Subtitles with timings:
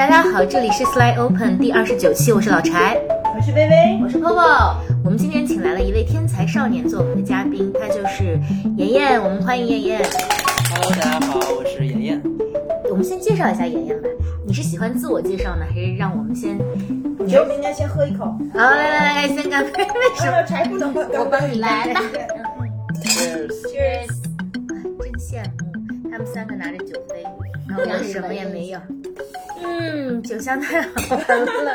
[0.00, 2.98] 大家好，这里是 Slide Open 第二十九期，我是老柴，
[3.36, 4.78] 我是薇薇，我是 Popo。
[5.04, 8.40] 我们今天请来了一位天才少年做我们的嘉宾，他就是
[8.78, 10.02] 妍妍，我们欢迎妍妍。
[10.70, 12.22] Hello，大家好，我是妍妍。
[12.88, 14.08] 我们先介绍一下妍妍吧。
[14.46, 16.56] 你是喜欢自我介绍呢，还是让我们先？
[17.18, 18.24] 我觉得我们应该先喝一口。
[18.24, 19.82] 好，来来来，先干杯。
[19.82, 20.32] 为什么？
[20.32, 22.00] 老柴不能喝，我帮你来吧。
[23.04, 23.52] Cheers。
[23.68, 24.08] Cheers！
[24.98, 27.22] 真羡慕，他们三个拿着酒杯，
[27.68, 28.80] 然后我什么也没有。
[29.62, 31.74] 嗯，酒香太好闻了。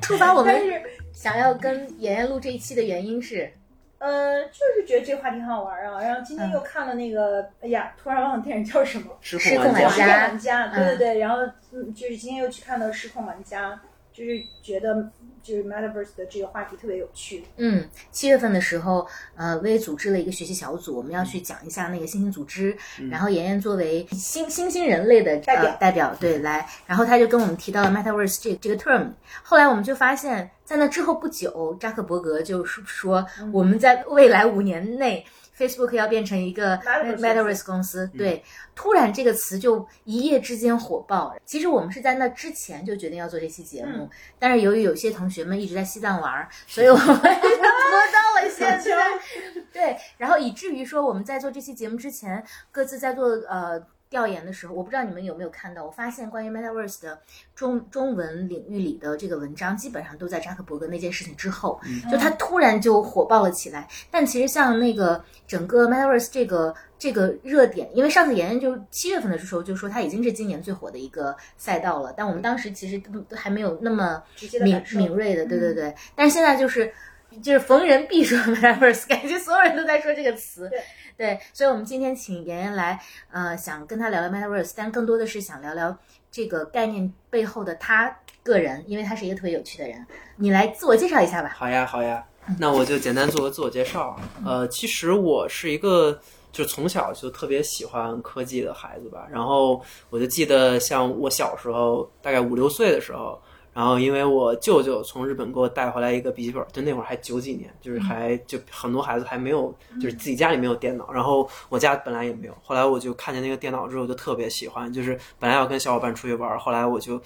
[0.00, 0.82] 触发我们但是
[1.12, 3.52] 想要跟妍妍录这一期的原因是，
[3.98, 6.00] 呃，就是觉得这个话题很好玩啊。
[6.00, 10.68] 然后今天又看了那个，哎呀，突然忘了电影叫什么，失失控玩玩《失控家玩家》。
[10.74, 11.38] 对对对，然后
[11.72, 13.72] 嗯，就是今天又去看了《失控玩家》，
[14.16, 15.10] 就是觉得
[15.42, 17.44] 就是 Metaverse 的这个话题特别有趣。
[17.56, 22.76] 嗯，七月份的时候，呃，微组织了一个学习小组，我们要去讲一下那个新兴组织。
[23.10, 29.10] 然后妍妍作为新新兴人类的代表呃、代表，对，来，然后他就跟我们提到了 Metaverse 这这个 term。
[29.42, 35.24] 后来我们就发现，在那之后不久，扎克伯格就是说，我们在未来五年内。
[35.60, 38.42] Facebook 要变成一个 Metaverse 公司，对，
[38.74, 41.36] 突然这个词就一夜之间火爆。
[41.44, 48.96] 其实我们是在那之前就决定要做这期节目，但是由于有些同学们一直在西藏玩儿， 所以我们拖到了现在。
[49.70, 57.16] 对，然后以至于说我们在做这期节目之前，各自在做呃调研的时候，我不知道你们有没有看到，我发现关于 Metaverse 的
[57.54, 61.80] 中中文领域里的这个文章，基本上都在扎克伯格那件事情之后，
[62.10, 63.86] 就他突然就火爆了起来。
[64.10, 74.20] 但其实像那个整个 Metaverse 这个这个热点，因为上次妍妍就七月份的时候就说它已经是今年最火的一个赛道了，但我们当时其实都都还没有那么
[74.60, 75.94] 敏敏锐的，对对对。
[76.16, 76.92] 但是现在就是
[77.40, 80.68] 就是逢人必说 Metaverse，感觉所有人都在说这个词。
[80.68, 80.80] 对
[81.20, 82.98] 对，所以我们今天请妍妍来，
[83.30, 85.94] 呃，想跟她聊聊 Metaverse，但更多的是想聊聊
[86.30, 90.06] 这个概念背后的她个人，因为她是一个特别有趣的人。
[90.36, 91.52] 你来自我介绍一下吧。
[91.54, 92.24] 好呀，好呀。
[92.58, 94.20] 那我就简单做个自我介绍啊。
[94.46, 96.18] 呃，其实我是一个
[96.50, 99.28] 就从小就特别喜欢科技的孩子吧。
[99.30, 99.78] 然后
[100.08, 103.38] 我就记得，像我小时候大概五六岁的时候，
[103.72, 112.56] 然后因为我舅舅从日本给我带回来一个笔记本，就那会儿还九几年，就是还就很多孩子还没有，就是自己家里没有电脑，然后我家本来也没有。
[112.62, 117.20] 后来我就看见那个电脑之后，就特别喜欢，就是本来要跟小伙伴出去玩，后来我就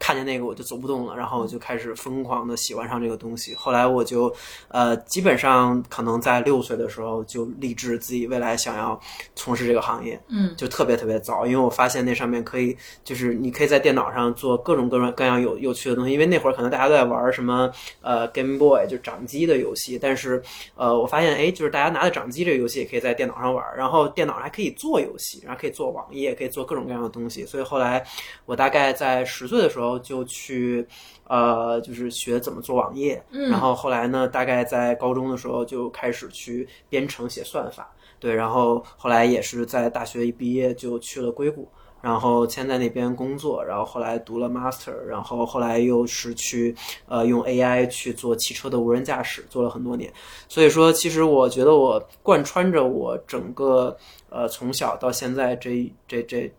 [0.00, 3.54] 看见那个我就走不动了，然后我就开始疯狂的喜欢上这个东西。
[3.54, 4.34] 后来我就
[4.68, 8.98] 呃，基本上可能在六岁的时候就立志自己未来想要
[9.36, 12.74] 从事这个行业，嗯，就特别特别早，因为我发现那上面可以，
[13.04, 16.12] 就是你可以在电脑上做各种各种各样有有趣的东西。
[16.12, 20.42] 因为那会儿可能大家都在玩什么呃 Game Boy 就掌机的游戏，但是
[20.76, 27.44] 呃我发现哎，就是大家拿着掌机这个游戏也可以在电脑上玩，然后电脑上还可以做游戏，然后可以做网页，可以做各种各样的东西。
[27.44, 28.02] 所以后来
[28.46, 30.86] 我大概在十岁的时候就去。
[31.30, 41.68] 呃，就是学怎么做网页，嗯然后后来呢，大概在高中的时候就开始去编程写算法，对，然后后来也是在大学一毕业就去了硅谷，
[42.00, 46.74] 然后先在那边工作，然后后来读了 master，然后后来又是去
[47.06, 50.12] 呃用 AI 去做汽车的无人驾驶，做了很多年。
[50.48, 53.96] 所以说，其实我觉得我贯穿着我整个
[54.30, 56.52] 呃从小到现在这这这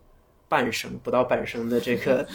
[0.52, 2.28] 半生不到半生的这个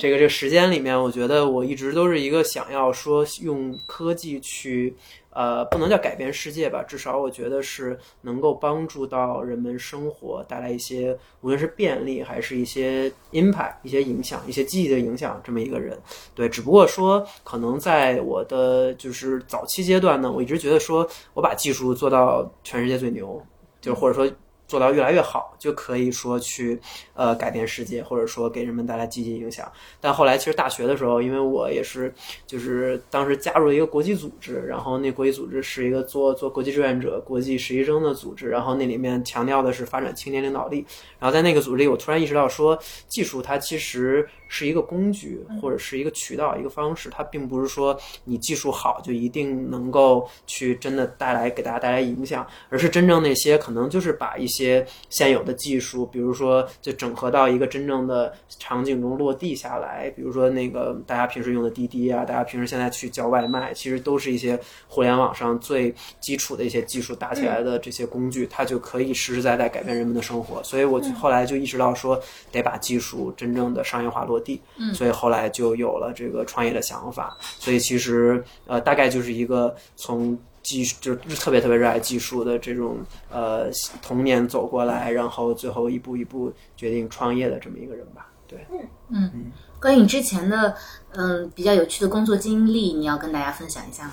[0.00, 4.96] 这个这个时间里面，我觉得我一直都是一个想要说用科技去。
[5.30, 15.96] 呃，不能叫改变世界吧，至少我觉得是能够帮助到人们生活，带来一些无论是便利还是一些 impact、一些影响、一些积极的影响，这么一个人。
[16.34, 23.40] 对，只不过说可能在我的就是早期阶段呢，我一直觉得说我把技术做到全世界最牛，
[23.80, 24.28] 就或者说。
[24.68, 26.78] 做到越来越好，就可以说去
[27.14, 29.66] 呃改变世界，或者说给人们带来积极影响。
[29.98, 32.12] 但后来其实大学的时候，因为我也是
[32.46, 40.84] 就是当时加入了一个国际组织，然后那国际组织是一个做做国际志愿者、国际实习生的组织，然后那里面强调的是发展青年领导力。
[41.18, 54.57] 然后在那个组织里，我突然意识到说，技术它其实是一个工具，或者是一个渠道、一个方式，它并不是说你技术好就一定能够去真的带来给大家带来影响，而是真正那些可能就是把一些。
[54.64, 64.58] 些现有的技术，比如说就整合到一个真正的场景中落地下来，比如说那个大家平时用的滴滴啊，大家平时现在去叫外卖，其实都是一些
[64.88, 70.62] 互联网上最基础的一些技术打起来的这些工具，它就可以实实在在改变人们的生活。
[70.62, 72.20] 所以我后来就意识到说，
[72.50, 74.60] 得把技术真正的商业化落地。
[74.78, 77.36] 嗯，所以后来就有了这个创业的想法。
[77.40, 80.36] 所以其实呃，大概就是一个从。
[80.68, 82.98] 技术就特别特别热爱技术的这种
[83.30, 83.70] 呃
[84.02, 88.30] 童年走过来，然后最后一步一步决定创业的这么一个人吧。
[88.46, 88.66] 对，
[89.08, 89.50] 嗯，
[89.80, 90.76] 关于你之前的
[91.12, 94.12] 嗯比较有趣的工作经历，你要跟大家分享一下吗？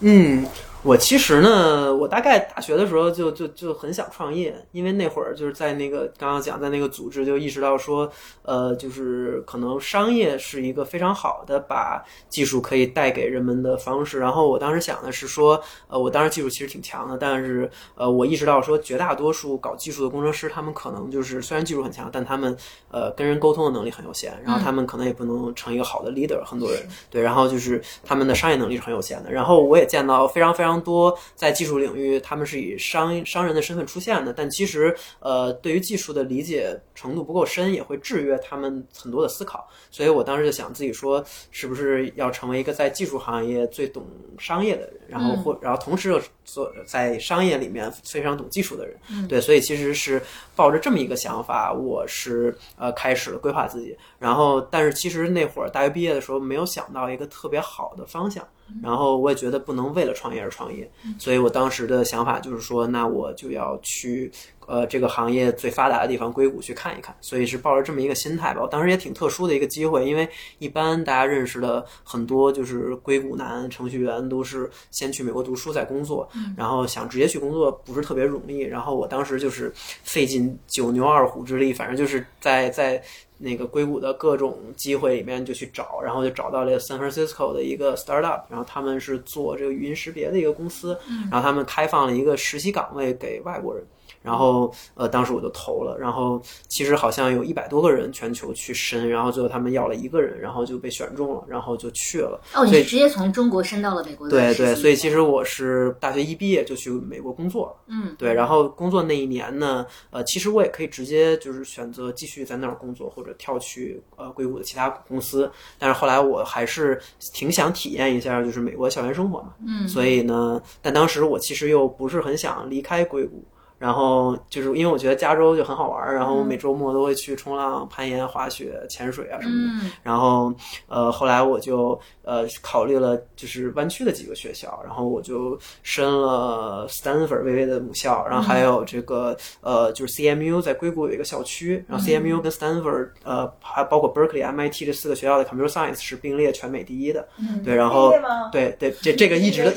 [0.00, 0.44] 嗯，
[0.84, 8.10] 我其实呢，我大概大学的时候就就就很想创业，因为那会儿就是在那个刚刚讲在那个组织就意识到说，
[8.42, 14.20] 呃，就是可能商业是一个非常好的把技术可以带给人们的方式。
[14.20, 22.56] 然后我当时想的是说，呃，我当时技术其实挺强的，但是呃，我意识到说，绝大多数搞技术的工程师，他们可能就是虽然技术很强，但他们
[22.92, 29.32] 呃跟人沟通的能力很有限，然后他们可能也不能成一个好的 leader，很多人对，然后就是他们的商业能力是很有限的。
[29.32, 39.68] 然后我也见到非常非常多在技术领域，他们是以商商人的身份出现的，但其实呃对于技术的理解程度不够深，也会制约他们很多的思考。
[39.90, 44.04] 所以我当时就想自己说，是不是要成为一个在技术行业最懂
[44.38, 48.96] 商业的人，然后或然后同时又做在商业里面非常懂技术的人。
[49.28, 50.20] 对，所以其实是
[50.54, 53.96] 抱着这么一个想法，我是呃开始了规划自己。
[54.18, 58.46] 然后，但是其实那会儿大学毕业的时候，没有想到一个特别好的方向。
[58.82, 64.30] 然后我也觉得不能为了创业而创业，所以我当时的想法就是说，那我就要去
[64.66, 67.16] 呃这个行业最发达的地方硅谷去看一看。
[67.20, 68.60] 所以是抱着这么一个心态吧。
[68.62, 70.28] 我当时也挺特殊的一个机会，因为
[70.58, 78.60] 一般大家认识的很多就是硅谷男程序员都是先去美国读书再工作，然后想直接去工作不是特别容易。
[78.60, 79.72] 然后我当时就是
[80.02, 83.02] 费尽九牛二虎之力，反正就是在在。
[83.38, 90.98] 那个硅谷的各种机会里面就去找，然后就找到了 San Francisco 的一个 startup，然后他们是做这个语音识别的一个公司，
[91.30, 93.82] 然后他们开放了一个实习岗位给外国人。
[94.28, 95.96] 然后，呃，当时我就投了。
[95.98, 96.38] 然后，
[96.68, 102.38] 其实好像有一百多个人全球去申，然后最后他们要了一个人，然后就被选中了，然后就去了。
[102.54, 104.28] 哦，你是直接从中国申到了美国？
[104.28, 107.76] 对对，所以其实我是大学一毕业就去美国工作了。
[107.86, 108.34] 嗯，对。
[108.34, 115.50] 然后工作那一年呢，呃，其实我也可以直接就是选择继续在那儿工作，或者跳去呃硅谷的其他公司。
[115.78, 117.00] 但是后来我还是
[117.32, 119.54] 挺想体验一下就是美国校园生活嘛。
[119.66, 123.42] 嗯，所以呢，但当时我其实又不是很想离开硅谷。
[123.78, 129.90] 然后就是因为我觉得加州就很好玩儿，然后我每周末都会去冲浪、攀岩、滑雪、潜水啊什么的。
[130.02, 130.52] 然后
[130.88, 147.28] 呃，后来我就呃考虑了就是湾区的几个学校，然后我就申了 Stanford 微微的母校，然后还有这个呃就是 CMU 在硅谷有一个校区，然后 CMU 跟 Stanford 呃还包括 Berkeley、MIT 这四个学校的 Computer Science 是并列全美第一的。
[147.64, 148.12] 对，然后
[148.50, 149.70] 对对这这个一直都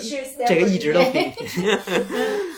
[0.47, 1.31] 这个一直都比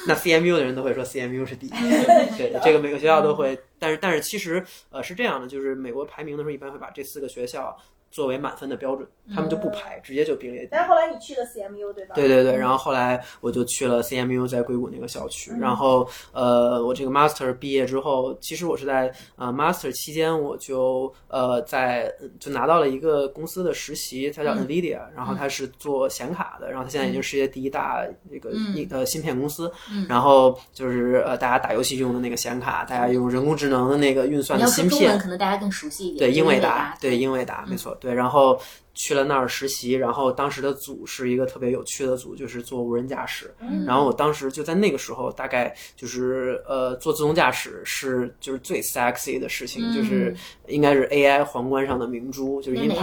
[0.08, 1.33] 那 CMU 的人都会说 CMU。
[1.36, 7.76] 又 是第一，对这个每个学校都会，但是但是其实呃是这样的，就是美国排名的时候一般会把这四个学校
[8.14, 10.68] 作为满分的标准，他们就不排，直接就并列。
[10.70, 12.14] 但是后来你去了 CMU 对吧？
[12.14, 15.52] 对对对，然后后来我就去了 CMU，在硅谷那个校区。
[15.60, 29.72] 然后呃，我这个 Master 毕业之后，其实我是在呃 Master 期间，我就呃在就拿到了一个公司的实习，它叫 NVIDIA，然后它是做显卡的，然后它现在已经世界第一大那个一呃芯片公司。
[30.08, 36.30] 然后就是呃大家打游戏用的那个显卡，大家用人工智能的那个运算的芯片，可能大家更熟悉一点。
[36.30, 37.98] 对英伟达，对英伟达，没错。
[38.04, 38.60] 对，然后
[38.94, 43.56] 去了那儿实习，然后当时的组是一个特别有趣的组，就是做无人驾驶。
[43.88, 50.36] 然后我当时就在那个时候，大概就是呃，做自动驾驶是就是最 sexy 的事情，就是
[50.68, 52.96] 应该是 AI 皇冠上的明珠，就是因为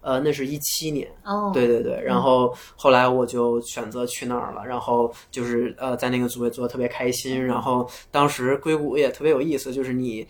[0.00, 1.06] 呃，那是一七年。
[1.24, 7.44] 哦，对对对，然后后来我就选择去那儿了，然后就是呃，在那个组也做的特别开心。
[7.44, 10.26] 然后当时硅谷也特别有意思，就是你。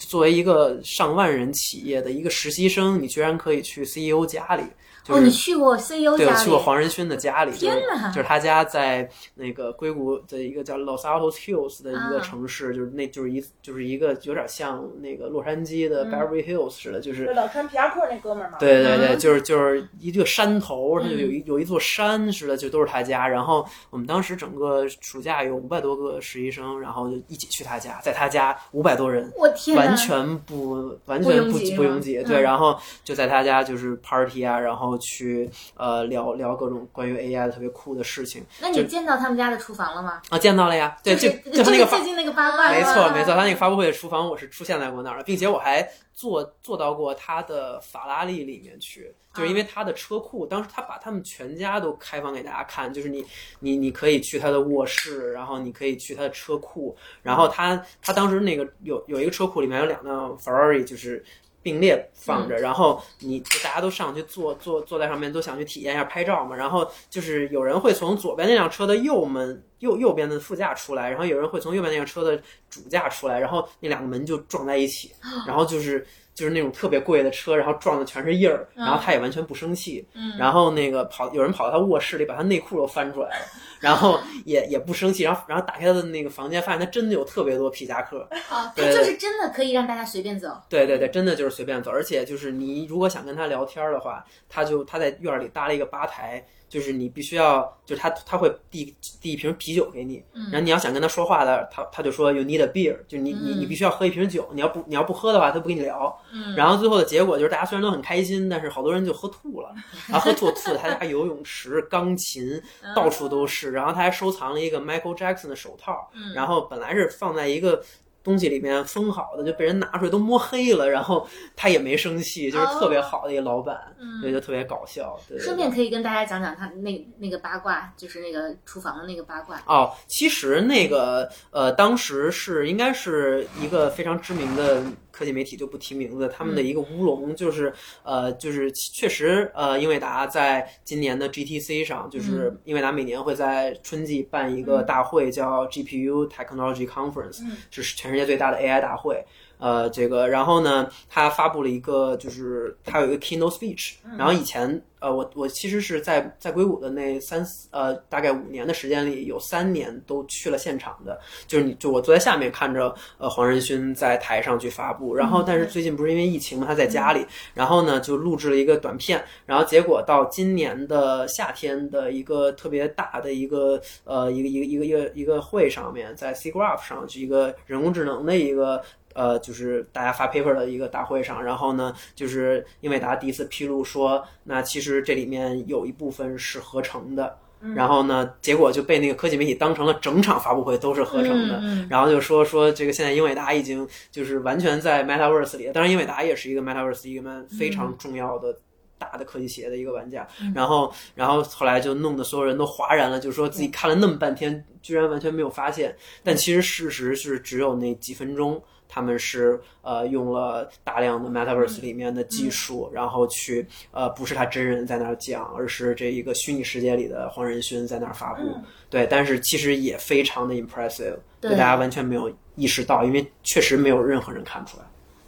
[0.00, 4.64] 作为一个上万人企业的一个实习生，你居然可以去 CEO 家里。
[5.08, 6.24] 哦，你去过 CEO 家？
[6.24, 7.52] 对，我去过黄仁勋的家里。
[7.52, 8.08] 天哪！
[8.10, 18.58] 就是他家在那个硅谷的一个叫 Los Altos Hills 的一个城市，就是那就是一就是一个有点像那个洛杉矶的 Beverly Hills 似的，就是老穿皮夹克那哥们儿嘛。
[18.58, 23.26] 对对对，就是就是一个山头，它就有一有一座山似的，就都是他家。
[23.26, 32.22] 然后我们当时整个暑假有五百多个实习生，然后就一起去他家，在他家五百多人，我天，完全不完全不不拥挤。
[32.22, 34.89] 对，然后就在他家就是 party 啊，然后。
[34.98, 38.44] 去呃聊聊各种关于 AI 的特别酷的事情。
[38.60, 40.20] 那你见到他们家的厨房了吗？
[40.28, 40.96] 啊，见到了呀。
[41.02, 42.70] 对，就就那个最近那个八卦。
[42.70, 53.24] 没错没错，他那个 发布会的厨房我是出现在过那儿了，并且我还坐坐到过他的法拉利里面去，就是因为他的车库，当时他把他们全家都开放给大家看，就是你
[53.60, 61.24] 你你可以去他的卧室，然后你可以去他的车库，然后他他当时那个有有一个车库里面有两辆 Ferrari，就是。
[61.62, 66.56] 并列放着，然后你就大家都上去坐坐坐在上面，都想去体验一下拍照嘛。
[66.56, 75.12] 然后就是有人会从左边那辆车的右门右右边的副驾出来，然后有人会从右边那辆车的主驾出来，然后那两个门就撞在一起，
[75.46, 80.06] 然后就是就是那种特别贵的车，然后撞的全是印儿，然后他也完全不生气。
[80.14, 83.46] 嗯然后那个跑，有人跑到他卧室里，把他内裤都翻出来了，
[83.80, 88.28] 然后也也不生气，然后然后打开他的那个房间，发现他真的有特别多皮夹克。
[88.48, 90.60] 啊，对他就是真的可以让大家随便走。
[90.68, 100.22] 对对对，真的就是随便走，而且就是你如果想跟他聊天的话，他就他在院儿里搭了一个吧台，就是你必须要，就是他他会递递一瓶啤酒给你，
[100.52, 106.16] 然后你要想跟他说话的，他他就说 you need a beer，就你你你必须要喝一瓶酒，你要不你要不喝的话，他不跟你聊。
[106.32, 109.72] 嗯然后最后的结果就是大家虽然都很开心，但是好多人就喝吐了，
[110.08, 112.60] 然后喝吐吐的他家游泳池、钢琴
[112.94, 117.82] 到处都是，然后他还收藏了一个 Michael Jackson 的手套，然后本来是放在一个。
[118.22, 123.80] 东西里面封好的就被人拿出来都摸黑了，然后他也没生气，就是特别好的一个老板，
[124.20, 125.18] 所以就特别搞笑。
[125.26, 129.58] 对顺便可以跟大家讲讲他那那个八卦，就是那个厨房的那个八卦。
[129.64, 134.82] 哦，其实那个呃，当时是应该是一个非常知名的
[135.20, 137.70] 科技媒体，就不提名字，他们的一个乌龙就是
[138.02, 149.22] 呃，就是确实呃，英伟达在今年的 GTC 上，就是英伟达每年会在春季办一个大会，叫 GPU Technology Conference，是全世界最大的 AI 大会。
[149.60, 178.82] 呃，这个，然后呢，他发布了一个，就是他有一个 keynote speech，然后以前，呃，我我其实是在在硅谷的那三四呃大概五年的时间里，有三年都去了现场的，就是你就我坐在下面看着呃黄仁勋在台上去发布，然后但是最近不是因为疫情嘛，他在家里，然后呢就录制了一个短片，然后结果到今年的夏天的一个特别大的一个呃一个一个一个一个一个会上面，在 C Graph 上是一个人工智能的一个。
[179.14, 187.36] 呃，就是大家发 paper 的一个大会上，然后呢，就是英伟达第一次披露说，那其实这里面有一部分是合成的，
[187.74, 198.56] 然后呢，结果就被那个科技媒体当成了整场发布会都是合成的，嗯然后就说说这个现在英伟达已经就是完全在 Metaverse 里，当然英伟达也是一个 Metaverse 一个非常重要的。
[199.00, 205.96] 大的科技企业的一个玩家，然后，然后后来就弄得所有人都哗然了，就说自己看了那么半天，居然完全没有发现。
[206.22, 218.42] 但其实事实是只有那几分钟，他们是呃用了大量的 Metaverse 里面的技术，然后去呃不是他真人在那儿讲，而是这一个虚拟世界里的黄仁勋在那儿发布。
[218.90, 221.52] 对，但是其实也非常的 impressive，对。
[221.52, 224.84] 大家完全没有意识到，因为确实没有任何人看出来。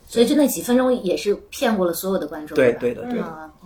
[0.09, 2.55] 所以就那几分钟也是骗过了所有的观众。
[2.55, 3.19] 对对的对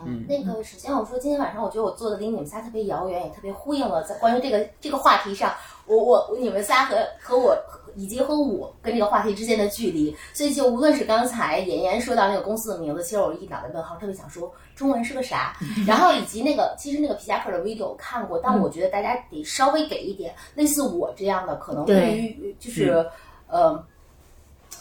[0.05, 5.53] 嗯那个，首先我说，今天晚上我觉得我做的离你们仨特别遥远，也特别呼应了在关于这个这个话题上，
[5.87, 7.57] 我我你们仨和和我
[7.95, 23.09] 以及和我跟这个话题之间的距离，所以就无论是刚才妍妍说到那个公司的名字，其实我一脑袋问号，特别想说中文是个啥， 然后以及那个其实那个皮夹克的 video 我看过，但我觉得大家得稍微给一点类似我这样的，可能对于就是。
[23.49, 23.71] 呃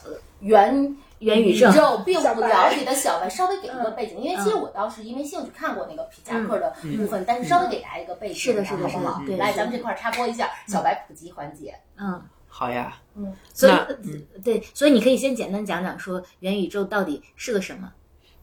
[0.04, 0.98] 呃原。
[1.20, 9.22] 元宇宙并不了解的小白，稍微给一个背景，因为其实我当时因为兴趣看过那个皮夹克的部分，但是稍微给大家一个背景，是的，是的，好不好？
[9.26, 11.74] 对，来，咱们这块插播一下小白普及环节。
[11.98, 12.98] 嗯，好呀。
[13.16, 17.92] 嗯，所以那对，所以你可以先简单讲讲说元宇宙到底是个什么？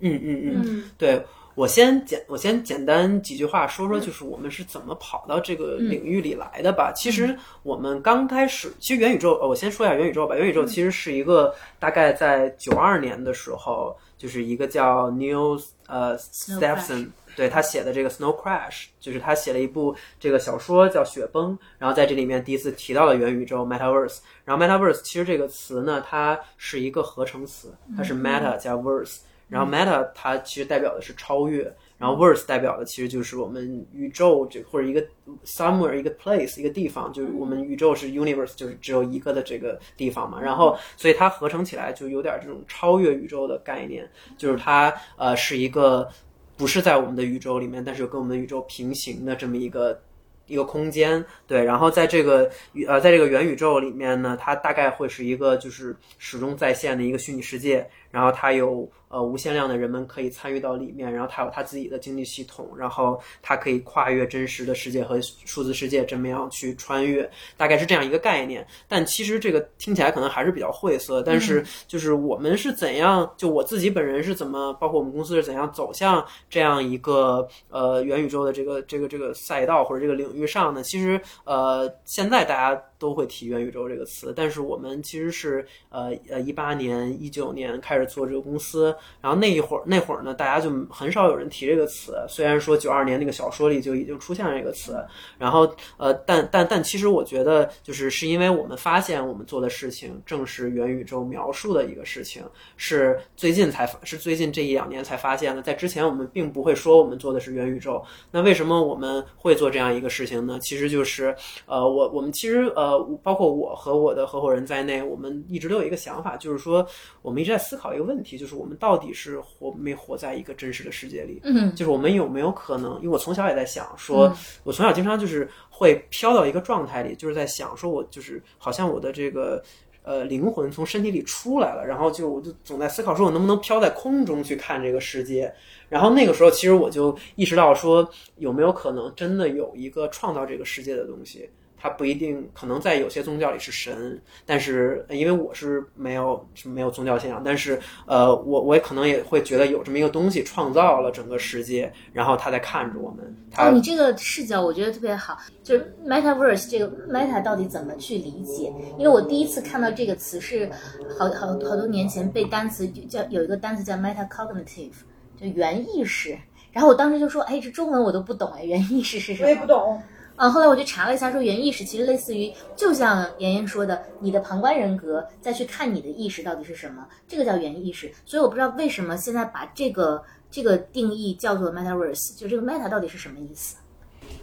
[0.00, 1.24] 嗯嗯嗯，嗯对。
[1.54, 6.92] 我先简我先简单几句话说说，就是我们是怎么跑到这个领域里来的吧。
[6.94, 10.34] 其实我们刚开始，其实元宇宙，呃我先说一下元宇宙吧。
[10.36, 17.08] 元宇宙其实是一个大概在九二年的时候，就是一个叫 Neil 呃 Stephenson。
[17.34, 24.18] 对他写的这个《Snow Crash》，就是他写了一部这个小说叫《雪崩》，然后在这里面第一次提到了元宇宙 （Metaverse）。
[24.44, 29.20] 然后 Metaverse 其实这个词呢，它是一个合成词，它是 Meta 加 Verse。
[29.52, 35.04] 然后 meta 它其实代表的是超越，然后 verse 代表的其实就是我们宇宙这或者一个
[35.44, 40.40] somewhere 一个 place 一个地方，就是我们宇宙是 universe 就是只有一个的这个地方嘛。
[40.40, 46.08] 然后所以它合成起来就有点这种超越宇宙的概念，就是它呃是一个
[46.56, 50.00] 不是在我们的宇宙里面，但是跟我们的宇宙平行的这么一个。
[50.48, 52.50] 一个空间，对，然后在这个
[52.86, 68.64] 呃，在这个元宇宙里面呢，它大概会是一个就是始终在线的一个虚拟世界，然后它有呃无限量的人们可以参与到里面，然后它有它自己的经济系统，然后它可以跨越真实的世界和数字世界这么样去穿越，大概是这样一个概念。
[68.86, 80.82] 但其实这个听起来可能还是比较晦涩，但是就是我们是怎样，就我自己本人是怎么，包括我们公司是怎样走向这样一个呃元宇宙的这个这个这个赛道或者这个领域上呢？
[80.82, 82.80] 其实呃现在大家。
[83.02, 92.14] 都会提元宇宙这个词，但是我们其实是呃呃一八年、一九年开始做这个公司，然后那一会儿那会儿呢，大家就很少有人提这个词。
[92.28, 95.04] 虽然说九二年那个小说里就已经出现了这个词，
[95.38, 102.42] 然后呃，但但但其实我觉得就是是因为我们发现我们做的事情正是元宇宙描述的一个事情，
[102.76, 108.02] 是最近才是最近这一两年才发现的，在之前我们并不会说我们做的是元宇宙。
[108.30, 110.58] 那为什么我们会做这样一个事情呢？
[110.60, 111.34] 其实就是
[111.66, 116.86] 呃，我我们其实呃，包括我和我的合伙人在内，我们一直都有一个想法，就是说
[117.20, 121.40] 我们一直在思考一个问题，就是我们到底是活没活在一个真实的世界里？
[121.44, 122.96] 嗯就是我们有没有可能？
[122.96, 124.34] 因为我从小也在想说，
[124.64, 129.62] 我从小经常就是会飘到一个状态里，就是在想说，我就是好像我的这个
[130.02, 135.52] 呃灵魂从身体里出来了，然后就我就总在思考说，我能不能飘在空中去看这个世界？
[135.88, 141.50] 然后那个时候，其实我就意识到说，有没有可能真的有一个创造这个世界的东西？
[141.82, 158.72] 它不一定，可能在有些宗教里是神，但是呃因为我是没有是没有宗教信仰，但是呃，我我也可能也会觉得有这么一个东西创造了整个世界，然后他在看着我们，他哦，你这个视角我觉得特别好，就是 metaverse 这个 meta 到底怎么去理解？
[158.96, 160.70] 因为我第一次看到这个词是
[161.18, 164.92] 好好好多年前背单词叫有一个单词叫 metacognitive，
[165.36, 166.38] 就原意识。
[166.70, 169.48] 然后我当时就说，哎，这中文我都不懂哎，原意识是什么？
[169.48, 170.00] 我也不懂。
[170.36, 178.10] 啊，后来我就查了一下，说原意识其实类似于，就像妍妍说的，你的旁观人格再去看你的意识到底是什么，这个叫原意识。
[178.24, 183.76] 所以我不知道为什么现在把这个这个定义叫做 metaverse，就这个 meta 到底是什么意思？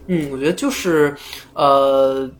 [0.06, 1.14] 嗯，我觉得就是，
[1.54, 2.30] 呃，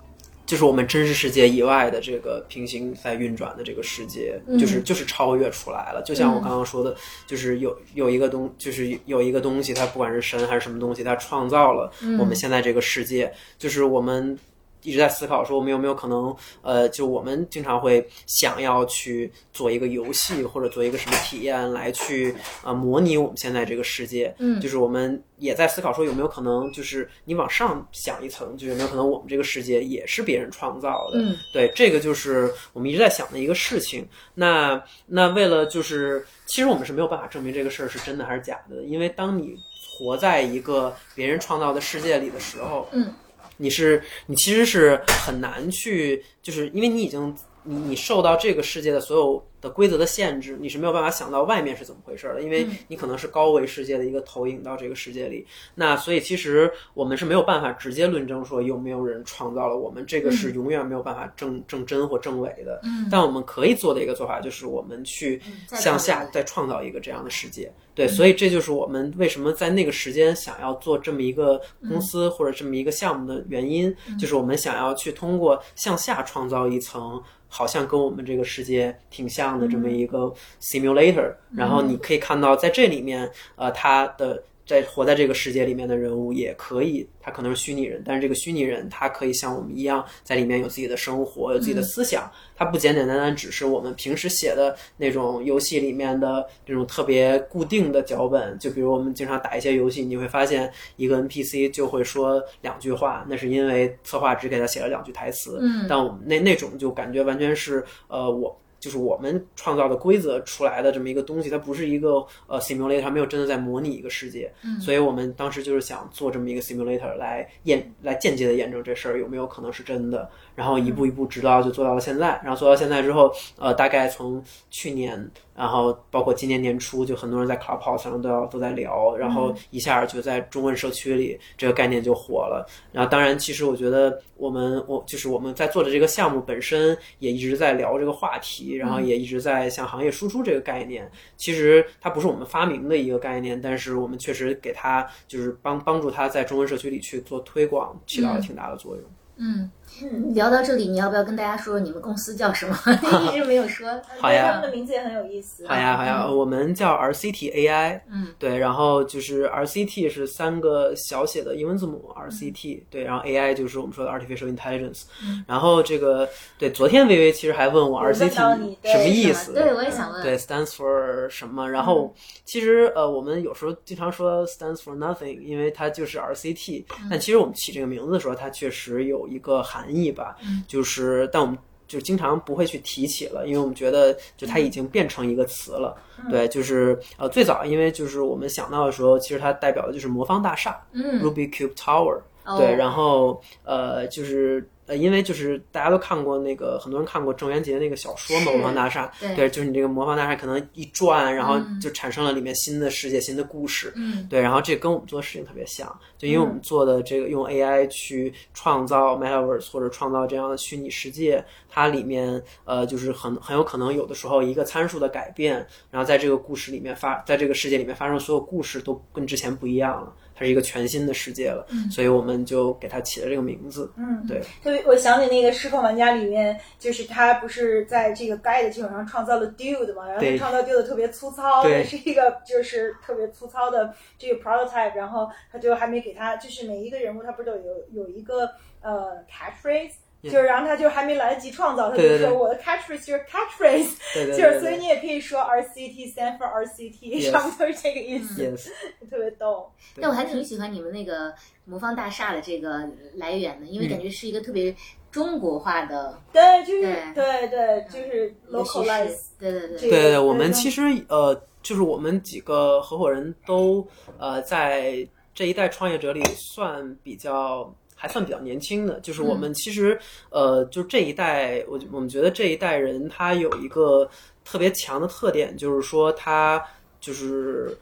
[0.50, 6.02] 就是我们真实世界以外的这个平行在运转的这个世界，就是就是超越出来了。
[6.02, 14.36] 就像我刚刚说的，就是有有一个东，就是有一个东西，它不管是神还是什么东西，它创造了我们现在这个世界，就是我们。
[14.82, 31.18] 一直在思考说，我们有没有可能，呃，就我们经常会想要去做一个游戏或者做一个什么体验来去呃模拟我们现在这个世界，嗯就是我们也在思考说有没有可能，就是你往上想一层，就有没有可能我们这个世界也是别人创造的？
[31.18, 34.06] 嗯，对，这个就是我们一直在想的一个事情。
[34.34, 39.54] 那那为了就是，其实我们是没有办法证明这个事儿是真的还是假的，因为当你
[39.98, 43.12] 活在一个别人创造的世界里的时候，嗯，
[43.60, 55.46] 你是你其实是很难去，就是因为你已经你你受到这个世界的所有的规则的限制，你是没有办法想到外面是怎么回事儿的，因为你可能是高维世界的一个投影到这个世界里。
[55.74, 62.80] 那所以其实我们是没有办法直接论证说有没有人创造了我们，这个是永远没有办法证证真或证伪的。
[62.84, 67.70] 嗯，但我们可以做的一个做法就是我们去向下再创造一个这样的世界。
[67.94, 77.22] 对，所以这就是我们为什么在那个时间想要做这么一个公司或者这么一个项目的原因，就是我们想要去通过向下创造一层。
[77.50, 80.32] 好像跟我们这个世界挺像的这么一个
[80.62, 92.30] simulator，、然后你可以看到在这里面，呃，它的在活在这个世界里面的人物也可以，他可能是虚拟人，但是这个虚拟人他可以像我们一样，在里面有自己的生活，有自己的思想。
[92.54, 98.56] 他不简简单单只是我们平时写的那种游戏里面的这种特别固定的脚本。
[98.60, 105.58] 就比如我们经常打一些游戏，你会发现一个 NPC 就会说两句话，那是因为策划只给他写了两句台词。
[105.60, 108.56] 嗯，但我们那那种就感觉完全是呃我。
[108.80, 114.80] 就是我们创造的规则出来的这么一个东西，它不是一个呃 simulator，它没有真的在模拟一个世界，嗯。
[114.80, 132.66] 所以我们当时就是想做这么一个 simulator 来验来间接的验证这事儿有没有可能是真的，然后一步一步直到就做到了现在，然后做到现在之后，呃，大概从去年，然后包括今年年初，就很多人在 Clubhouse 上都要都在聊，然后一下就在中文社区里这个概念就火了。
[132.92, 141.10] 然后当然，其实我觉得我们我就是我们在做的这个项目本身也一直在聊这个话题，然后也一直在向行业输出这个概念。
[141.36, 149.04] 其实它不是我们发明的一个概念，但是我们确实给它就是帮帮助它在中文社区里去做推广，起到了挺大的作用。
[149.42, 149.70] 嗯，嗯，
[150.34, 152.76] 聊到这里，你要不要跟大家说说你们公司叫什么？
[153.32, 153.88] 一直没有说。
[154.18, 155.66] 好呀他们的名字也很有意思。
[155.68, 165.02] 好呀，好呀，我们叫 RCT AI，嗯，对，然后就是 RCT 是三个小写的英文字母 RCT，对，然后 AI 就是我们说的 artificial intelligence，
[165.46, 170.20] 然后这个对，昨天微微其实还问我 RCT 什么意思，对，我也想问。
[170.22, 171.70] 对，stands for 什么？
[171.70, 172.12] 然后
[172.44, 176.84] 其实呃，我们有时候经常说 stands for nothing，因为它就是 RCT。
[177.08, 185.96] 但其实我们起这个名字的时候，它确实有一个含义吧，就是但我们就经常不会去提起了，因为我们觉得就它已经变成一个词了。
[186.28, 192.20] 对，就是呃，最早因为就是我们想到的时候，其实它代表的就是魔方大厦、嗯 Ruby Cube Tower。
[192.46, 203.92] 哦对，然后呃，就是呃，因为就是大家都看过那个，很多人看过郑渊洁那个小说嘛，《魔方大厦》，对就是你这个魔方大厦可能一转，然后嗯就产生了里面新的世界、新的故事。
[203.94, 223.92] 嗯对，然后这跟我们做的事情特别像，就因为我们做的这个用 AI 去创造 Metaverse 或者创造这样的虚拟世界，它里面呃就是很很有可能有的时候一个参数的改变，然后在这个故事里面发，在这个世界里面发生的所有故事都跟之前不一样了，它是一个全新的世界了，所以我们就给它起了这个名字。
[223.96, 231.84] 嗯，对，特别我想起那个《失控玩家》里面，就是他不是在这个 Guy 的基础上创造了 Dude 嘛，然后他创造 Dude 特别粗糙，对。
[231.84, 238.50] 是一个就是特别粗糙的这个 prototype，然后他就还没给他，就是每一个人物他不是都有有一个
[238.80, 239.92] 呃 catchphrase。
[240.22, 248.54] 就是，然后他就还没来得及创造，他就说我的 catchphrase 就是 catchphrase，对对对就是所以你也可以说 RCT stand for RCT，差不多是这个意思，
[249.10, 249.72] 特别逗。
[249.98, 254.74] 但我还挺喜欢你们那个魔方大厦的这个来源的，因为感觉是一个特别
[255.10, 256.82] 中国化的对，就是
[257.14, 257.14] 对。
[257.14, 259.18] 对对，就是 localize 事。
[259.38, 263.86] 对对对，对对对，我们其实呃，就是我们几个合伙人都
[264.18, 267.74] 呃，在这一代创业者里算比较。
[268.00, 269.98] 还算比较年轻的，就是我们其实，
[270.30, 274.08] 呃，就这一代，我我们觉得这一代人他有一个
[274.42, 276.64] 特别强的特点，就是说他
[276.98, 277.76] 就是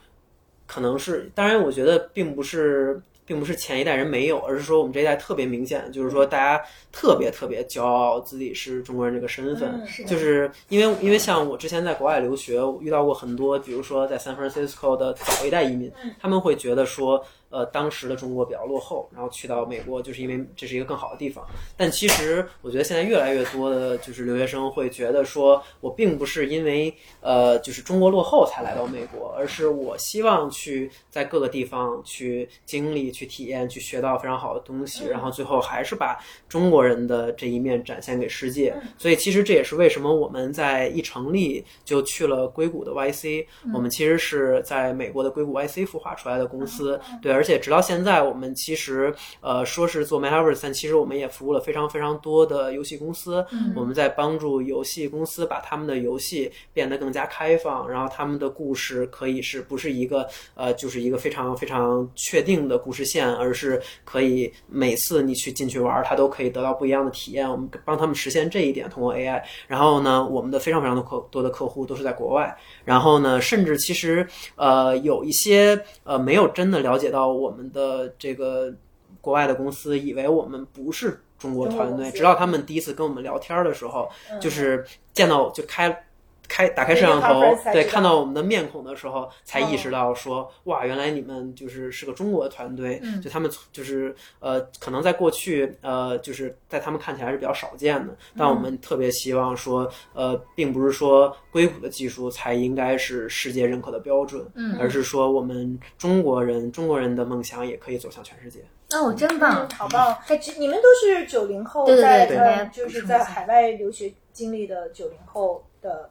[0.67, 10.17] 可能是，当然，我觉得并不是，并不是前一代人没有，而是说我们这一代特别明显，就是说大家特别特别骄傲自己是中国人这个身份，嗯是就。
[10.17, 21.45] 是因为因为像我之前在国外留学，我遇到过很多，比如说在 San Francisco 的早一代移民，他们会觉得说，呃，当时的中国比较落后，然后去到美国就是因为这是一个更好的地方。
[21.75, 38.75] 但其实我觉得现在越来越多的就是留学生会觉得说，我并不是因为呃就是中国落后才来到美国，而是我希望去在各个地方去经历、去体验、去学到非常好的东西，然后最后还是把中国人的这一面展现给世界。
[38.97, 67.49] 所以其实这也是为什么我们在一成立就去了硅谷的 YC，、我们其实是在美国的硅谷 YC 孵化出来的公司，对，而且直到现在，我们其实呃说是做 Metaverse，但其实我们也服务了非常非常多的游戏公司，我们在帮助游戏公司把他们的游戏变得更加开放，然后他们的故事可以是不是一个呃就是一个非常非常确定的故事线，而是可以每次你去进去玩，它都可以得到不一样的体验。
[67.49, 69.41] 我们帮他们实现这一点，通过 AI。
[69.65, 72.53] 然后呢，我们的非常非常多客多的客户都是在国外。
[72.83, 78.73] 然后呢，甚至其实呃有一些呃没有真的了解到我们的这个
[79.21, 86.05] 国外的公司，以为我们不是中国团队，直到他们第一次跟我们聊天的时候，嗯就是见到就开。
[86.49, 108.59] 开打开摄像头，对，看到我们的面孔的时候，才意嗯识到说，哇，原来你们就是是个中国团队，嗯就他们就是呃，可能在过去呃，就是在他们看起来是比较少见的，但我们特别希望说，呃，并不是说硅谷的技术才应该是世界认可的标准，嗯而是说我们中国人中国人的梦想也可以走向全世界。
[108.91, 109.77] 哦，真棒嗯，！
[109.77, 110.17] 好棒！
[110.27, 116.09] 哎，这你们都是九零后，在就是在海外留学经历的九零后的，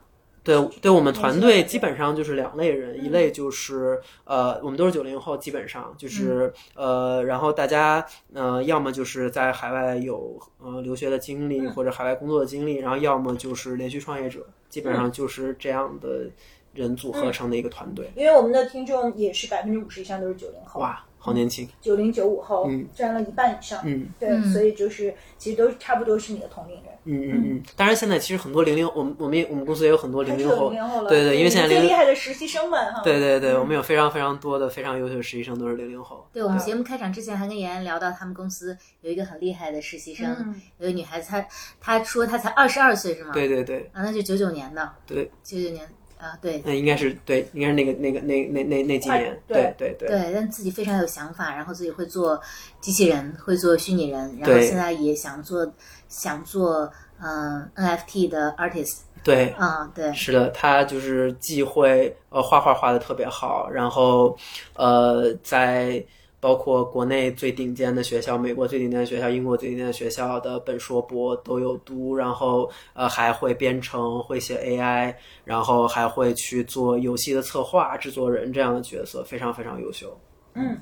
[0.49, 16.31] 对，对我们团队基本上就是两类人，一类就是呃，我们都是九零后，基本上就是、呃，然后大家呃，要么就是在海外有呃留学的经历或者海外工作的经历，然后要么就是连续创业者，基本上就是这样的
[16.73, 18.11] 人组合成的一个团队。
[18.17, 21.69] 因为我们的听众也是百分之五十以上都是九零后，哇，好年轻！
[21.81, 22.87] 九零九五后嗯。
[22.95, 24.09] 占了一半以上，嗯。
[24.19, 24.53] 对，嗯。
[24.53, 27.63] 所以就是其实都差不多是你的同龄人，嗯嗯嗯。
[27.77, 30.71] 当然，现在其实很多零零，我们我们也我们公司也有很多零零后。
[30.71, 30.79] 零。
[30.79, 36.27] 零后了，对对因为现在零最厉害的实习生们哈，对对对，我们有非常非常多的非常优秀的实习生都是零零后。
[36.33, 40.55] 对我们节目开场之前还跟妍妍聊到，他们公司有一个很厉害的实习生，嗯。
[40.79, 41.45] 有一个女孩子，她
[41.81, 43.33] 她说她才二十二岁是吗？
[43.33, 43.91] 对对对。
[43.93, 49.41] 啊，那就九九年的，对，九九年啊，对那应该是对，应该是那个那个那那那那几年。
[49.47, 52.41] 对对对对，但自己非常有想法，然后自己会做
[52.81, 55.73] 机器人，会做虚拟人，然后现在也想做
[56.09, 59.49] 想做嗯、NFT 的 artist 对。
[59.51, 64.37] 啊，对，是的，他就是既会呃画画画的特别好，然后
[64.75, 66.05] 呃在
[66.41, 80.17] 包括国内最顶尖的学校、美国最顶尖的学校、英国最顶尖的学校的本硕博都有读，然后呃还会编程、会写 AI，然后还会去做游戏的策划、制作人这样的角色，非常非常优秀。
[80.55, 80.79] 嗯，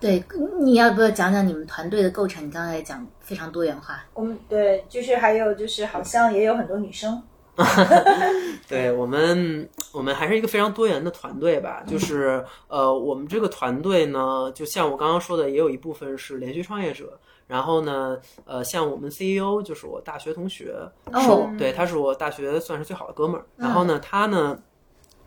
[0.00, 0.22] 对，
[0.60, 2.44] 你要不要讲讲你们团队的构成？
[2.46, 7.22] 你刚才也讲非常多元化，我们对，就是还有就是好像也有很多女生，
[8.68, 11.82] 对我们，我们还是一个非常多元的团队吧。
[11.86, 17.18] 就是呃，我们这个团队呢，就像我刚刚说的，也有一部分是连续创业者。
[17.46, 20.74] 然后呢，呃，像我们 CEO 就是我大学同学，
[21.12, 23.44] 哦是我对，他是我大学算是最好的哥们儿。
[23.56, 24.58] 然后呢，他呢。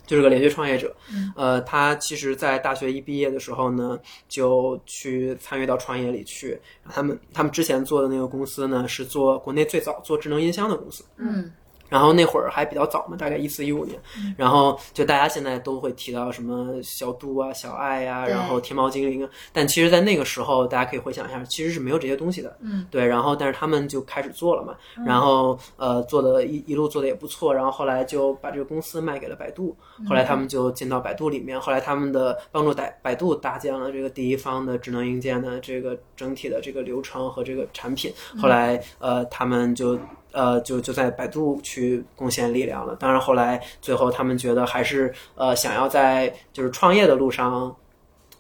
[0.06, 0.93] 就是个连续创业者，
[1.34, 6.60] 呃，他其实，在大学一毕业的时候呢，就去参与到创业里去。
[6.89, 11.06] 他们他们之前做的那个公司呢，是做国内最早做智能音箱的公司。
[11.15, 11.50] 嗯
[11.93, 13.99] 然后那会儿还比较早嘛，大概一四一五年，
[14.36, 18.34] 然后就大家现在都会提到什么小度啊、小爱呀、对。
[18.34, 22.58] 然后天猫精灵啊，但其实，在那个时候，大家可以回想一下，其实是没有这些东西的。
[22.62, 24.75] 嗯，对，然后但是他们就开始做了嘛，
[25.06, 29.77] 然后呃做的一一路做的也不错，然后后来就把这个公司卖给了百度，
[30.10, 39.99] 后来他们就进到百度里面，后来他们的帮助百百度搭建了这个第一方的智能硬件的这个整体的这个流程和这个产品，后来呃他们就。
[40.34, 42.96] 呃，就就在百度去贡献力量了。
[42.96, 47.74] 当然，后来最后他们觉得还是呃想要在就是创业的路上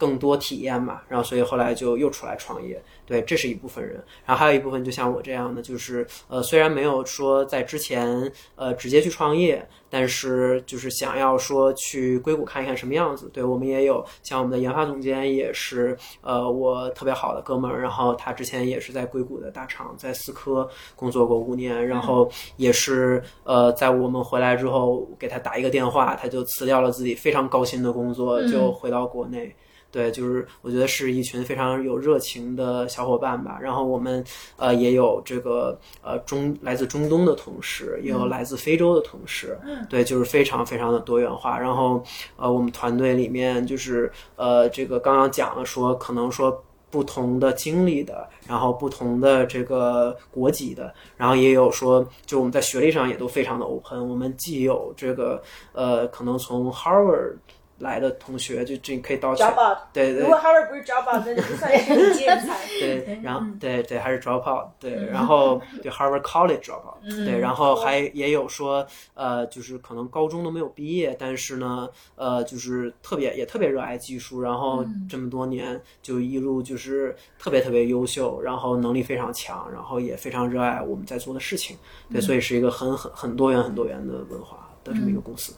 [0.03, 2.83] 更多体验嘛，然后所以后来就又出来创业。
[3.05, 13.29] 对，这是一部分人，然后还有一部分就像我这样的，就是呃虽然没有说在之前呃直接去创业，但是就是想要说去硅谷看一看什么样子。
[13.33, 29.53] 对我们也有像我们的研发总监也是呃我特别好的哥们儿，然后他之前也是在硅谷的大厂，在思科工作过五年，然后也是呃在我们回来之后给他打一个电话，他就辞掉了自己非常高薪的工作，就回到国内。
[29.93, 33.59] 对，就是我觉得是一群非常有热情的小伙伴吧。
[33.61, 34.21] 然后我们
[34.57, 39.57] 呃也有这个呃中来自中东的同事，也有来自非洲的同事。
[39.63, 41.59] 嗯，对，就是非常非常的多元化。
[41.59, 42.03] 然后
[42.35, 46.63] 呃我们团队里面就是呃这个刚刚讲了说，可能说。
[46.93, 54.07] 不同的经历的，然后不同的这个国籍的，然后也有说，就我们在学历上也都非常的 open。
[54.07, 57.37] 我们既有这个呃，可能从 Harvard
[57.83, 59.77] 来的同学，就这可以到 job out。
[59.91, 60.21] 对对。
[60.21, 62.57] 如果 Harvard 不是 job out，那就不算是人才。
[62.79, 81.77] 对，然后对对还是 drop out，对，然后对 Harvard College drop out，对，然后还也有说呃，就是可能高中都没有毕业，但是呢，呃，就是特别也特别热爱技术，然后这么多年就一路就是特别特别优秀，然后能力非常强，然后也非常热爱我们在做的事情，
[82.11, 85.53] 对，所以是一个很很很多元很多元的文化的这么一个公司。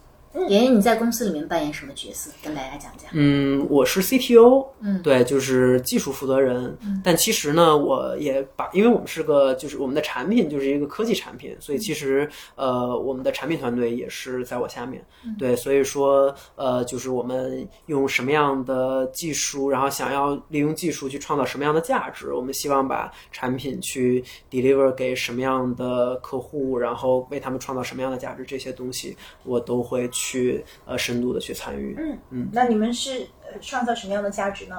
[0.47, 2.29] 妍妍，你在公司里面扮演什么角色？
[2.43, 3.09] 跟大家讲讲。
[3.13, 6.77] 嗯，我是 CTO，嗯对，就是技术负责人。
[6.83, 15.05] 嗯但其实呢，我也把，因为我们是个，就是我们的产品就是一个科技产品，所以其实呃，我们的产品团队也是在我下面。
[15.39, 30.24] 对，所以说呃，就是我们用什么样的技术，然后想要利用技术去创造什么样的价值，我们希望把产品去 deliver 给什么样的客户，然后为他们创造什么样的价值，这些东西我都会去
[30.85, 31.95] 呃深度的去参与。
[31.97, 34.75] 嗯嗯，那你们是呃创造什么样的价值呢？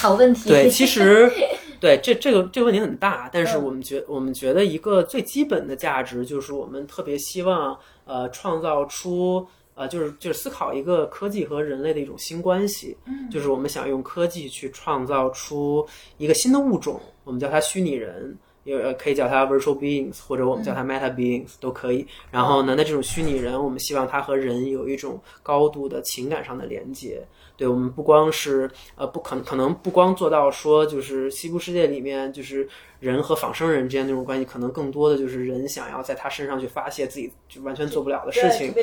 [0.00, 0.48] 好问题。
[0.50, 1.30] 对，其实
[1.80, 9.46] 对这这个这个问题很大，但是嗯我们觉我们觉得一个最基本的价值就是我们特别希望呃创造出。
[9.74, 15.84] 呃，就是就是思考一个科技和人类的一种新关系，嗯，就是我们想用科技去创造出
[16.18, 22.06] 一个新的物种，我们叫它虚拟人，也呃可以叫它 virtual beings，或者我们叫它 meta beings、都可以。
[22.30, 27.22] 然后呢，那这种虚拟人，我们希望它和人有一种高度的情感上的连接。
[27.62, 38.74] 对我们不光是呃不可可能不光做到说就是西部世界里面就是人和仿生人之间那种关系，可能更多的就是人想要在他身上去发泄自己就完全做不了的事，情。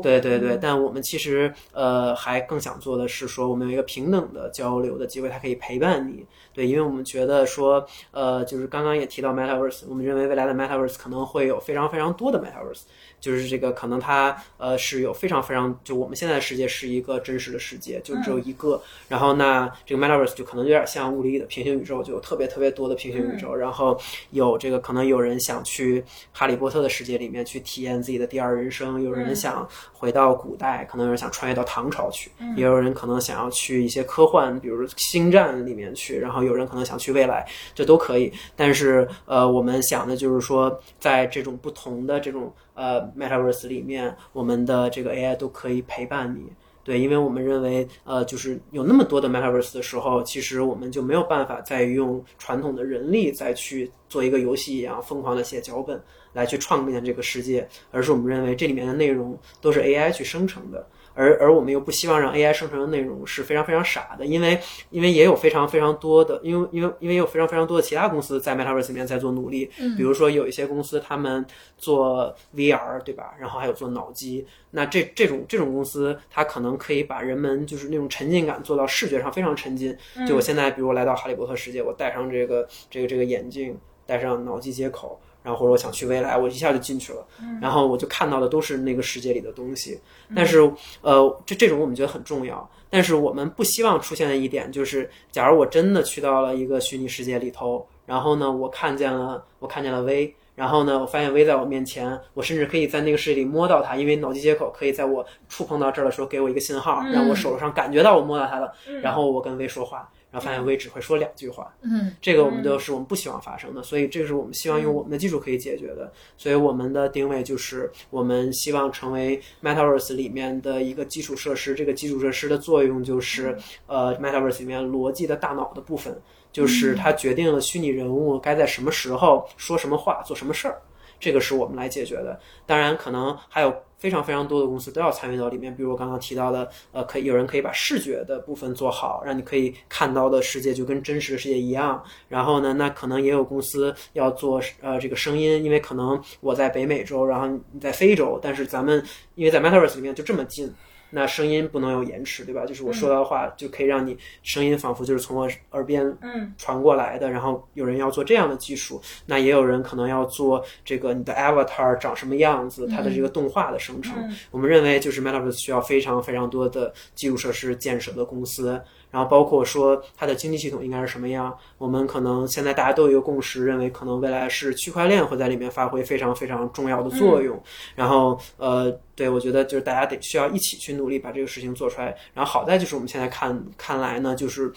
[0.00, 6.24] 对对对，但我们其实呃还更想做的是说，我们有一个平等的交流的机会，它可以陪伴你。
[6.52, 12.82] 对，因为我们觉得说，呃，就是刚刚也提到 Metaverse，我们认为未来的 Metaverse 可能会有非常非常多的 Metaverse，
[13.22, 18.82] 就是这个可能它呃是有非常非常，就我们现在的世界是一个真实的世界，就只有一个。
[19.08, 23.54] 然后那这个 Metaverse 就可能有点像物理的平行宇宙，就有特别特别多的平行宇宙。
[23.54, 23.96] 然后
[24.30, 29.68] 有这个可能有人想去哈利波特的世界里面去体验自己的第二人生，有人想
[30.02, 38.32] 回到古代，可能有人想穿越到唐朝去，也有人可能想要去一些科幻，比如星战里面去，然后有人可能想去未来，这都可以。
[38.56, 46.50] 但是呃，我们想的就是说，在这种不同的这种呃 Metaverse 里面，我们的这个 AI 都可以陪伴你。
[46.82, 60.86] 对，因为我们认为，呃，就是有那么多的 Metaverse 的时候，其实我们就没有办法再用传统的人力再去做一个游戏一样疯狂的写脚本来去创建这个世界，而是我们认为这里面的内容都是 AI 去生成的。
[61.14, 71.44] 而而我们又不希望让 AI 生成的内容是非常非常傻的，因为因为也有非常非常多的，因为因为因为有非常非常多的其他公司在 Metaverse 里面在做努力，嗯比如说有一些公司他们
[71.76, 79.94] 做 VR 对吧，然后还有做脑机，那这这种这种公司，它可能可以把人们就是那种沉浸感做到视觉上非常沉浸。
[80.26, 85.20] 就我现在比如我来到哈利波特世界，我戴上这个这个这个眼镜，戴上脑机接口。
[85.42, 87.26] 然后或者我想去未来，我一下就进去了，
[87.60, 90.00] 然后我就看到的都是那个世界里的东西。
[90.34, 90.60] 但是，
[91.00, 92.68] 呃，这这种我们觉得很重要。
[92.88, 108.70] 但是我们不希望出现的一点就是，假如我真的去到了一个虚拟世界里头，然后呢，我看见了我看见了 V，然后呢，我发现 V 在我面前，我甚至可以在那个世界里摸到它，因为脑机接口可以在我触碰到这儿的时候给我一个信号，让我手上感觉到我摸到它了，
[109.02, 110.08] 然后我跟 V 说话。
[110.32, 116.10] 然后发现 V 只会说两句话，嗯，这个我们就是我们不希望发生的，所以这是我们希望用我们的技术可以解决的。
[116.38, 121.74] 所以我们的定位就是，我们希望成为 Metaverse 里面的一个基础设施。
[121.74, 123.54] 这个基础设施的作用就是，
[123.86, 126.18] 呃，Metaverse 里面逻辑的大脑的部分，
[126.50, 130.80] 就是它决定了虚拟人物该在什么时候说什么话、做什么事儿。
[131.20, 132.40] 这个是我们来解决的。
[132.66, 142.02] 当然，可能还有非常非常多的公司都要参与到里面，比如我刚刚提到的，呃，可以有人可以把视觉的部分做好，让你可以看到的世界就跟真实的世界一样。
[142.28, 149.00] 然后呢，那可能也有公司要做呃这个声音，因为可能我在北美洲，然后你在非洲，但是咱们
[149.36, 150.74] 因为在 Metaverse 里面就这么近。
[151.14, 152.64] 那声音不能有延迟，对吧？
[152.66, 157.30] 就是我说到的话，就可以让你声音仿佛就是从我耳边嗯传过来的。
[157.30, 164.14] 然后有人要做这样的技术，那也有人可能要做这个你的 avatar 长什么样子，它的这个动画的生成。
[164.50, 168.80] 我们认为就是 Metaverse 需要非常非常多的基础设施建设的公司。
[169.12, 177.62] 然后包括说它的经济系统应该是什么样，我们可能现在大家都有一个共识，认为可能未来是区块链会在里面发挥非常非常重要的作用。
[177.94, 182.16] 然后呃，对我觉得就是大家得需要一起去努力把这个事情做出来。
[182.34, 184.72] 然后好在就是我们现在看看来呢，就是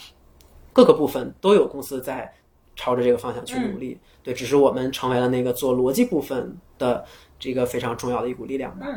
[0.73, 2.31] 各个部分都有公司在
[2.75, 3.97] 朝着这个方向去努力。
[4.25, 7.05] 对，只是我们成为了那个做逻辑部分的
[7.39, 8.87] 这个非常重要的一股力量吧。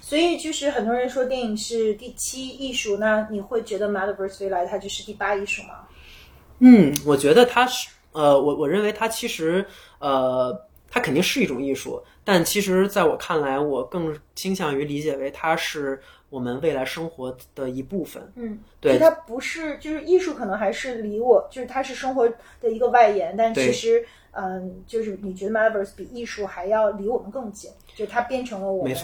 [0.00, 5.86] 所以就是很多人说电影是第七艺术，那你会觉得 Metaverse 未来它就是第八艺术吗？
[6.60, 9.64] 嗯，我觉得它是呃，我我认为它其实
[9.98, 10.58] 呃，
[10.90, 18.32] 它肯定是一种艺术，但其实在我看来，我更倾向于理解为它是我们未来生活的一部分。
[18.34, 22.28] 嗯，对它不是，就是艺术可能还是离我，就是它是生活
[22.60, 28.94] 的一个外延，但其实，嗯，就是你觉得 Metaverse 比艺术还要离我们更近，就它变成了我们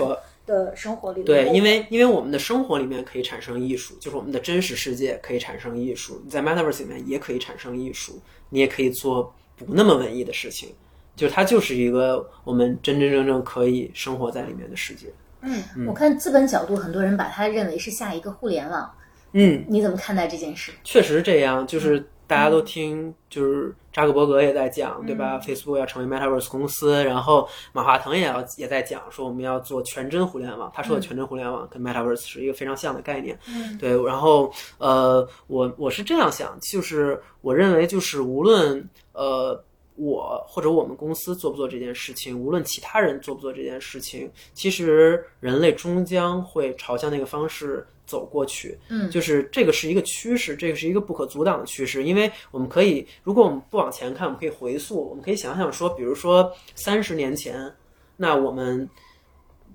[0.46, 10.72] 的生活里对，因为因为我们的生活里面可以产生艺术，就是我们的真实世界可以产生艺术，你在 Metaverse 里面也可以产生艺术，你也可以做不那么文艺的事情，
[11.16, 15.08] 就是它就是一个我们真真正正可以生活在里面的世界。
[15.42, 18.88] 嗯我看资本角度，很多人把它认为是下一个互联网，
[19.32, 20.72] 嗯，你怎么看待这件事？
[20.84, 30.70] 确实这样，就是大家都听，就是扎克伯格也在讲，对吧？Facebook 要成为 Metaverse 公司，然后马化腾也要也在讲，说我们要做全真互联网。
[30.74, 33.38] 他说的全真互联网跟 Metaverse 是一个非常像的概念。
[33.48, 33.90] 嗯，对。
[34.04, 39.62] 然后呃，我我是这样想，就是我认为就是无论呃。
[39.98, 48.78] 我或者我们公司做不做这件事情，无论其他人做不做这件事情，其实人类终将会朝向那个方式走过去。
[48.88, 52.04] 嗯就是这个是一个趋势，这个是一个不可阻挡的趋势。
[52.04, 57.74] 因为我们可以，如果我们不往前看，我们可以回溯，我们可以想想说，比如说三十年前，
[58.16, 58.88] 那我们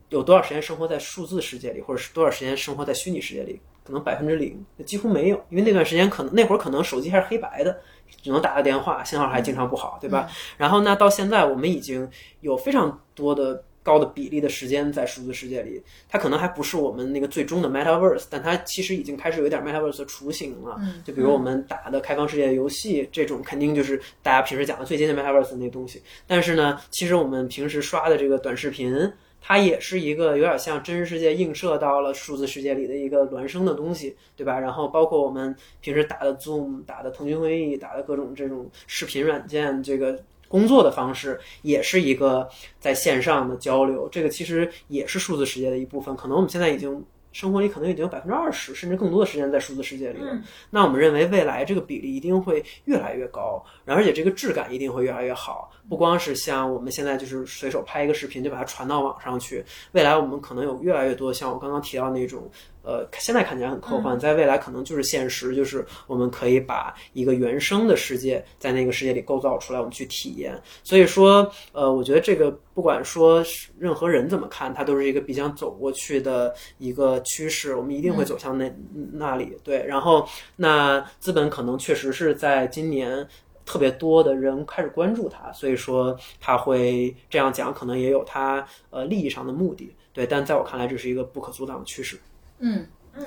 [0.10, 3.60] 有多少时间生活在数字世界里，或者是多少时间生活在虚拟世界里？
[3.84, 7.82] 可能百分之零，几乎没有，因为那段时间可能那会儿可能手机还是黑白的，
[8.22, 10.30] 只能打个电话，信号还经常不好，对吧？
[10.56, 12.08] 然后呢，到现在我们已经
[12.42, 20.80] 有非常多的高的比例的时间在数字世界里，它可能还不是我们那个最终的 Metaverse，但它其实已经开始有一点 Metaverse 的雏形了。
[21.04, 26.02] 就比如我们打的开放世界的游戏，这种肯定就是大家平时讲的最接近 Metaverse 的那东西。
[26.28, 29.12] 但是呢，其实我们平时刷的这个短视频。
[29.44, 34.60] 它也是一个有点像真实世界映射到了数字世界里的一个孪生的东西，对吧？
[34.60, 46.14] 然后包括我们平时打的 Zoom、打的腾讯会议、打的各种这种视频软件，这个工作的方式也是一个在线上的交流，这个其实也是数字世界的一部分。
[46.18, 50.38] 可能我们现在已经生活里可能已经有百分之二十甚至更多的时间在数字世界里了。
[50.70, 55.72] 那我们认为未来这个比例一定会越来越高，然后而且这个质感一定会越来越好。
[55.88, 62.52] 不光是像我们现在就是随手拍一个视频就把它传到网上去，未来我们可能有越来越多像我刚刚提到那种
[62.84, 70.60] 呃，现在看起来很科幻，在未来可能就是现实，就是我们可以把一个原生的世界在那个世界里构造出来，我们去体验。
[70.84, 73.44] 所以说，呃，我觉得这个不管说
[73.78, 78.74] 任何人怎么看，它都是一个必将走过去的一个趋势，我们一定会走向那、
[79.14, 79.58] 那里。
[79.64, 83.28] 对，然后那资本可能确实是在今年。
[83.64, 90.26] 特别多的人开始关注它，所以说他会这样讲，可能也有他呃利益上的目的，对。
[90.26, 92.20] 但在我看来，这是一个不可阻挡的趋势。
[92.62, 93.26] 嗯嗯，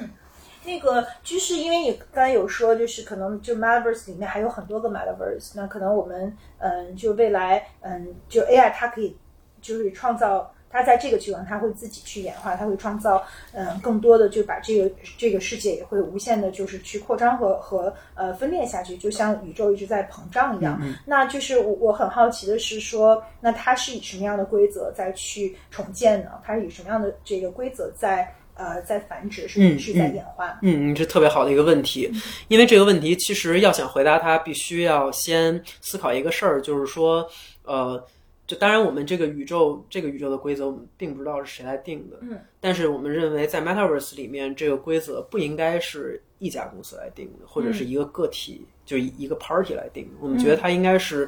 [0.65, 9.15] 那个就是因为你刚才有说，就是可能就 Metaverse 里面还有很多个 Metaverse，那可能我们嗯，就未来嗯，就 AI 它可以
[9.61, 10.51] 就是创造。
[10.77, 20.83] 它在这个地方，它会自己去演化，它会创造，嗯，更多的就把这个这个世界也会无限的，就是去扩张和和呃分裂下去，就像宇宙一直在膨胀一样。
[21.07, 26.33] 那就是我我很好奇的是说，那它是以什么样的规则再去重建呢？
[26.43, 30.59] 它是以什么样的这个规则在呃在繁殖，是是在演化？
[30.63, 32.11] 嗯，这特别好的一个问题，
[32.49, 37.29] 因为这个问题其实要想回答它，必须要先思考一个事儿，就是说，
[37.65, 38.05] 呃。
[38.47, 42.19] 就当然，我们这个宇宙，这个宇宙的规则，我们并不知道是谁来定的。
[42.21, 50.11] 嗯，但是我们认为，在 Metaverse 里面，这个规则不应该是一家公司来定的，或者是一个个体，就一个 party 来定的。
[50.21, 51.27] 我们觉得它应该是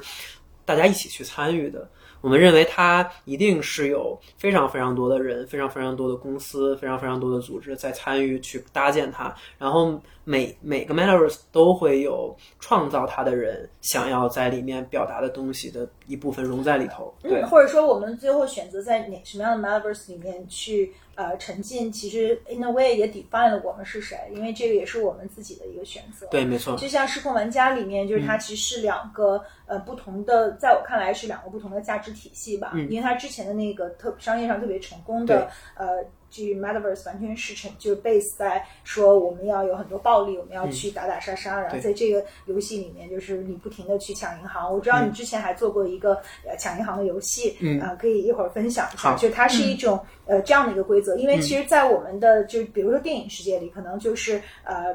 [0.67, 1.89] 大家一起去参与的。
[2.23, 17.14] 我们认为它一定是有非常非常多的人、非常非常多的公司、非常非常多的组织在参与去搭建它，然后每每个 Metaverse 都会有创造它的人想要在里面表达的东西的一部分融在里头。
[17.23, 20.93] 对，或者说我们最后选择在哪什么样的 Metaverse 里面去。
[21.17, 26.27] 呃，沉浸其实 in a way 也 define 了我们是谁，因为这个也是我们自己的一个选择。
[26.29, 26.77] 对，没错。
[26.77, 32.71] 就像失控玩家里面，就是它其实是两个呃不同的，在我看来是两个不同的价值体系吧。
[32.75, 32.89] 嗯。
[32.91, 36.05] 因为它之前的那个特商业上特别成功的呃。
[36.31, 44.72] 至于 Metaverse 完全是成就是 base 在说我们要有很多暴力，我们要去打打杀杀，然后在这个游戏里面就是你不停的去抢银行。
[44.72, 46.14] 我知道你之前还做过一个
[46.47, 49.11] 呃抢银行的游戏，啊，可以一会儿分享一下。
[49.16, 54.95] 就它是一种呃这样的一个规则，因为其实，在我们的就比如说电影世界里，可能就是呃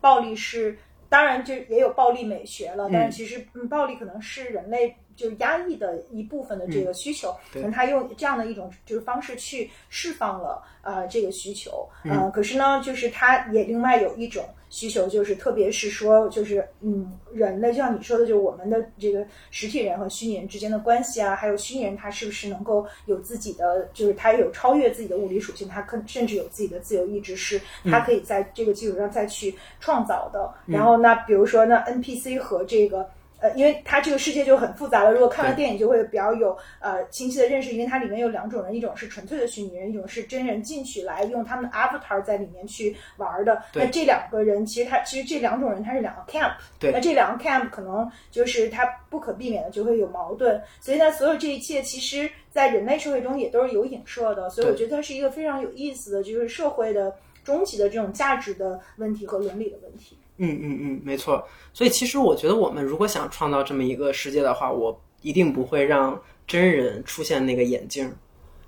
[0.00, 0.76] 暴力是
[1.08, 4.94] 当然就也有暴力美学了，但是其实暴力可能是人类。
[5.16, 30.52] 就是压抑的一部分的这个需求，可能他用这样的一种就是方式去释放了呃这个需求，呃，可是呢，就是他也另外有一种需求，就是特别是说，就是嗯，人类就像你说的，就是我们的这个实体人和虚拟人之间的关系啊，还有虚拟人他是不是能够有自己的，就是他有超越自己的物理属性，他可甚至有自己的自由意志，是他可以在这个基础上再去创造的。
[30.66, 33.08] 然后那比如说那 NPC 和这个。
[33.42, 35.12] 呃，因为它这个世界就很复杂了。
[35.12, 37.72] 如果看了电影，就会比较有呃清晰的认识。
[37.72, 43.60] 因为它里面有两种人，一种是纯粹的虚拟人，一种是真人进去来用他们的 avatar 在里面去玩的。
[43.74, 46.52] 那这两个人，其实他其实这两种人，他是两个 camp。
[46.78, 46.92] 对。
[46.92, 50.62] 那这两个 camp 可能就是他不可避免的就会有矛盾。
[50.80, 54.48] 所以呢，所有这一切，其实在人类社会中也都是有影射的。
[54.50, 57.12] 所以我觉得它是一个非常有意思的，就是社会的
[57.42, 60.16] 终极的这种价值的问题和伦理的问题。
[60.42, 61.46] 嗯嗯嗯，没错。
[61.72, 68.12] 所以其实我觉得，我们如果想创造这么一个世界的话，我一定不会让真人出现那个眼镜，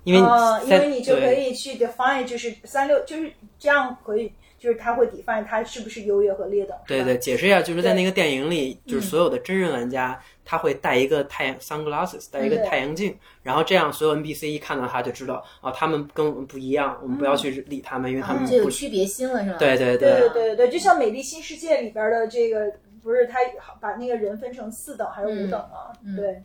[0.03, 0.19] 因为
[0.65, 4.31] 因为你就可以去 define，就是三六就是这样可以。
[4.57, 6.75] 就是他会 define 他是不是优越和劣等。
[6.87, 19.57] 对对，解释一下，就是在那个电影里，就是所有的真人玩家他会戴一个太阳 sunglasses，戴一个太阳镜，然后这样所有 NPC 一看到他就知道啊，他们跟我们不一样，我们不要去理他们，因为他们就有区别心了，是吧？
[19.57, 22.71] 对对对对对对，就像《美丽新世界》里边的这个，
[23.01, 23.39] 不是他
[23.81, 25.91] 把那个人分成四等还是五等吗？
[26.15, 26.43] 对。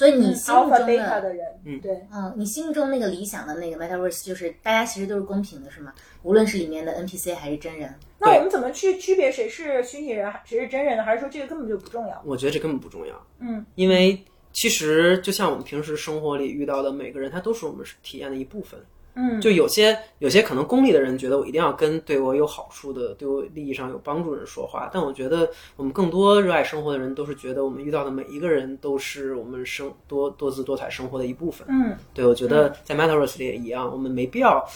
[0.00, 5.92] 所以你心目中的人，嗯，对，嗯，你心目中那个理想的那个 metaverse 就是大家其实都是公平的，是吗？
[6.22, 7.94] 无论是里面的 NPC 还是真人。
[8.18, 11.02] 那我们怎么去区别谁是虚拟人，谁是真人呢？
[11.02, 12.18] 还是说这个根本就不重要？
[12.24, 13.14] 我觉得这根本不重要。
[13.40, 14.18] 嗯，因为
[14.54, 18.80] 其实就像我们平时生活里遇到的每个人，他都是我们体验的一部分。
[19.20, 31.66] 嗯，就有些有些可能功利的人觉得我一定要跟对我有好处的、对我利益上有帮助的人说话，但我觉得我们更多热爱生活的人都是觉得我们遇到的每一个人都是我们生多多姿多彩生活的一部分。
[31.68, 34.66] 嗯，对，我觉得在 Metaverse 里也一样，我们没必要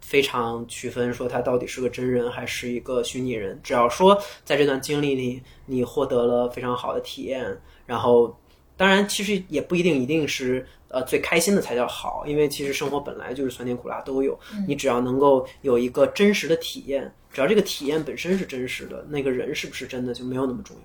[0.00, 8.36] 非常区分说他到底是个真人还是一个虚拟人，只要说在这段经历里你获得了非常好的体验，然后
[8.76, 10.66] 当然其实也不一定一定是。
[10.94, 14.38] 呃，最开心的才叫好，因为其实生活本来就是酸甜苦辣都有。
[14.68, 20.82] 你只要能够有一个真实的体验，只要这个体验本身是真实的，那个人是不是真的就没有那么重要。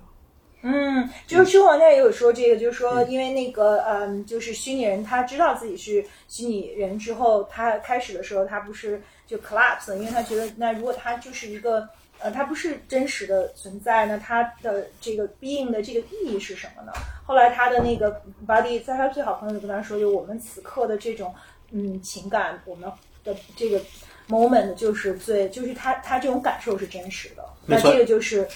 [0.62, 11.88] 嗯，就是生活家也有说这个，就是说，因为那个，嗯，就是虚拟人，他知道自己是虚拟人之后，他开始的时候，他不是就 collapse，因为他觉得，那如果他就是一个，
[12.22, 16.92] 呃，它不是真实的存在，那它的这个 being 的这个意义是什么呢？
[17.26, 21.34] 后来他的那个 body，在他最好朋友就跟他说，就我们此刻的这种，
[21.70, 22.90] 嗯，情感，我们
[23.24, 23.80] 的这个
[24.28, 28.46] moment 就是最，就是他他这种感受是真实的，那这个就是。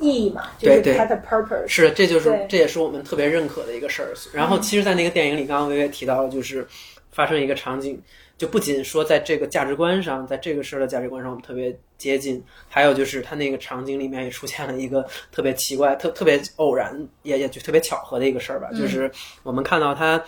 [0.00, 1.68] 意义嘛，就是它的 purpose。
[1.68, 4.12] 是，这就是这也是我们特别认可的一个事儿。
[4.32, 6.66] 然后，其实，在那个电影里，刚刚薇薇提到了，就是
[7.12, 8.02] 发生一个场景，
[8.38, 19.10] 就不仅说在这个价值观上，在这个事儿的价值观上，我们特别接近，还有就是他那个场景里面也出现了一个特别奇怪、特特别偶然，也也就特别巧合的一个事儿吧，就是
[19.42, 20.22] 我们看到它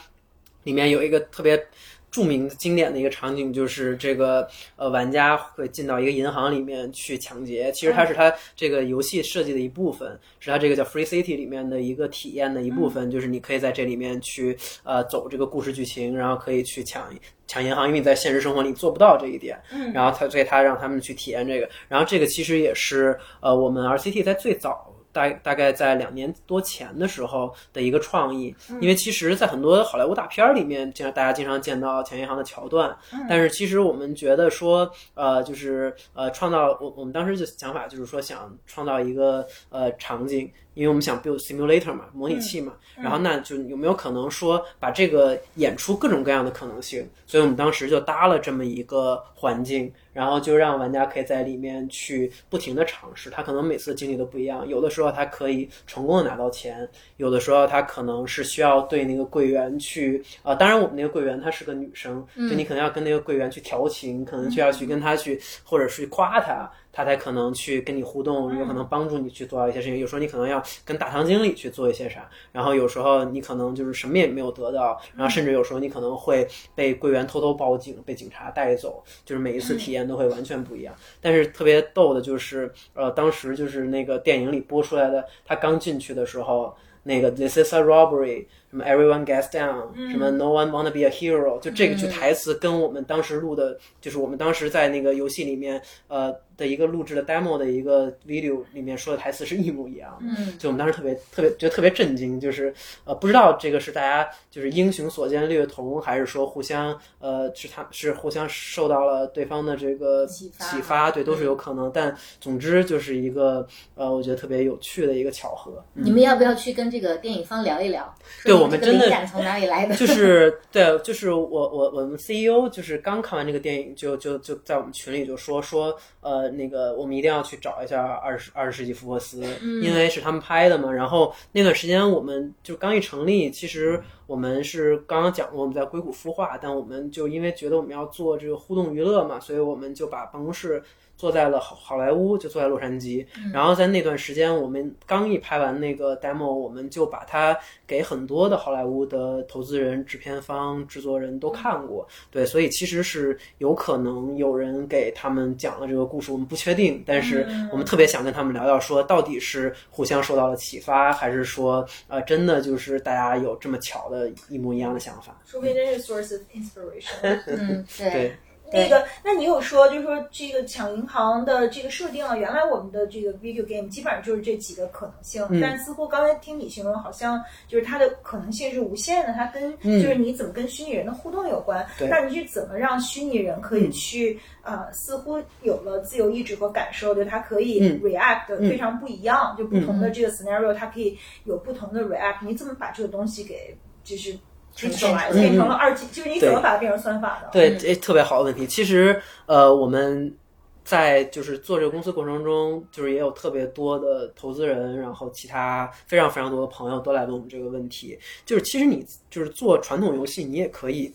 [0.65, 1.67] 里面有一个特别。
[2.11, 7.71] 著名经典的一个场景就是这个呃，玩家会进到一个银行里面去抢劫。
[7.73, 13.11] 其实它是它这个游戏设计的一部分，是它这个叫 Free City 里面的一个体验的一部分。
[13.11, 17.09] 就是你可以在这里面去呃走这个故事剧情，然后可以去抢
[17.47, 19.61] 抢银行，因为你在现实生活里做不到这一点。
[19.71, 19.93] 嗯。
[19.93, 24.88] 然后他所以他让他们去体验这个，然后这个其实也是呃我们 RCT 在最早。
[25.13, 32.97] 大大概在两年多前的时候的一个创意，因为其实，在很多好莱坞大片儿里面，经常大家经常见到抢银行的桥段，
[33.29, 40.51] 但是其实我们觉得说，呃，就是呃，创造我我们当时就想法就是说，想创造一个呃场景。
[40.75, 47.05] 因为我们想 build simulator 嘛，模拟器嘛，然后那就有没有可能说把这个演出各种各样的可能性？
[47.27, 53.31] 所以我们当时就搭了这么一个环境，然后就让玩家可以在里面去不停的尝试。
[53.31, 56.89] 他可能每次经历都不一样，有的时候他可以成功的拿到钱，
[57.19, 66.69] 有的时候他可能是需要对那个柜员去啊，当然我们那个柜员她是个女生，就你可能要跟那个柜员去调情，可能就要去跟他去，或者是夸他。
[66.99, 69.97] 他才可能去跟你互动，有可能帮助你去做到一些事情。
[69.99, 76.45] 有时候你可能要跟大堂经理去做一些啥，然后有时候你可能就是什么也没有得到，然后甚至有时候你可能会
[76.75, 80.93] 被柜员偷偷报警，被警察带走，就是每一次体验都会完全不一样。
[81.21, 86.75] 但是特别逗的就是，呃，当时就是那个电影里播出来的，他刚进去的时候，
[87.05, 96.35] 那个 This is a robbery，什么 Everyone gets down，什么 No one wanna be a hero，就这个句台词跟我们当时录的，就是我们当时在那个游戏里面，呃。
[96.59, 110.51] 的一个录制的 demo 的一个 video 里面说的台词是一模一样，嗯，就我们当时特别特别觉得特别震惊，就是呃不知道这个是大家就是英雄所见略同，还是说互相呃是他是互相受到了对方的这个启
[110.83, 111.93] 发，对，都是有可能。
[111.95, 113.65] 但总之就是一个
[113.95, 115.81] 呃我觉得特别有趣的一个巧合。
[115.93, 118.13] 你们要不要去跟这个电影方聊一聊？
[118.43, 119.95] 对我们真的从哪里来的？
[119.95, 126.49] 就是对，就是我我我们 CEO 就是刚看完这个电影，就就就在我们群里就说说呃。
[126.59, 129.43] 那个，我们一定要去找一下二十二十世纪福克斯，
[129.83, 130.91] 因为是他们拍的嘛。
[130.91, 140.83] 然后那段时间，我们就刚一成立，其实我们是刚刚讲过我们在硅谷孵化，但我们就因为觉得我们要做这个互动娱乐嘛，所以我们就把办公室。
[141.19, 143.27] 坐在了好好莱坞，就坐在洛杉矶。
[143.53, 152.07] 然后在那段时间，我们刚一拍完那个 demo，我们就把它给很多的好莱坞的投资人、制片方、制作人都看过。
[152.31, 157.03] 对，所以其实是有可能有人给他们讲了这个故事，我们不确定。
[157.05, 165.37] 但是我们特别想跟他们聊聊，说到底是互相受到了启发，还是说呃真的就是大家有这么巧的一模一样的想法？
[165.45, 167.41] 说不定真是 source of inspiration。
[167.47, 168.37] 嗯，对。
[168.73, 181.87] 那个，那你有说，就是说这个抢银行的这个设定啊，原来我们的这个 video game 基本上就是这几个可能性，但似乎刚才听你形容，好像就是它的可能性是无限的，它跟就是你怎么跟虚拟人的互动有关。
[182.09, 192.45] 那你是怎么让虚拟人可以去呃，似乎有了自由意志和感受，就它可以 react 非常不一样，就不同的这个 scenario，它可以有不同的 react。
[192.45, 194.39] 你怎么把这个东西给就是？
[194.79, 197.49] 变成了二级，就是你怎么把它变成算法的？
[197.53, 198.67] 对，这特别好的问题。
[198.67, 200.37] 其实，呃，我们
[200.85, 208.19] 在就是做这个公司过程中，就是也有特别多的投资人，然后其他非常非常多的朋友都来问我们这个问题。
[208.47, 211.13] 就是其实你就是做传统游戏，你也可以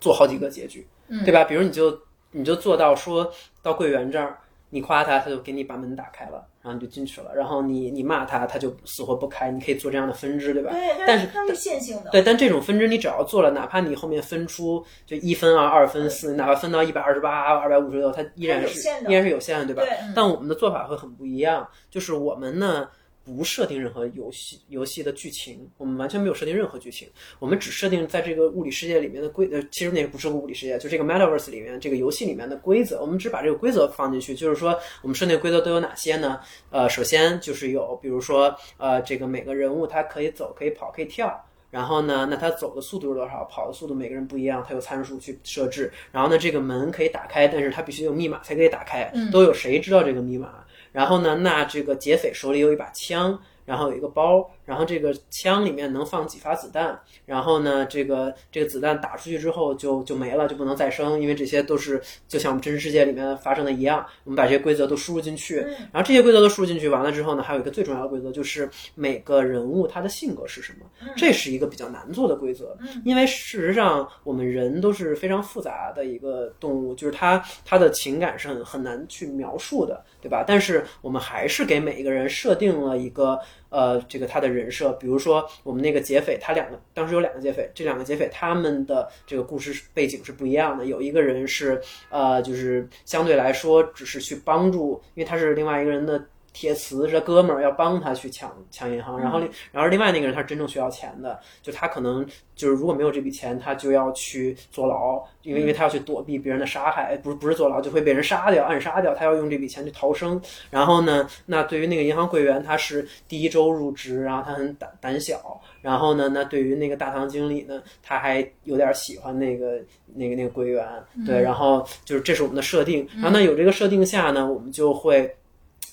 [0.00, 0.86] 做好几个结局，
[1.24, 1.44] 对吧？
[1.44, 3.30] 比如你就你就做到说
[3.62, 4.38] 到柜员这儿。
[4.70, 7.30] 你夸他，他就给你把门打开了，然后你就进去了。
[7.32, 9.52] 然后你你骂他，他就死活不开。
[9.52, 10.72] 你可以做这样的分支，对吧？
[10.72, 12.10] 对，但是它是线性的。
[12.10, 19.82] 对，但这种分支你只要做了，哪怕你后面分出就一分啊、二分四，哪怕分到一百二十八、二百五十六，它依然是依然是有限的，对吧？
[20.16, 22.88] 但我们的做法会很不一样，就是我们呢
[23.26, 27.08] 不设定任何游戏游戏的剧情，我们完全没有设定任何剧情，
[27.40, 36.38] 我们只设定在这个物理世界里面的规呃，其实那个不是个物理世界，就这个 Metaverse 里面这个游戏里面的规则，我们只把这个规则放进去，就是说我们设定规则都有哪些呢？
[36.70, 41.44] 呃，首先就是有，比如说呃，这个每个人物他可以走、可以跑、可以跳。
[41.68, 43.44] 然后呢，那他走的速度是多少？
[43.50, 45.92] 跑的速度每个人不一样，他有参数去设置。
[46.10, 49.12] 然后呢，这个门可以打开，但是它必须有密码才可以打开。
[49.30, 50.64] 都有谁知道这个密码？
[50.96, 56.98] 然后呢，那这个劫匪手里有一把枪，然后有一个包，然后这个枪里面能放几发子弹。
[57.26, 64.06] 然后呢，这个这个子弹打出去之后就就没了，就不能再生，因为这些都是就像我们真实世界里面发生的一样。
[64.24, 72.74] 我们把这些规则都输入进去，然后这些规则都输入进去完了之后呢，还有一个最重要的规则就是每个人物他的性格是什么，这是一个比较难做的规则，
[73.04, 80.44] 因为事实上我们人都是非常复杂的一个动物，就是他他的情感是很很难去描述的，对吧？
[80.46, 87.16] 但是我们还是给每一个人设定了一个呃这个他的人设，比如说我们那个劫匪，他两个当时。
[87.16, 90.84] 有两个劫匪，这两个劫匪他们的这个故事背景是不一样的。
[90.84, 96.22] 有一个人是呃，就是相对来说只是去帮助，因为他是另外一个人的
[96.56, 99.20] 铁磁，这哥们儿要帮他去抢抢银行。
[99.20, 99.38] 然后，
[99.70, 110.40] 然后另外那个人他是真正需要钱的，就他可能就是如果没有这笔钱，他就要去坐牢，因为因为他要去躲避别人的杀害，不是不是坐牢就会被人杀掉暗杀掉，他要用这笔钱去逃生。
[110.70, 115.60] 然后呢，那对于那个银行柜员，他是第一周入职，然后他很胆胆小。
[115.82, 116.28] 然后呢？
[116.28, 119.78] 那对于那个大堂经理呢，他还有点喜欢那个
[120.14, 120.84] 那个那个柜员，
[121.24, 121.40] 对。
[121.40, 123.06] 然后就是这是我们的设定。
[123.14, 125.32] 然后那，有这个设定下呢，我们就会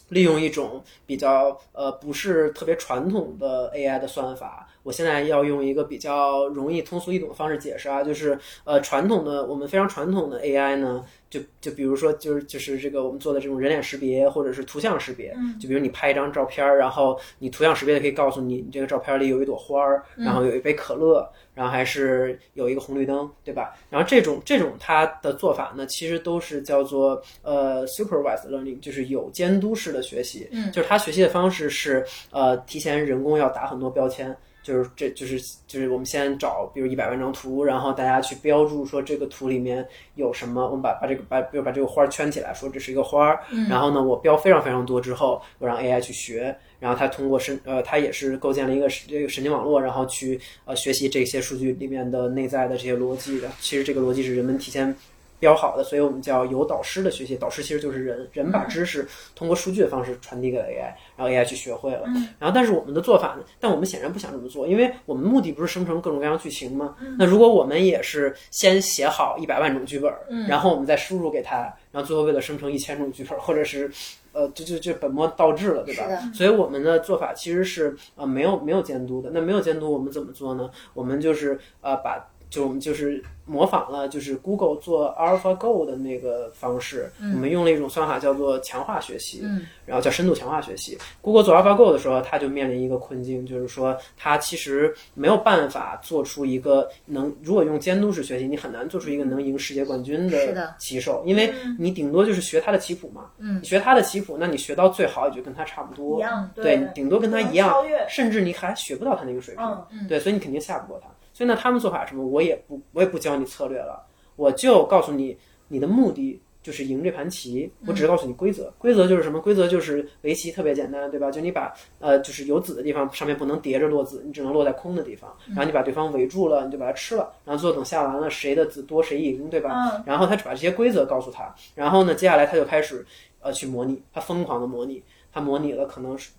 [0.09, 4.67] 利用一种比较呃不是特别传统的 AI 的算法。
[4.83, 11.03] 我现在要用一个比较容易通俗易懂的方式解释啊，就是呃传统的我们非常传统的 AI 呢。
[11.33, 23.75] 就就比如说，就是就是这个我们做的这种人脸识别或者是图像识别，就比如你拍一张照片儿，然后你图像识别的可以告诉你，你这个照片里有一朵花儿，然后有一杯可乐，然后还是有一个红绿灯，对吧？
[23.89, 34.37] 然后这种这种它的做法呢，其实都是叫做呃 supervised learning，就是有监督式的学习，就是它学习的方式是呃提前人工要打很多标签。
[34.63, 39.85] 就是这就是就是我们先找，比如一百万张图，然后大家去标注说这个图里面
[40.15, 54.95] 有什么，我们把把这个把比如把这个花圈起来，说这是一个花儿，然后呢我标非常非常多之后，我让 AI 去学，然后它通过神呃它也是构建了一个这个神经网络，然后去呃学习这些数据里面的内在的这些逻辑的，其实这个逻辑是人们提前。
[55.43, 57.35] 标好的，所以我们叫有导师的学习。
[57.35, 62.03] 导师其实就是人，人把知识通过数据的方式传递给了 AI，然后 AI 去学会了。
[62.39, 63.43] 然后，但是我们的做法呢？
[63.59, 66.95] 但我们显然不想这么做，因为我们目的不是生成各种各样剧情吗？
[67.19, 70.09] 那如果我们也是先写好一百万种剧本，
[70.47, 71.57] 然后我们再输入给他，
[71.91, 73.91] 然后最后为了生成一千种剧本，或者是
[74.31, 76.05] 呃，就就就本末倒置了，对吧？
[76.33, 79.29] 所以我们的做法其实是呃没有没有监督的。
[79.33, 80.69] 那没有监督，我们怎么做呢？
[80.93, 82.29] 我们就是呃把。
[82.53, 89.41] 就我们就是模仿了，就是 Google 做 AlphaGo 的那个方式，我们用了一种算法叫做强化学习，
[89.87, 90.95] 然后叫深度强化学习。
[91.19, 100.37] Google 做 AlphaGo 的时候，它就面临一个困境，就是说它其实没有办法做出一个能，如果用监督式学习，你很难做出一个能赢世界冠军的
[100.77, 106.19] 棋手，因为你顶多就是学他的棋谱嘛，你学他的棋谱，那你学到最好也就跟他差不多，
[106.53, 107.73] 对，顶多跟他一样，
[108.07, 109.65] 甚至你还学不到他那个水平，
[110.07, 111.07] 对，所以你肯定下不过他。
[111.33, 114.05] 所以呢，他们做法什么，我也不，我也不教你策略了，
[114.35, 115.35] 我就告诉你，
[115.67, 119.41] 你的目的就是赢这盘棋，我只是告诉你规则，规则就是什么？
[119.41, 121.31] 规则就是围棋特别简单，对吧？
[121.31, 130.03] 就你把呃，就是有子的地方上面不能叠着落子，你只能落在空的地方，然后你把对方围住了，你就把它吃了，然后最后等下完了，谁的子多谁赢，对吧？
[130.05, 133.05] 然后他只把这些规则告诉他，然后呢，接下来他就开始
[133.41, 135.03] 呃去模拟，他疯狂的模拟，
[135.33, 136.31] 他模拟了可能是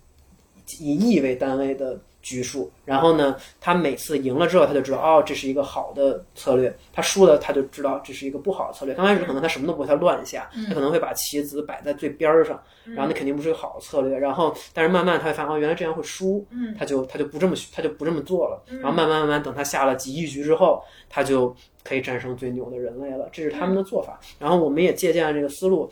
[0.79, 1.99] 以亿为单位的。
[2.25, 8.95] 局数，然后呢，他每次赢了之后，他就知道哦，这是一个好的策略；他输了，他就知道这是一个不好的策略。
[8.95, 14.17] 刚开始可能他什么都不会，他乱下，他可能会把棋子摆在最边儿上，然后那肯定不是个好的策略。
[14.17, 16.43] 然后，但是慢慢他会发现哦，原来这样会输，
[16.75, 18.63] 他就他就不这么他就不这么做了。
[18.81, 23.29] 然后慢慢慢慢，等他下了几亿局之后，他就可以战胜最牛的人类了。
[23.31, 24.19] 这是他们的做法。
[24.39, 25.87] 然后我们也借鉴了这个思路。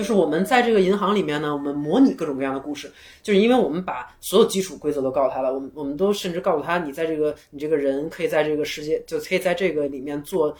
[0.00, 2.90] 就是我们在这个银行里面呢，我们模拟各种各样的故事，
[3.22, 10.56] 就是因为我们把所有基础规则都告诉他了，我们我们都甚至告诉他，你在这个你这个人可以在这个世界，就可以在这个里面做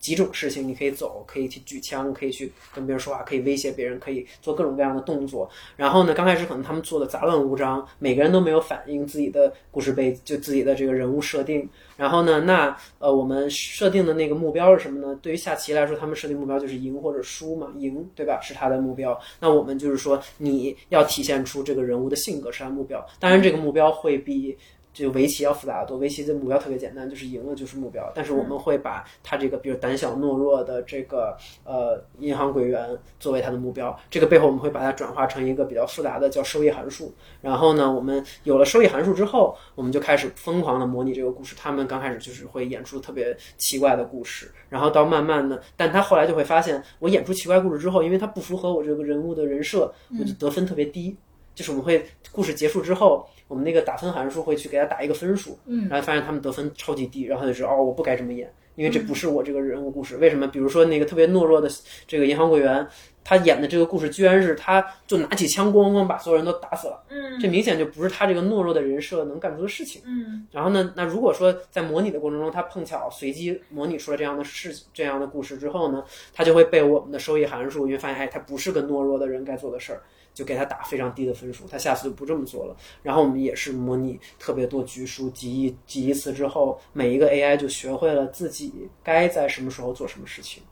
[0.00, 5.48] 几种事情，你可以走，可以去举枪，可以去跟别人说话，可以威胁别人，可以做各种各样的动作。
[5.76, 11.68] 然后呢，刚开始可能他们做的杂乱无章，每个人都没有反映自己的故事背，就自己的这个人物设定。
[11.98, 15.18] 然后呢，那呃，我们设定的那个目标是什么呢？
[15.20, 18.40] 对于下棋来说，他们设定目标就是赢或者输嘛，赢对吧？
[18.40, 19.20] 是他的目标。
[19.38, 23.06] 那我们就是说，你要体现出这个人物的性格是他目标。
[23.18, 24.56] 当然，这个目标会比。
[25.00, 28.10] 就围棋要复杂的多，围棋的目标特别简单，就是赢了就是目标。
[28.14, 33.98] 但是我们会把他这个，比如胆小懦弱的这个呃银行柜员作为他的目标。
[34.10, 37.12] 这个背后我们会把它转化成一个比较复杂的叫收益函数。
[37.40, 41.56] 然后呢，我们有了收益函数之后，我们就开始疯狂的模拟这个故事。
[41.58, 51.16] 他们刚开始就是会演出特别奇怪的故事，然后到慢慢的，但他后来就会发现，我演出奇怪故事之后，因为他不符合我这个人物的人设，我就得分特别低。
[51.54, 60.16] 就是我们会故事结束之后，我们那个打分函数会去给他打一个分数，嗯，然后发现他们得分超级低，然后就知道哦，我不该这么演，因为这不是我这个人物故事。
[60.16, 60.46] 为什么？
[60.46, 61.68] 比如说那个特别懦弱的
[62.06, 62.86] 这个银行柜员，
[63.22, 70.46] 他演的这个故事居然是他就拿起枪咣咣把所有人都打死了，嗯，这明显就不是他这个懦弱的人设能干出的事情，嗯。
[70.52, 80.02] 然后呢，那如果说在模拟的过程中，他碰巧随机模拟出了这样的事这样的故事之后呢，他就会被我们的收益函数，因为发现哎，他不是个懦弱的人该做的事儿。
[80.32, 82.76] 就给他打非常低的分数，他下次就不这么做了。
[83.02, 90.62] 然后我们也是模拟特别多局数，几亿几亿次之后，每一个 AI 就学会了自己该在什么时候做什么事情。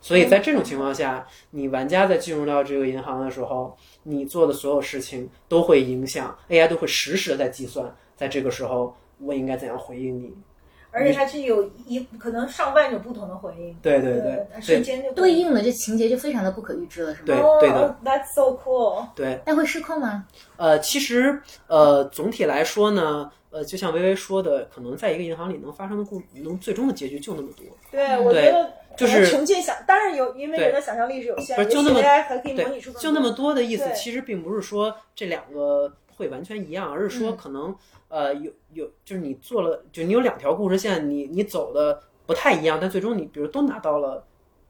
[0.00, 10.32] 所以在这种情况下，你玩家在进入到这个银行的时候，你做的所有事情都会影响 AI，都会实时的在计算，在这个时候我应该怎样回应你。
[10.96, 17.26] 而且它是有一可能上万种不同的回应，对对对，瞬间就对应的这情节就非常的不可预知了，是吗？
[17.26, 19.06] 对对的，That's so cool。
[19.14, 20.24] 对，那会失控吗？
[20.56, 27.66] 呃，其实呃，总体来说呢，呃，就像微微说的，可能在一个银行里能发生的故，能最终的结局就那么多。
[27.90, 37.76] 对，我觉得就是穷尽想，当然有，因为人的想象力是有限，不是就那么还可以模拟出就那么多的意思，其实并不是说这两个会完全一样，而是说可能。
[38.08, 44.24] 呃，有有，就是你做了，就你有两条故事线，你你走的不太一样，但最终你比如都拿到了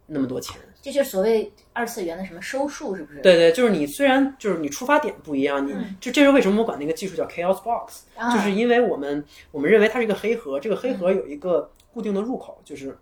[0.07, 3.20] 那么多钱，这就是所谓二次元的什么收数，是不是？
[3.20, 5.97] 对对，就是你虽然就是你出发点不一样，你嗯。
[6.01, 8.32] 就这是为什么我管那个技术叫 Chaos Box，啊。
[8.32, 12.97] 就是因为我们我们认为它是一个黑盒，这个黑盒有一个固定的入口，就是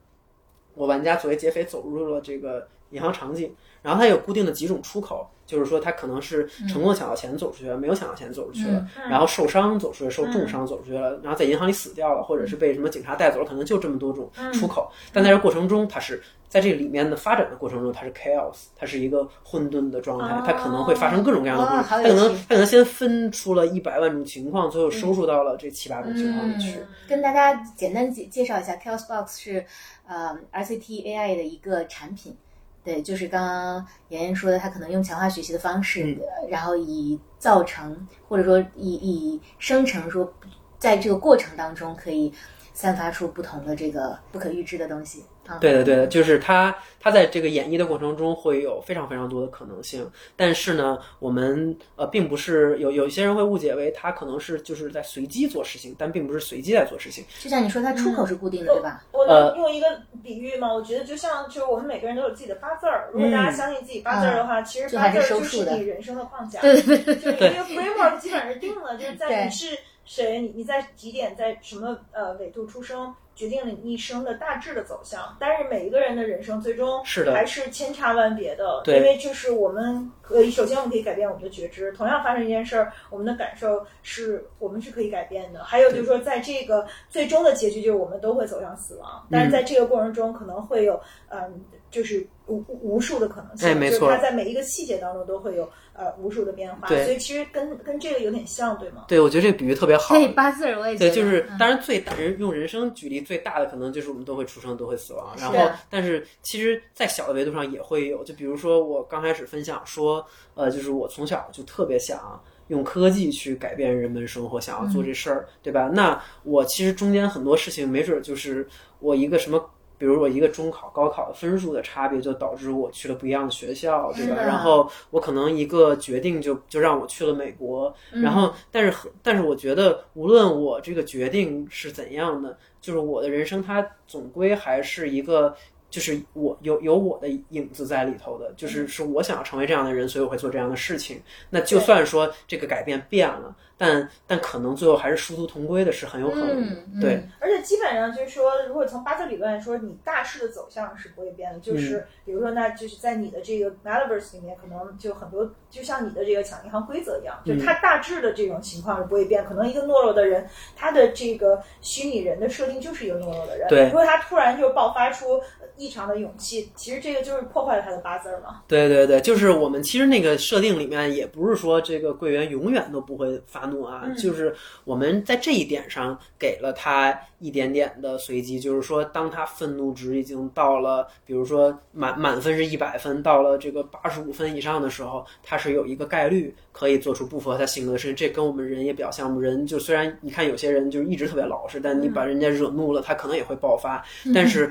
[0.74, 14.90] 我玩家作为劫匪走入了这个银行场景，然后它有固定的几种出口，就是说它可能是成功的抢到钱走出去了，没有抢到钱走出去了，然后受伤走出去，受重伤走出去了，然后在银行里死掉了，或者是被什么警察带走了，可能就这么多种出口。
[15.12, 26.78] 但在这过程中，它是在这里面的发展的过程中，它是 chaos，它是一个混沌的状态，它可能会发生各种各样的故事，它可能它可能先分出了一百万种情况，最后收入到了这七八种情况里去。
[26.78, 29.66] 嗯，跟大家简单介介绍一下，Chaos Box 是
[30.06, 32.36] 呃 RCT AI 的一个产品。
[32.84, 40.30] 对，就是刚刚妍妍说的，他可能用强化学习的方式，嗯然后以造成或者说以以生成说，
[40.78, 42.32] 在这个过程当中可以
[42.74, 45.33] 散发出不同的这个不可预知的东西啊。
[45.60, 50.10] 对的，对的，就是他他在这个演绎的过程中会有非常非常多的可能性。
[50.36, 57.24] 但是呢，我们呃，并不是有有一些人会误解为他可能是就是在随机做事情，但并不是随机在做事情。
[57.40, 59.04] 就像你说，它出口是固定的，对吧？
[59.12, 59.86] 我呃能用一个
[60.22, 60.72] 比喻吗？
[60.72, 66.60] 我觉得就像就是我们每个人都有自己的八字儿，如果大家相信自己八字儿的话，其实八字儿就是你人生的框架。
[66.60, 75.36] 对对对就是你这个 framework 基本上是定了，就是在对你是谁，你你在几点，在什么呃纬度出生，决定了你一生的大致的走向。
[75.40, 85.64] 但是每一个人的人生最终是的还是千差万别的，对因为就是我们可以首先我们可以改变我们的觉知，同样发生一件事儿，我们的感受是我们是可以改变的。
[85.64, 99.06] 还有就是说，在这个最终的结局就是我们都会走向死亡，但是在这个过程中可能会有嗯，就是无无数的可能性，哎没错就是它在每一个细节当中都会有呃无数的变化，对所以其实跟跟这个有点像，对吗？
[99.08, 100.14] 对，我觉得这个比喻特别好。
[100.14, 110.24] 对八字儿我也觉对，就是嗯当然最大人用人生举例最大的可能就是我们都会出生都会死亡，然后是但是其实，在小的维度上也会有，就比如说我刚开始分享说，
[110.54, 112.38] 呃，就是我从小就特别想
[112.68, 115.90] 用科技去改变人们生活，想要做这事儿，对吧？
[115.94, 118.68] 那我其实中间很多事情，没准就是
[119.00, 119.70] 我一个什么。
[120.04, 124.36] 比如我一个中考、高考的分数的差别，就导致我去了不一样的学校，对吧？
[124.36, 135.56] 然后我可能一个决定就就让我去了美国，然后但是但是我觉得，无论我这个决定是怎样的，就是我的人生它总归还是一个。
[135.90, 141.22] 就是我有有我的影子在里头的，就是是我想要成为这样的人，所以我会做这样的事情。
[141.50, 151.58] 那就算说这个改变变了，但但可能最后还是殊途同归的，是很有可能对，而且基本上就是说，如果从八字理论来说，你大势的走向是不会变的。
[151.60, 159.44] 就是嗯比如说，那就是在你的这个 Metaverse 里面，可能就很多，就像你的这个抢银行规则一样，就嗯它大致的这种情况是不会变。
[159.44, 163.68] 可能一个懦弱的人，他的这个虚拟人的设定就是一个懦弱的人。
[163.68, 165.40] 对如果他突然就爆发出
[165.76, 168.62] 异常的勇气，其实这个就是破坏了他的八字儿嘛。
[168.68, 174.54] 对对对，就是我们其实那个设定里面也不是说这个柜员永远都不会发怒啊，嗯就是
[174.84, 188.16] 我们在这一点上给了他一点点的随机，就是说当他愤怒值已经到了，比如说满满分是一百分，到了这个八十五分以上的时候，他是有一个概率可以做出不符合他性格的事情。
[188.16, 194.04] 这跟我们人也比较像，我们人就虽然你看有些人就是一直特别老实，但你把人家惹怒了，他可能也会爆发，
[194.34, 194.70] 但是。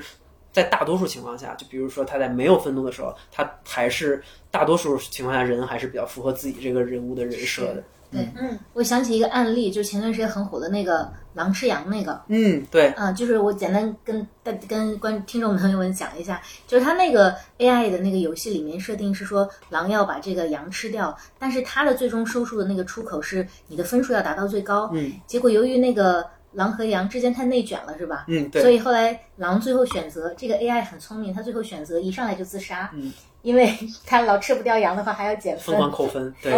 [0.54, 4.22] 在大多数情况下，就比如说他在没有愤怒的时候，他还是
[4.52, 7.82] 大多数情况下人还是比较符合自己这个人物的人设的。
[8.14, 28.24] 对，嗯，我想起一个案例，就是前段时间很火的那个狼吃羊那个，嗯，对，啊、就是我简单跟大跟观听众朋友们讲一下，就是他那个 AI 的那个游戏里面设定是说狼要把这个羊吃掉，但是它的最终收束的那个出口是你的分数要达到最高，嗯，结果由于那个狼和羊之间太内卷了，是吧？
[28.28, 33.12] 嗯，对，所以后来狼最后选择这个 AI 很聪明，它最后选择一上来就自杀，嗯，
[33.44, 33.72] 因为
[34.04, 36.52] 他老吃不掉羊的话还要减分疯，狂扣分，对，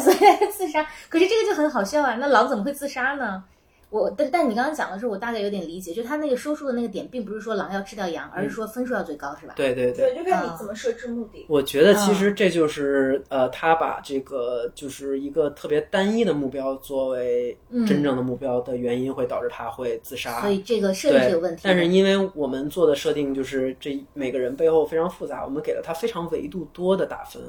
[0.00, 0.18] 所以
[0.50, 0.86] 自杀。
[1.08, 3.42] 可是这个就很好笑啊，那狼怎么会自杀呢？
[3.90, 9.54] 我但但你刚刚讲的时候，我大概有点理解，就他那个收束的那个点，并不是说狼要吃掉羊，而是说分数要最高，是吧？
[9.56, 10.14] 对对对。
[10.14, 11.46] 对，就看你怎么设置目的。
[11.48, 20.40] 我觉得其实这就是呃，他把这个就是一个特别单一的目标作为真正的目标的原因，会导致他会自杀。
[20.40, 21.62] 所以这个设定是有问题。
[21.64, 27.42] 但是因为我们做的设定就是这每个人背后非常复杂，我们给了他非常维度多的打分，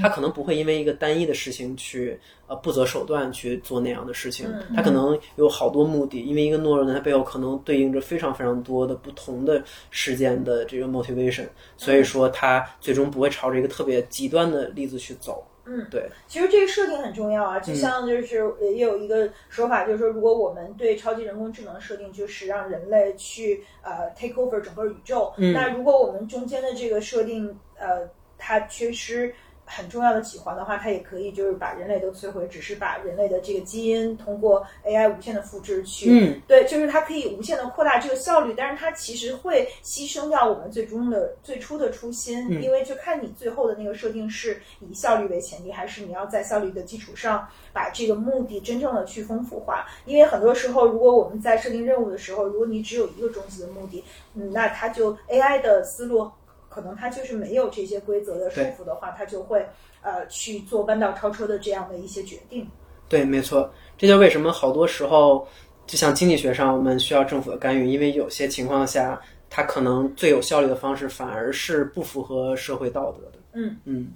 [0.00, 15.46] 他可能不会因为一个单一的事情去呃不择手段去做那样的事情，他可能有好多目的，因为一个懦弱的人他背后可能对应着非常非常多的不同的事件的这个 motivation，所以说他最终不会朝着一个特别极端的例子去走。
[15.64, 28.08] 嗯，对，其实这个设定很重要啊，就像就是呃也有一个说法，就是说如果我们对超级人工智能的设定就是让人类去呃 take over 整个宇宙，那如果我们中间的这个设定呃
[28.38, 29.34] 它缺失。
[29.66, 49.84] 很重要的几环的话，它也可以就是把人类都摧毁，只是把人类的这个基因通过 AI 无限的复制去，嗯，对，就是它可以无限的扩大这个效率，但是它其实会牺牲掉我们最终的最初的初心，因为就看你最后的那个设定是以效率为前提，还是你要在效率的基础上把这个目的真正的去丰富化。
[50.04, 54.04] 因为很多时候，如果我们在设定任务的时候，如果你只有一个终极的目的，
[54.34, 56.30] 嗯，那它就 AI 的思路。
[56.76, 59.66] 可能他就是没有这些规则的束缚的话，他就会
[60.02, 62.68] 呃去做弯道超车的这样的一些决定。
[63.08, 65.48] 对，没错，这就为什么好多时候，
[65.86, 69.18] 就像经济学上，我们需要政府的干预，因为有些情况下，
[69.48, 73.38] 它可能最有效率的方式反而是不符合社会道德的。
[73.54, 74.08] 嗯嗯，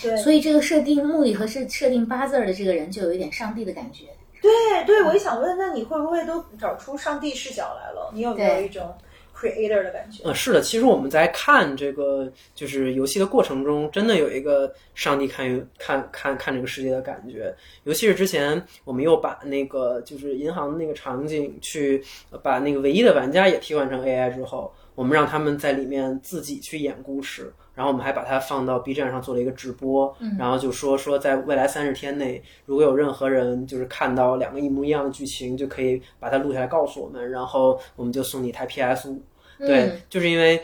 [0.00, 4.04] 对，所以这个设定目的和设设定八字儿的这个人就有一点上帝的感觉。
[4.40, 4.50] 对
[4.86, 8.12] 对，我也想问，那你会不会都找出上帝视角来了？
[8.14, 8.94] 你有没有一种
[9.38, 10.24] creator 的感觉？
[10.24, 17.54] 呃，是的，其实我们在看这个就是游戏的过程中，真的有一个上帝看看看看这个世界的感觉。
[17.84, 27.52] 尤其是之前我们又把那个就是银行的那个场景去呃把那个唯一的玩家也替换成 AI 之后，我们让他们在里面自己去演故事。
[27.74, 39.22] 然后我们还把它放到 B 站上做了一个直播，然后就说说在未来三十天内，如果有任何人就是看到两个一模一样的剧情，就可以把它录下来告诉我们，然后我们就送你一台 PS 五。
[39.58, 40.62] 对，嗯就是因为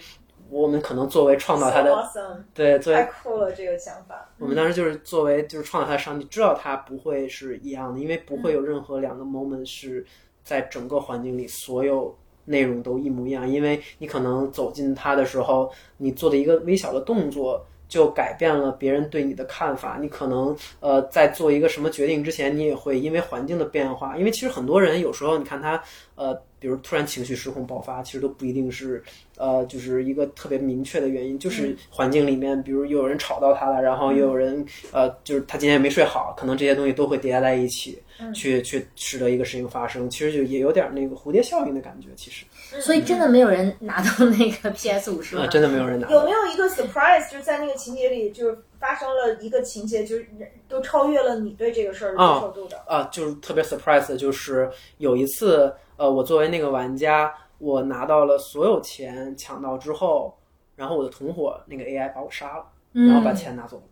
[0.51, 4.29] 我们可能作为创造它的 awesome，对，作为太酷了这个想法。
[4.39, 10.05] 我们当时就是作为就是创造它的上帝，知道它不会是一样的，因为不会有任何两个 moment 是
[10.43, 12.17] 在整个环境里所有。
[12.47, 19.99] 内容都一模一样，因为你可能走进它的时候，你做的一个微小的动作就改变了别人对你的看法。
[20.01, 25.83] 你可能呃在做一个什么决定之前，你也会因为环境的变化，因为其实很多人有时候你看他
[26.15, 29.03] 呃，比如突然情绪失控爆发，其实都不一定是
[29.37, 37.99] 呃就是一个特别明确的原因，就是环境里面，比如又有人吵到他了，然后又有人呃就是他今天没睡好，可能这些东西都会叠加在一起。
[38.33, 42.11] 去去使得一个事情发生，其实就也有点那个蝴蝶效应的感觉。
[42.15, 42.45] 其实
[42.81, 45.47] 所以真的没有人拿到那个 PS 五是啊、吗？
[45.47, 46.09] 真的没有人拿。
[46.11, 50.27] 有没有一个 surprise，就是在那个情节里，就是发生了一个情节，就是
[50.69, 52.83] 都超越了你对这个事儿的接受度的？
[52.87, 60.37] 啊，就是特别 surprise 的，就是有一次，呃，我作为那个玩家，我拿到了所有钱抢到之后，
[60.77, 63.83] 然后我的同伙那个 AI 把我杀了，然后把钱拿走了。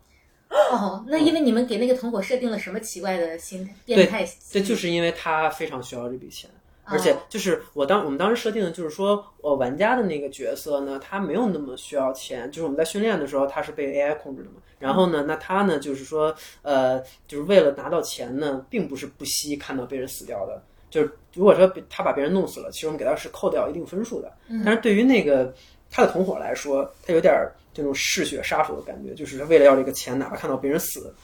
[0.71, 4.23] 哦，那因为你们给那个同伙设定了什么奇怪的心态变态？
[4.51, 6.49] 这就是因为他非常需要这笔钱。
[6.85, 12.51] 而且就是我当我们当时设定的就是说，呃，玩家的那个角色呢，他没有那么需要钱。
[12.51, 14.57] 就是我们在训练的时候，他是被 AI 控制的嘛。
[14.79, 20.61] 然后呢，那他呢，就是说，呃，就是为了拿到钱呢，并不是不惜看到别人死掉的。
[20.89, 24.31] 就是如果说他把别人弄死了，其实我们给他是扣掉一定分数的。
[24.65, 25.53] 但是对于那个
[25.89, 27.33] 他的同伙来说，他有点
[27.73, 31.15] 这种嗜血杀手的感觉，就是为了要这个钱，哪怕看到别人死，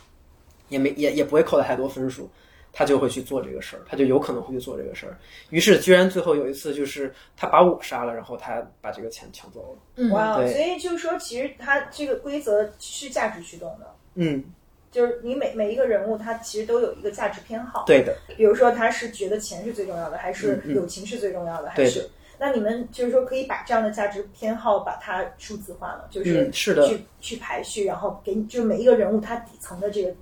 [0.70, 2.30] 也没也也不会扣的太多分数。
[2.72, 5.18] 他就会去做这个事儿，他就有可能会去做这个事儿。
[5.50, 10.10] 于是，居然最后有一次，就是他把我杀了，然后他把这个钱抢走了。
[10.10, 13.96] 哇，对所以就是说，其实他这个规则是价值驱动的。
[14.16, 14.44] 嗯，
[14.92, 17.84] 就是你每每一个人物，他其实都有一个价值偏好。
[17.86, 18.16] 对的。
[18.38, 22.08] 比如说，他是觉得钱是最重要的，还是友情是最重要的，还是？
[22.38, 30.14] 那你们就是说，可以把这样的价值偏好把它数字化了，就是是的，去去排序，然后给你，就每一个人物他底层的这个。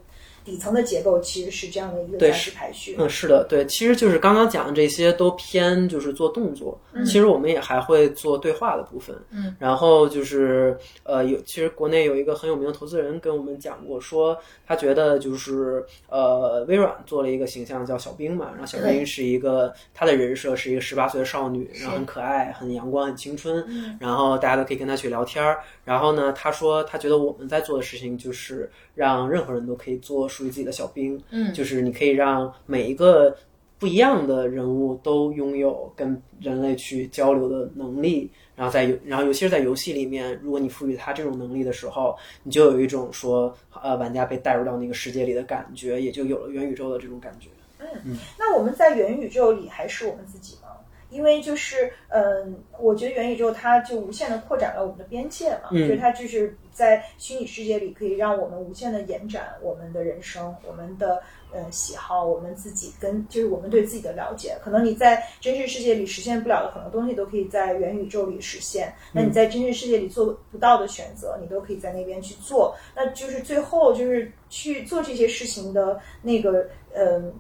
[0.47, 2.95] 底层的结构其实是这样的一个价值排序。
[2.97, 6.79] 嗯，是的，对，其实就是刚刚讲的这些都偏就是做动作。
[6.93, 9.13] 嗯，其实我们也还会做对话的部分。
[9.29, 25.59] 嗯，然后就是呃，有其实国内有一个很有名的投资人跟我们讲过，说他觉得就是呃，微软做了一个形象叫小冰嘛，然后小冰是一个他的人设是一个十八岁的少女，然后很可爱、很阳光、很青春，然后大家都可以跟他去聊天儿。
[25.87, 30.27] 然后呢，他说他觉得我们在做的事情就是让任何人都可以做。
[30.27, 33.33] 属于自己的小兵，嗯，就是你可以让每一个
[33.79, 47.47] 不一样的人物都拥有跟人类去交流的能力，然后在游，然后尤其是在游戏里面，如果你赋予他这种能力的时候，你就有一种说，呃，玩家被带入到那个世界里的感觉，也就有了元宇宙的这种感觉。
[47.79, 50.66] 嗯，嗯那我们在元宇宙里还是我们自己吗？
[51.09, 61.21] 因为就是，嗯，我觉得元宇宙它就无限的扩展了我们的边界嘛，就是它就是在虚拟世界里可以让我们无限的延展我们的人生，我们的
[61.53, 64.57] 呃喜好，我们自己跟就是我们对自己的了解。
[64.61, 68.93] 可能你在真实世界里实现不了的很多东西，都可以在元宇宙里实现。
[69.13, 72.75] 那你在真实世界里做不到的选择，你都可以在那边去做。
[72.93, 77.33] 那就是最后就是去做这些事情的那个，嗯。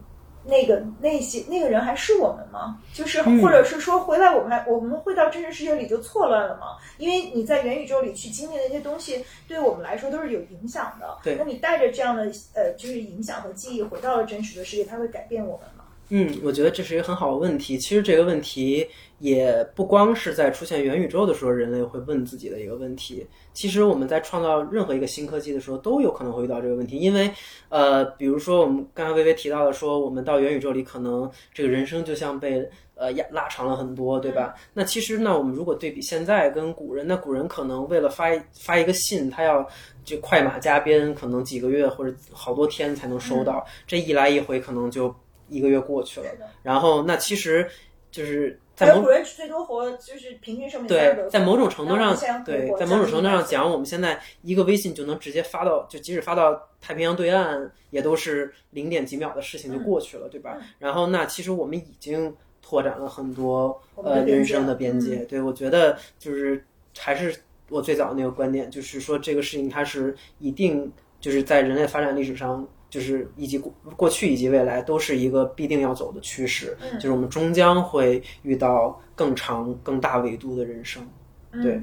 [0.47, 2.77] 那个那些那个人还是我们吗？
[2.93, 6.77] 就是或者是说回来我们还我们会到真实世界里就错乱了吗？
[6.97, 11.17] 因为你在元宇宙里去经历那些东西，对我们来说都是有影响的。
[11.23, 12.23] 对，那你带着这样的
[12.55, 15.83] 呃就是影响和记忆回到了真实的世界，它会改变我们吗？
[16.09, 17.77] 嗯，我觉得这是一个很好的问题。
[17.77, 18.87] 其实这个问题
[19.19, 23.25] 也不光是在出现元宇宙的时候，人类会问自己的一个问题。
[23.53, 26.97] 其实我们在创造任何一个新科技的时候，都有可能会遇到这个问题。
[26.97, 27.31] 因为，
[27.69, 32.63] 呃，比如说我们刚刚微微提到的，说我们到元宇宙里，可能这个人生就像被
[32.95, 34.53] 呃压拉长了很多，对吧？
[34.73, 39.67] 那其实呢，我们如果对比现在跟古人，那古人可能为了发发一个信，他要
[40.03, 43.65] 就快马加鞭，可能几个月或者好多天才能收到。
[43.87, 45.13] 这一来一回，可能就。
[45.49, 46.27] 一个月过去了，
[46.61, 47.65] 然后那其实
[48.11, 60.55] 就是在某人最多活就是平均寿命对，在某种程度上，对，在某种程度上讲，我们现在一个微信就能直接发到，就即使发到太平洋对岸，也都是零点几秒的事情就过去了，对吧？
[60.77, 65.25] 然后那其实我们已经拓展了很多呃人生的边界。
[65.25, 66.63] 对我觉得就是
[66.99, 67.35] 还是
[67.69, 72.67] 我最早那个观点，就是说这个事情它是一定就是在人类发展历史上。
[72.89, 81.05] 就是以及过过去以及未来都是一个必定要走的趋势，就是我们终将会遇到更长、更大维度的人生。
[81.51, 81.81] 对，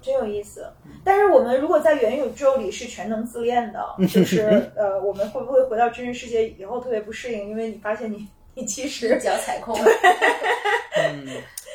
[0.00, 0.66] 真有意思。
[1.04, 4.40] 但是我们如果在元宇宙里是全能自恋的， 就是
[4.74, 7.50] 呃，我们会不会回到真实世界以后特别不适应？
[7.50, 9.76] 因为你发现你你其实脚踩空。
[10.96, 11.28] 嗯，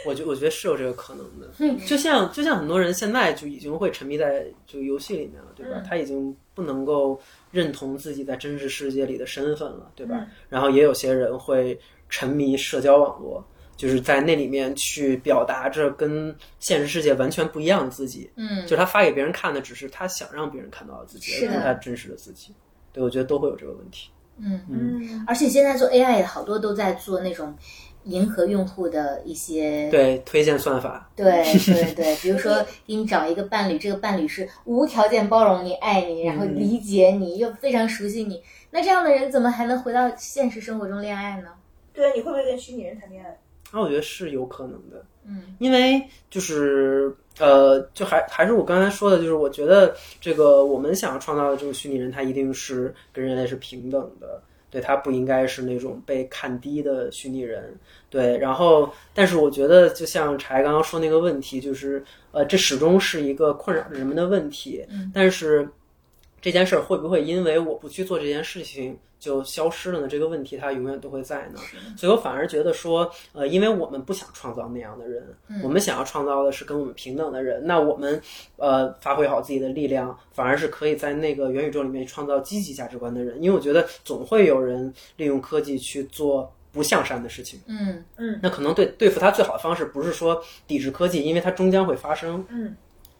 [0.05, 1.47] 我觉我觉得是有这个可能的。
[1.85, 5.83] 就像就像很多人现在就已经会沉迷在就游戏里面了，对吧？
[5.87, 7.19] 他已经不能够。
[7.55, 10.27] 认同自己在真实世界里的身份了，对吧？
[10.49, 11.79] 然后也有些人会
[12.09, 13.41] 沉迷社交网络，
[13.77, 18.29] 就是在那里面去表达着跟现实世界完全不一样的自己。
[18.35, 22.53] 嗯，就是他发给别人看的，只是他想让别人看到的自己，而不是他真实的自己。
[22.91, 24.09] 对，我觉得都会有这个问题。
[24.37, 27.55] 嗯嗯，而且现在做 AI 好多都在做那种。
[28.05, 38.41] 迎合用户的一些对推荐算法，对对对，比如说给你找一个伴侣，这个伴侣是无条件包容你、爱你，然后理解你，又非常熟悉你，
[38.71, 41.49] 那这样的人怎么还能回到现实生活中恋爱呢？
[41.93, 43.37] 对，你会不会跟虚拟人谈恋爱？
[43.73, 54.41] 那我觉得是有可能的，嗯，因为就是呃，就还还是我刚才说的，就是我觉得这个我们想要创造的这个虚拟人，他一定是跟人类是平等的。
[54.69, 57.73] 对他不应该是那种被看低的虚拟人，
[58.09, 64.85] 对，然后，但是我觉得，就像柴刚刚说那个问题，就是，呃，这始终是一个困扰着人们的问题。
[64.89, 65.67] 嗯，但是，
[66.45, 70.07] 这件事儿会不会因为我不去做这件事情就消失了呢？
[70.07, 71.59] 这个问题它永远都会在呢。
[71.97, 77.65] 所以我反而觉得说，呃，因为我们不想创造那样的人，我们想要创造的是跟我们平等的人。
[77.65, 78.21] 那我们
[78.57, 83.41] 呃发挥好自己的力量，反而是可以在那个元宇宙里面创造积极价值观的人。
[83.41, 87.59] 因为我觉得总会有人利用科技去做不向善的事情。
[87.65, 92.45] 嗯嗯那可能对对付他最好的方式不是说抵制科技，因为它终将会发生。
[92.49, 92.75] 嗯，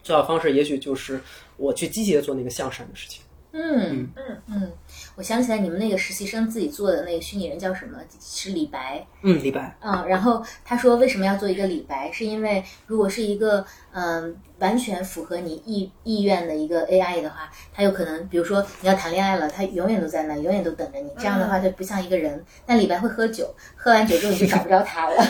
[0.05, 1.19] 最好的方式也许就是
[1.57, 3.23] 我去积极的做那个向善的事情。
[3.53, 4.71] 嗯嗯嗯，
[5.15, 7.97] 我想起来你们那个实习生自己做的那个虚拟人叫什么？
[8.19, 9.05] 是李白。
[9.23, 9.75] 嗯，李白。
[9.81, 12.11] 嗯，然后他说为什么要做一个李白？
[12.11, 21.09] 是因为如果是一个嗯完全符合你意意愿的一个 AI 的话，它有可能，比如说你要谈恋爱了，它永远都在那，永远都等着你。
[21.17, 22.43] 这样的话，它不像一个人。
[22.65, 25.15] 但李白会喝酒，喝完酒之后你就找不着他了。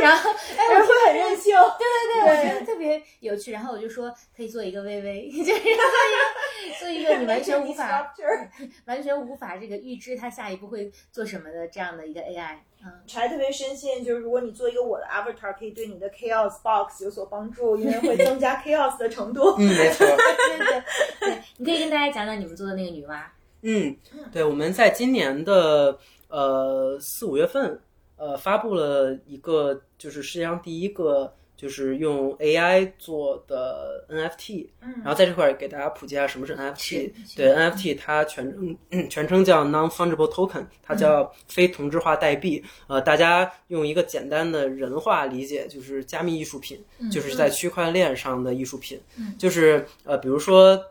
[0.00, 1.54] 然后，哎，我会很任性。
[1.78, 3.52] 对对对，我觉得特别有趣。
[3.52, 8.10] 然后我就说可以做一个微微， 就是做一个做一个你完全无法
[8.86, 12.56] 完全无法这个预知他下一步会做什么的这样的一个 AI。
[12.82, 19.54] 嗯，柴特别深信，就是如果你做一个我的 avatar，可以对你的 chaos box 有所帮助，因为会增加 chaos 的程度。
[19.58, 20.06] 嗯，没错。
[20.06, 20.82] 对对
[21.20, 23.22] 对，你可以跟大家讲讲你们做的那个女娲。
[23.62, 23.94] 嗯，
[24.32, 27.78] 对，我们在今年的呃四五月份，
[28.16, 37.36] 呃发布了一个就是世界上第一个就是用 AI 做的 NFT，嗯然后在这块儿给大家普及一下什么是 NFT 是。
[37.36, 42.64] 对 NFT 它全称嗯全称叫 Non-Fungible Token，它叫非同质化代币。
[42.86, 46.82] 呃，大家用一个简单的人话理解，就是加密艺术品，
[47.12, 48.98] 就是在区块链上的艺术品。
[49.38, 50.82] 就是呃，比如说。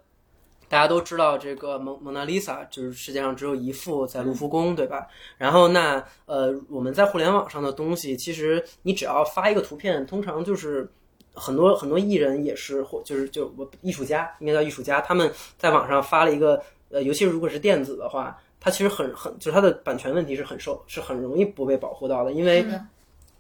[0.70, 5.08] 大家都知道这个蒙蒙娜丽莎，就是世界上只有一幅在卢浮宫，对吧？
[5.38, 10.88] 然后那呃，我们在互联网上的东西，其实你只要发一个图片，通常就是
[11.34, 22.64] 很多很多艺人也是或就是就我艺术家应该叫艺术家，他们在网上发了一个呃，尤其是如果是电子的话，它其实很很就是它的版权问题是很受是很容易不被保护到的，因为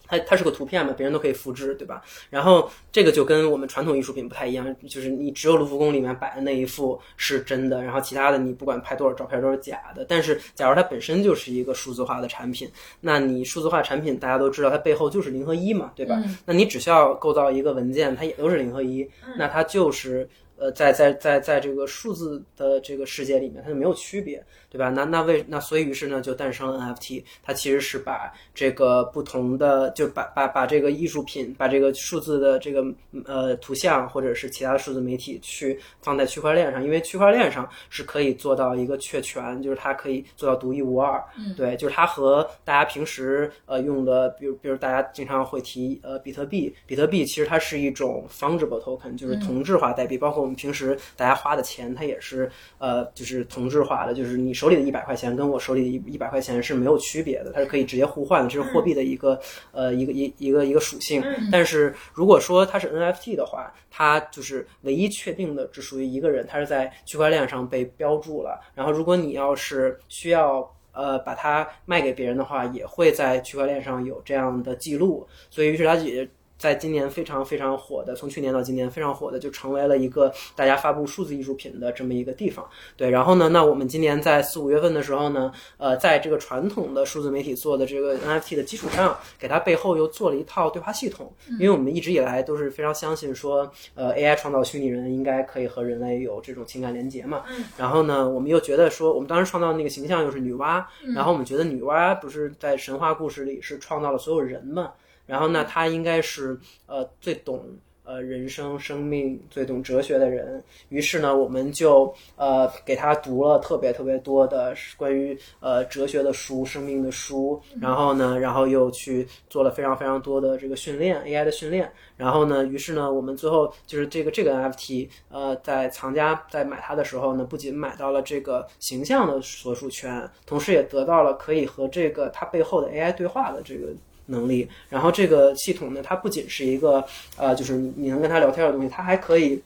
[0.10, 2.02] 它它是个图片嘛，别人都可以复制，对吧？
[2.30, 10.04] 然后这个就跟我们传统艺术品不太一样，就是你只有卢浮宫里面摆的那一幅是真的，然后其他的你不管拍多少照片都是假的。
[10.10, 12.70] 但是假如它本身就是一个数字化的产品，
[13.02, 16.22] 那你数字化产品大家都知道它背后就是零和一嘛，对吧？
[16.46, 19.08] 那你只需要构造一个文件，它也都是零和一，
[19.38, 20.28] 那它就是。
[20.62, 24.90] 呃，在在在在这个数字的这个世界里面，它就没有区别，对吧？
[24.90, 32.86] 那那为那所以于是呢，就诞生了 NFT，它其实是把这个不同的，就把把把这个艺术品，把这个数字的这个
[33.26, 41.20] 呃图像或者是其他的数字媒体去放在区块链上，因为区块链上是可以做到一个确权，就是它可以做到独一无二。
[41.38, 59.40] 嗯，对，就是它和大家平时呃用的，比如比如大家经常会提呃比特币，比特币其实它是一种 fungible token，就是同质化代币，包括我们平时大家花的钱，它也是呃就是同质化的，就是你手里的一百块钱跟我手里的一一百块钱是没有区别的，它是可以直接互换的，这是货币的一个
[59.72, 61.24] 呃一个一一个一个属性。
[61.50, 68.60] 但是如果说它是 NFT 的话，它就是唯一确定的只属于一个人，它是在区块链上被标注了。
[68.76, 75.26] 然后如果你要是需要呃把它卖给别人的话，也会在区块链上有这样的记录。
[75.50, 76.28] 所以于是它也
[76.60, 82.70] 在今年非常非常火的，从去年到今年非常火的，就成为了一个大家发布数字艺术品的这么一个地方。
[82.98, 91.34] 对，然后呢，那我们今年在四五月份的时候呢，呃，在这个传统的数字媒体做的这个 NFT 的基础上，给它背后又做了一套对话系统。
[91.52, 97.44] 因为我们一直以来都是非常相信说，呃，AI 创造虚拟人应该可以和人类有这种情感连接嘛。
[97.78, 100.84] 然后呢，我们又觉得说，我们当时创造的那个形象又是女娲，
[101.16, 104.92] 然后我们觉得女娲不是在神话故事里是创造了所有人嘛，
[105.30, 107.64] 然后呢，他应该是呃最懂
[108.04, 110.64] 呃人生、生命、最懂哲学的人。
[110.90, 121.92] 于是呢，我们就呃给他读了特别特别多的关于呃哲学的书、生命的书，然后呢，然后又去做了非常非常多的这个训练 AI 的训练。
[122.18, 133.94] 然后呢，于是呢，我们最后就是这个这个 NFT，呃，在藏家在买它的时候呢，不仅买到了这个形象的所属权，同时也得到了可以和这个它背后的 AI 对话的这个
[134.30, 134.68] 能力。
[134.90, 137.06] 然后这个系统呢，它不仅是一个
[137.38, 139.62] 呃，就是你你能跟他聊天的东西，它还可以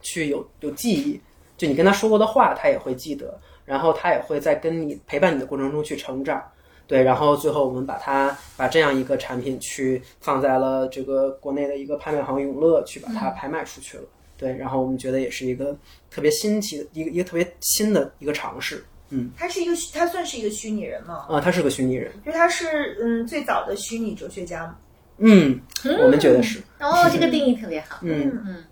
[0.00, 1.20] 去有有记忆，
[1.56, 6.42] 就你跟他说过的话，他也会记得，然后他也会在跟你陪伴你的过程中去成长。
[6.86, 14.04] 对，然后最后我们把它把这样一个产品去放在了这个国内的一个拍卖行永乐去把它拍卖出去了。
[14.38, 15.76] 对，然后我们觉得也是一个
[16.08, 18.84] 特别新奇的一个一个特别新的一个尝试。
[19.10, 21.26] 嗯，他是一个，他算是一个虚拟人吗？
[21.28, 22.12] 啊，他是个虚拟人。
[22.24, 24.76] 就是他是嗯最早的虚拟哲学家吗？
[25.18, 25.60] 嗯，
[26.02, 26.60] 我们觉得是。
[26.80, 28.00] 哦，这个定义特别好。
[28.02, 28.64] 嗯嗯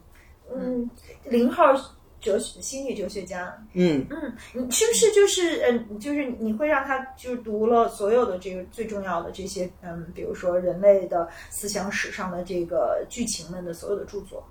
[0.54, 0.90] 嗯，
[1.24, 1.64] 零号
[2.20, 14.46] 哲学心理哲学家，嗯嗯，你是不是就是嗯，就是你会让他就是读了所有的这个最重要的这些嗯，比如说人类的思想史上的这个剧情们的所有的著作？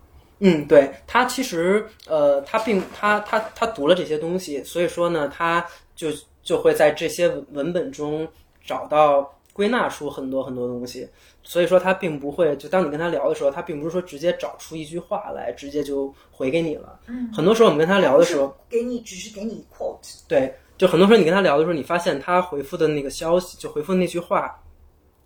[0.46, 5.66] 嗯，对他其实呃，他并他他他读了这些东西，所以说呢，他
[5.96, 6.10] 就
[6.44, 8.28] 就会在这些文文本中
[8.62, 11.08] 找到归纳出很多很多东西。
[11.46, 17.00] 所以说他并不会，就当你跟他聊的时候，他并不是说直接找出一句话来，直接就回给你了。
[17.08, 24.58] 嗯，很多时候我们跟他聊的时候，给你只是给你 quote，对，就很多时候你跟他聊的时候，你发现他回复的那个消息，就回复的那句话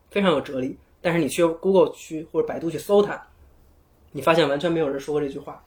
[0.10, 3.28] 非常有哲理，但是你去 Google 去或者百度去搜它，
[4.18, 5.64] 你发现完全没有人说过这句话。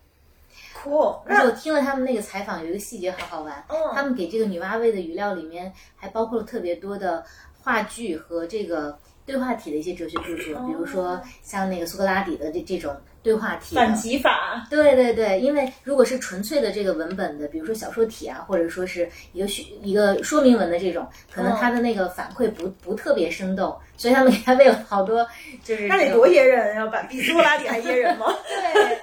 [0.75, 3.65] cool，而且我听了他们那个采访，有一个细节好好玩。
[3.69, 7.25] 嗯他们给这个女娲喂的语料里面还包括了特别多的
[7.63, 25.27] 话剧和这个对话体的一些哲学著作，比如说像那个苏格拉底的这这种对话体反击法，对对对，因为如果是纯粹的这个文本的，比如说小说体啊，或者说是一个叙一个说明文的这种，可能他的那个反馈不不特别生动，所以他们给他喂了好多，
[25.63, 26.87] 就是这种那得多噎人啊！
[26.87, 28.27] 把比苏格拉底还噎人吗？
[28.49, 28.99] 对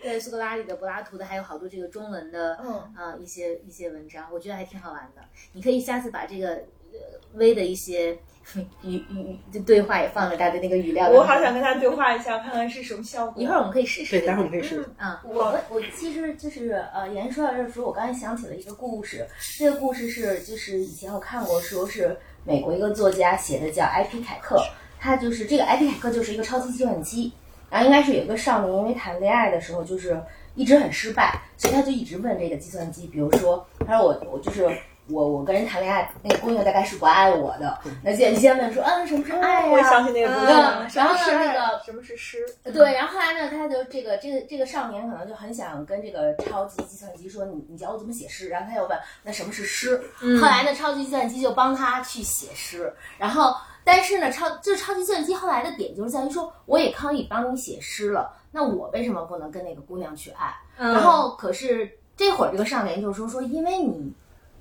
[0.00, 5.22] 对，苏格拉底的、柏拉图的，还有好多这个中文的，嗯啊、一些一些文章，我觉得还挺好玩的。
[5.52, 6.98] 你可以下次把这个呃
[7.34, 8.18] 微的一些
[8.82, 11.08] 语语就对话也放了他的那个语料。
[11.08, 13.42] 我好想跟他对话一下，看看是什么效果。
[13.42, 14.18] 一会儿我们可以试试。
[14.18, 14.88] 对，待会儿我们可以试试。
[14.98, 19.26] 嗯，我我其实就是呃，言说到这儿的时候，我刚才想起了一个故事。
[19.58, 24.62] 这个故事是就是以前我看过，说是美国一个作家写的，叫艾皮凯克。
[24.98, 27.32] 他就是这个艾皮凯克就是一个超级计算机，
[27.70, 30.20] 然后应该是有一个少年因为谈恋爱的时候就是
[30.54, 34.68] 一直很失败，所以他就一直问这个计算机，比如说他说我我就是。
[35.08, 37.78] 我我跟人谈恋爱，那个姑娘大概是不爱我的。
[38.02, 42.38] 那先先问说，嗯，什么是爱呀、我想起那个姑娘了，嗯什么是然后是那个什么是诗？
[42.72, 48.48] 对，然后后来呢，他就这个这个这个少年可能就很想跟这个超级计算机说，你你教我怎么写诗。
[48.48, 50.00] 然后他又问，那什么是诗？
[50.40, 52.92] 后来呢，超级计算机就帮他去写诗。
[53.18, 53.54] 然后，
[53.84, 60.54] 但是呢，超就是超级计算机后来的点就是在于说，我也可以帮你写诗了，那我为什么不能跟那个姑娘去爱？
[60.78, 64.12] 嗯然后可是这会儿这个少年就说说，因为你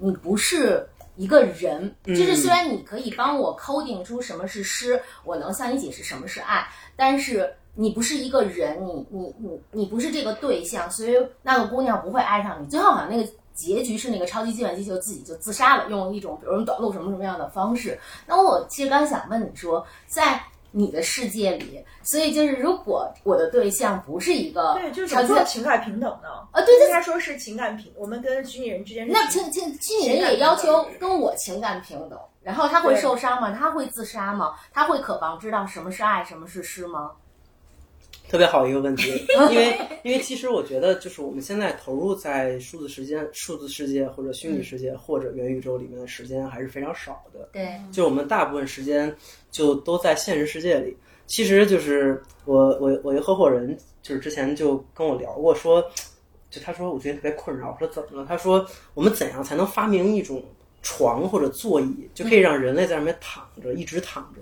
[0.01, 0.87] 你不是。
[1.17, 6.65] 一个人，就是虽然你可以帮我 coding 出什么是诗，我能向你解释什么是爱，
[6.95, 12.67] 但是你不是一个人，你你你你不是这个对象，所以那个姑娘不会爱上你。
[12.67, 17.99] 最后好像那个结局是那个超级计算机就自己就自杀了，用一种比如短路什么什么样的方式。
[18.25, 20.41] 那我其实刚想问你说，在
[20.71, 26.29] 你的世界里，所以就是如果我的对象不是一个对，就是超级怎么做情感平等的？
[26.51, 33.51] 啊，对对应该说是情感平，我们跟虚拟人之间是那情情情虚拟人也要求跟我情感平等，然后他会受伤吗？
[33.51, 34.55] 他会自杀吗？
[34.71, 37.11] 他会渴望知道什么是爱，什么是诗吗？
[38.31, 39.11] 特别好一个问题，
[39.51, 47.49] 因为因为其实我觉得，就是我们现在投入在数字时间、数字世界或者虚拟世界或者元宇宙里面的时间还是非常少的。
[47.51, 49.13] 对，就我们大部分时间
[49.51, 50.95] 就都在现实世界里。
[51.27, 55.83] 其实就是我我我一合伙人，就是之前就跟我聊过说，
[56.49, 58.25] 就他说我最近特别困扰，我说怎么了？
[58.25, 60.41] 他说我们怎样才能发明一种
[60.81, 64.39] 床或者座椅，就可以让人类在上面躺着，一直躺着，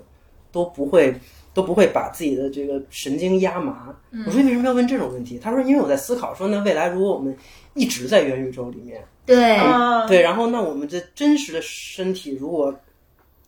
[0.51, 1.11] 都不会
[1.59, 3.93] 都不会把自己的这个神经压麻。
[4.25, 5.37] 我说你为什么要问这种问题？
[5.37, 7.35] 他说因为我在思考说，那未来如果我们
[7.73, 12.73] 一直在元宇宙里面，对，啊，对，然后那我们这真实的身体如果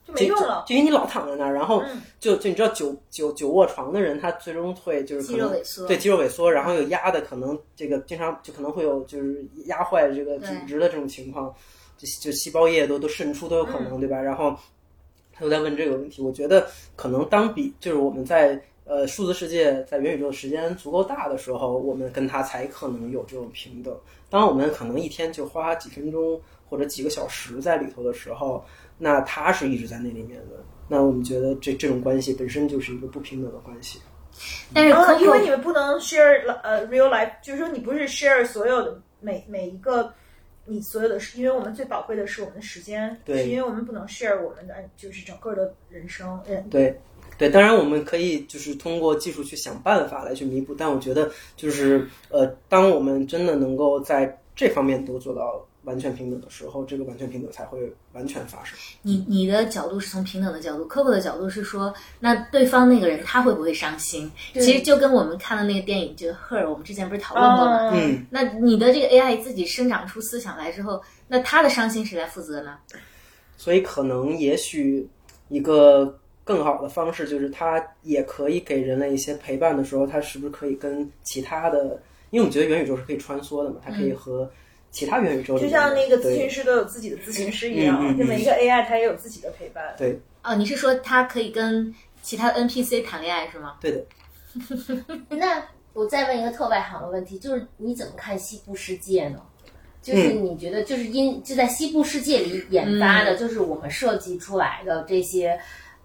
[0.05, 0.65] 就没用了。
[0.67, 11.53] 就因为你老躺在那儿，然后嗯就就你知道久久久卧床的人，他最终会就是可能肌肉萎缩对肌肉萎缩，然后有压的可能这个经常就可能会有就是压坏这个组织的这种情况，
[11.97, 14.19] 就就细胞液都都渗出都有可能，对吧？
[14.21, 14.55] 然后
[15.33, 23.95] 他都在问这个问题，我觉得可能当比就是我们在呃数字世界在元宇宙的时间足够大的时候，我们跟他才可能有这种平等。
[24.29, 26.39] 当我们可能一天就花几分钟
[26.69, 28.63] 或者几个小时在里头的时候，
[28.97, 33.99] 那他是一直在那里面的，那我们觉得这这种关系本身就是一个不平等的关系。
[34.73, 40.13] 但是因为你们不能 share 呃 real life，就是说你不是 share 所有的每每一个
[40.65, 43.43] 你所有的时，因为我们最宝贵的是我们的时间，对。
[43.43, 46.99] 是因为我们不能 share 我们的就是整个的人生，人对，
[47.38, 58.77] 对，当然我们可以就是通过技术去想办法来去弥补，但我觉得就是呃，当我们真的能够在这方面都做到完全平等的时候，这个完全平等才会完全发生。
[59.01, 64.31] 你你的角度是从平等的角度，Coco 的角度是说，那对方那个人他会不会伤心？
[64.53, 67.91] 其实就跟我们看的那个电影就《Her》，我们之前不是讨论过吗？
[67.93, 72.77] 嗯，那你的这个 AI 自己生长出思想来之后，那他的伤心谁来负责呢？
[73.57, 75.07] 所以可能也许
[75.49, 82.01] 一个更好的方式就是，它也可以给人类一些陪伴的时候，它是不是可以跟其他的？
[82.31, 84.49] 因为我们觉得元宇宙是可以穿梭的嘛，它可以和
[84.91, 89.84] 其他元宇宙里就，像那个咨询师都有自己的咨询师一样，就每一个 AI 它也有自己的陪伴。
[89.97, 93.77] 对哦，你是说它可以跟其他 NPC 谈恋爱是吗？
[93.80, 94.05] 对的。
[95.30, 95.63] 那
[95.93, 99.41] 我再问一个特外行的问题，就是你怎么看西部世界呢？
[100.01, 105.57] 就是你觉得，就是因就在西部世界里研发的，就是我们设计出来的这些，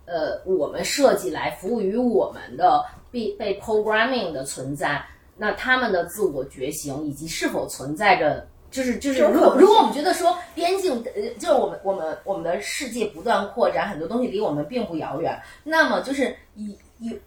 [0.05, 5.05] 呃，我们设计来服务于我们的被被 programming 的存在，
[5.37, 8.47] 那他们的自我觉醒以及是否存在着。
[8.71, 17.19] 就是就是，如果如果我们觉得说边境，呃，就是我们我们我们的世界不断扩展，很多东西离我们并不遥远，那么就是以以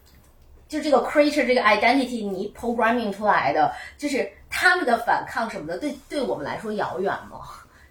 [0.68, 7.40] 就这个 creature 这个 identity 你 programming 出来的，就是他们的反抗什么的，对对我们来说遥远吗？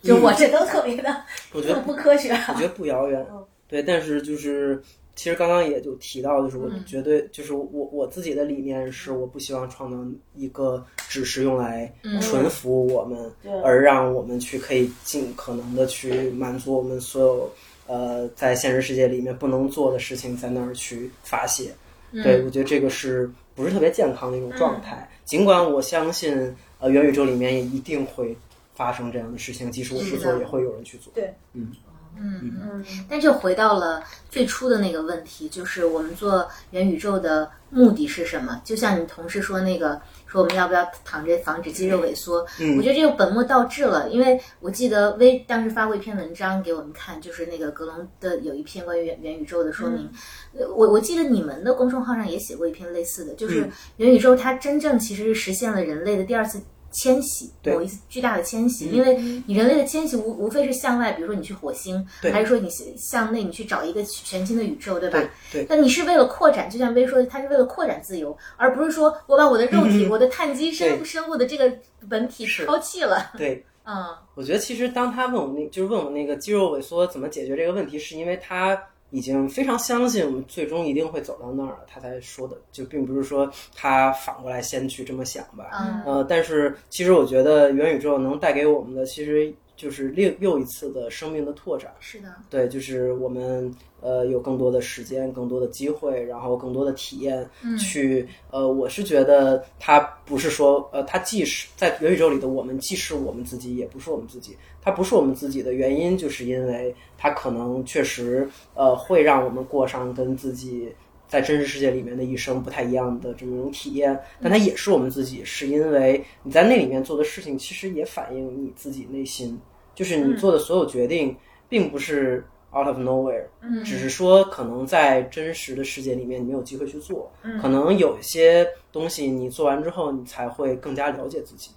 [0.01, 2.33] 就我这都特别的我觉得不不科学。
[2.49, 4.81] 我觉得不遥远嗯，对，但是就是
[5.19, 6.61] 其实刚刚也就提到，就是嗯。
[6.61, 9.99] 我绝对就是我我自己的理念是，我不希望创造
[10.37, 12.21] 一个只是用来嗯。
[12.21, 13.53] 纯服务我们，对。
[13.63, 17.53] 而让我们去可以尽可能的去满足我们所有
[17.89, 21.73] 呃在现实世界里面不能做的事情，在那儿去发泄。
[22.13, 22.23] 嗯。
[22.23, 25.11] 对，我觉得这个是不是特别健康的一种状态？
[25.25, 28.37] 尽管我相信，呃，元宇宙里面也一定会
[28.73, 31.13] 发生这样的事情，即使我不做，也会有人去做。
[31.13, 31.73] 对，嗯
[32.17, 38.61] 嗯嗯，但就回到了最初的那个问题，就是我们做元宇宙的目的是什么？
[38.65, 42.47] 就像你同事说那个，说我们要不要躺着防止肌肉萎缩？
[42.59, 50.11] 嗯我觉得这个本末倒置了，因为我记得微当时发过一篇文章给我们看，就是那个格隆的有一篇关于元元宇宙的说明。
[50.59, 56.61] 呃我我记得你们的公众号上也写过一篇类似的，就是嗯元宇宙它真正其实是实现了人类的第二次。
[56.91, 57.75] 迁徙，对。
[57.75, 58.95] 某一次巨大的迁徙，嗯。
[58.95, 59.17] 因为
[59.47, 62.31] 你人类的迁徙无无非是向外，比如说你去火星，对。
[62.31, 65.19] 还是说你向内，你去找一个全新的宇宙，对吧？
[65.53, 65.67] 对对。
[65.69, 71.05] 那你是为了扩展，就像薇说的，它是为了扩展自由，而不是说我把我的肉体、嗯我的碳基生对。
[71.05, 71.73] 生物的这个
[72.09, 73.33] 本体抛弃了。
[73.37, 74.07] 对，嗯。
[74.35, 85.71] 我觉得其实当他问我那，就是问我那个肌肉萎缩怎么解决这个问题，是因为他已经非常相信我们最终一定会走到那儿了，他才说的，就并不是说他反过来先去这么想吧。
[85.73, 91.91] 嗯呃，但是其实我觉得元宇宙能带给我们的，其实就是另又一次的生命的拓展。
[92.01, 97.49] 是的，对，就是我们呃有更多的时间、更多的机会，然后更多的体验，
[97.79, 104.57] 去呃，我是觉得它不是说呃，它既是在元宇宙里的我们，既是我们自己，也不是我们自己。
[104.89, 110.93] 它不是我们自己的原因，就是因为它可能确实呃会让我们过上跟自己。
[111.29, 119.61] 在真实世界里面的一生不太一样的这么一种体验，但它也是我们自己，是因为你在那里面做的事情，其实也反映你自己内心，
[119.95, 121.37] 就是你做的所有决定，
[121.69, 122.43] 并不是
[122.75, 123.85] out of nowhere，嗯。
[123.85, 131.73] 只是说可能在真实的世界里面你没有机会去做，可能有一些东西你做完之后，你才会更加了解自己。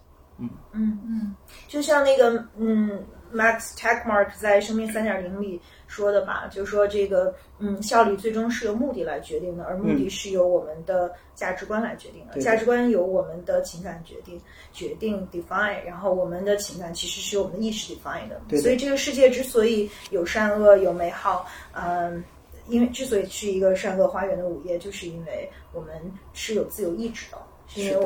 [1.68, 3.04] 就像那个嗯
[3.34, 12.34] ，Max Tegmark 在《生命三点零》里说的吧，就说这个嗯，效率最终是由目的来决定的，而目的是由我们的价值观来决定的。
[12.34, 14.42] 对价值观由我们的情感决定，
[14.74, 18.58] 决定 define，然后我们的情感其实是由我们的意识 define 的。
[18.58, 22.24] 所以这个世界之所以有善恶，有美好，嗯。
[22.68, 26.00] 因为之所以是一个善恶花园的午夜，就是因为我们
[26.32, 27.38] 是有自由意志的，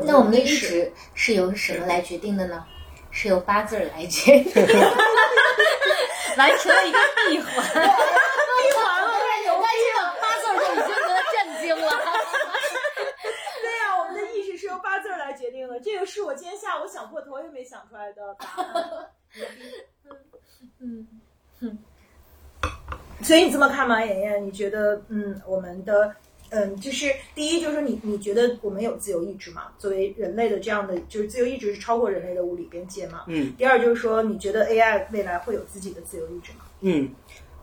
[0.06, 2.66] 那我们的意识识是由什么来决定的呢？
[3.12, 4.52] 是由八字儿来决定，
[6.38, 7.48] 完成了一个闭环。
[7.56, 7.80] 闭
[8.76, 9.08] 环了，
[9.62, 9.86] 但是
[10.22, 11.90] 八字儿就已经觉得震惊了。
[13.62, 19.10] 对呀、我们的意识是由八字儿来决定的，这个是我今天下午想破头也没想出来的答案。
[20.82, 21.08] 嗯
[23.24, 24.46] 所以你这么看吗，妍妍？
[24.46, 26.14] 你觉得，嗯，我们的，
[26.56, 29.64] 嗯，就是第一，就是说你你觉得我们有自由意志吗？
[29.77, 33.26] 作为人类的这样的，就是自由意志是超过人类的物理边界吗？
[33.27, 33.53] 嗯。
[33.57, 36.60] 第二就是说，你觉得 AI 未来会有自己的自由意志吗？
[36.80, 37.10] 嗯，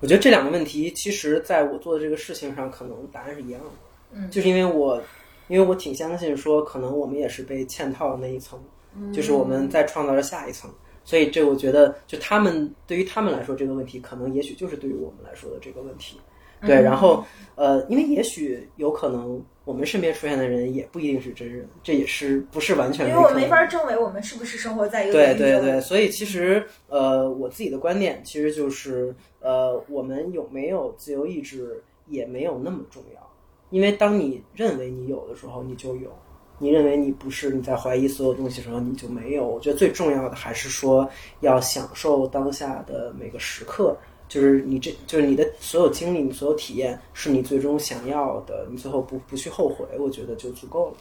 [0.01, 3.71] 我觉得这两个问题，其实在我做的这个事情上，可能答案是一样的。
[4.13, 5.03] 嗯就是因为我，
[5.49, 8.63] 因为我挺相信说，可能我们也是被嵌套的那一层，
[9.11, 10.71] 就是我们在创造着下一层。
[11.05, 16.21] 所以这我觉得，就他们对于他们来说这个问题，可能也许就是对于我们来说的这个问题。
[16.67, 17.25] 对，然后
[17.55, 33.31] 呃，因为也许有可能我们身边出现的人也不一定是真人，这也是不是完全因为我没法证伪我们是不是生活在一个对对对，所以其实呃，我自己的观点其实就是呃，我们有没有自由意志也没有那么重要，
[33.71, 36.11] 因为当你认为你有的时候，你就有；
[36.59, 39.47] 你认为你不是，你在怀疑所有东西的时候，你就没有。
[39.47, 41.09] 我觉得最重要的还是说
[41.41, 43.97] 要享受当下的每个时刻。
[44.33, 50.95] 就是你这就是你的所有经历，你所有体验，是你最终想要的，你最后不不去后悔，我觉得就足够了。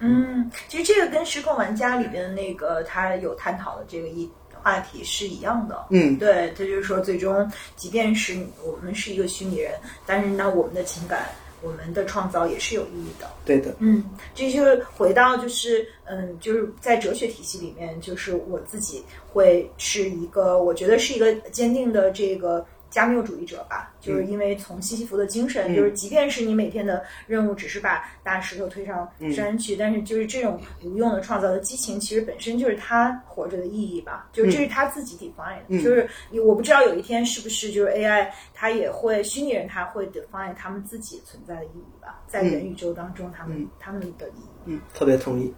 [0.00, 4.28] 嗯，其实这个跟《失控玩家》里边的那个他有探讨的这个一
[4.62, 5.86] 话题是一样的。
[5.88, 9.72] 嗯，对，他就是说，最终即便是我们是一个虚拟人，
[10.04, 11.30] 但是呢，我们的情感。
[11.62, 14.04] 我们的创造也是有意义的，对的，嗯，
[14.34, 22.64] 这就是回到就是嗯，就是在哲学体系里面，就是我自己会是一个，我觉得是一个坚定的这个。
[22.90, 34.28] 加缪主义者吧，就是因为从西西弗的精神，就是即便是你每天的任务只是把大石头推上山去，但是就是这种无用的创造的激情，其实本身就是他活着的意义吧。
[34.32, 36.08] 就是这是他自己 define 的，就是
[36.44, 44.48] 我不知道有一天是不是就是 AI 它也会虚拟人，他会 define 他们自己存在的意义吧，在元宇宙当中他们他们的意义。
[44.64, 45.54] 嗯，特别同意。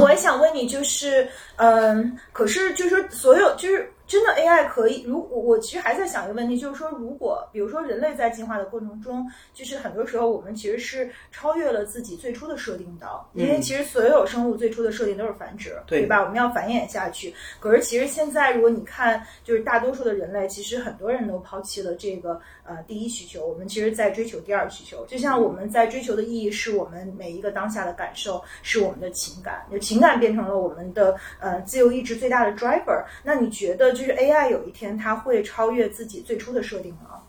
[0.00, 3.92] 我也想问你，就是嗯，可是就是说所有就是。
[4.12, 5.04] 真的 AI 可以？
[5.04, 16.20] 如我我其实还在想一个问题，就是说，如果比如说人类在进化的过程中，就是很多时候我们其实是超越了自己最初的设定的，因为其实所有生物最初的设定都是繁殖，对吧？
[16.20, 17.32] 我们要繁衍下去。
[17.58, 25.06] 可是其实现在，如果你看，就是大多数的人类，其实很多人都抛弃了这个呃第一需求，我们其实在追求第二需求。
[25.06, 33.02] 就像我们在追求的意义是我们每一个当下的感受，是我们的情感，就情感变成了我们的呃自由意志最大的 driver。
[33.24, 34.01] 那你觉得就？
[34.02, 37.22] 就是 AI 有一天它会超越自己最初的设定吗？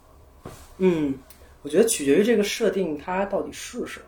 [0.80, 1.14] 嗯，
[1.62, 4.06] 我觉得取决于这个设定它到底是什么。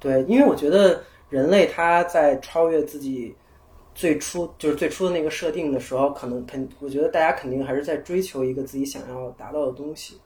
[0.00, 3.34] 对，因为我觉得人类他在超越自己
[3.94, 10.18] 最初就是最初的那个设定的时候，可能肯我觉得大家肯定还是在追求一个自己想要达到的东西。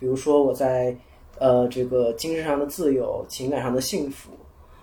[0.00, 0.96] 比如说我在
[1.38, 4.30] 呃这个精神上的自由、情感上的幸福。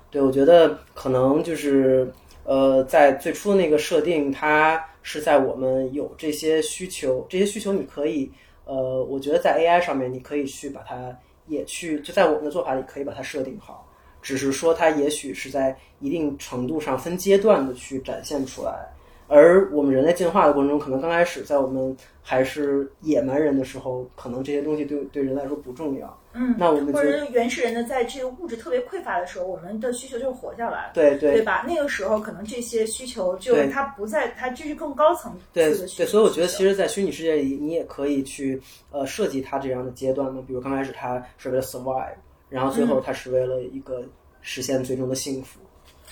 [0.09, 2.09] 对，我觉得可能就是
[2.45, 4.81] 呃在最初的那个设定它。
[5.03, 8.31] 是在我们有这些需求，这些需求你可以，
[8.65, 11.17] 呃，我觉得在 AI 上面你可以去把它
[11.47, 13.87] 也去，就在我们的做法里可以把它设定好，
[14.21, 18.87] 只是说它也许是在一定程度上分阶段的去展现出来。
[19.27, 26.20] 而我们人类进化的过程中，可能刚开始在我们还是野蛮人的时候，可能这些东西对对人来说不重要。
[26.33, 30.91] 嗯，那我们或者原始人呢在这个物质特别匮乏的时候，我们的需求就是活下来。
[30.93, 31.65] 对对，对吧？
[31.67, 36.03] 那个时候可能这些需求就它不在，它这是更高层次的需求。
[36.03, 40.41] 对，所以我觉得其实，在虚拟世界里，你也可以去呃设计它这样的阶段嘛。
[40.47, 42.15] 比如刚开始它是为了 survive，
[42.49, 44.03] 然后最后它是为了一个
[44.41, 45.59] 实现最终的幸福。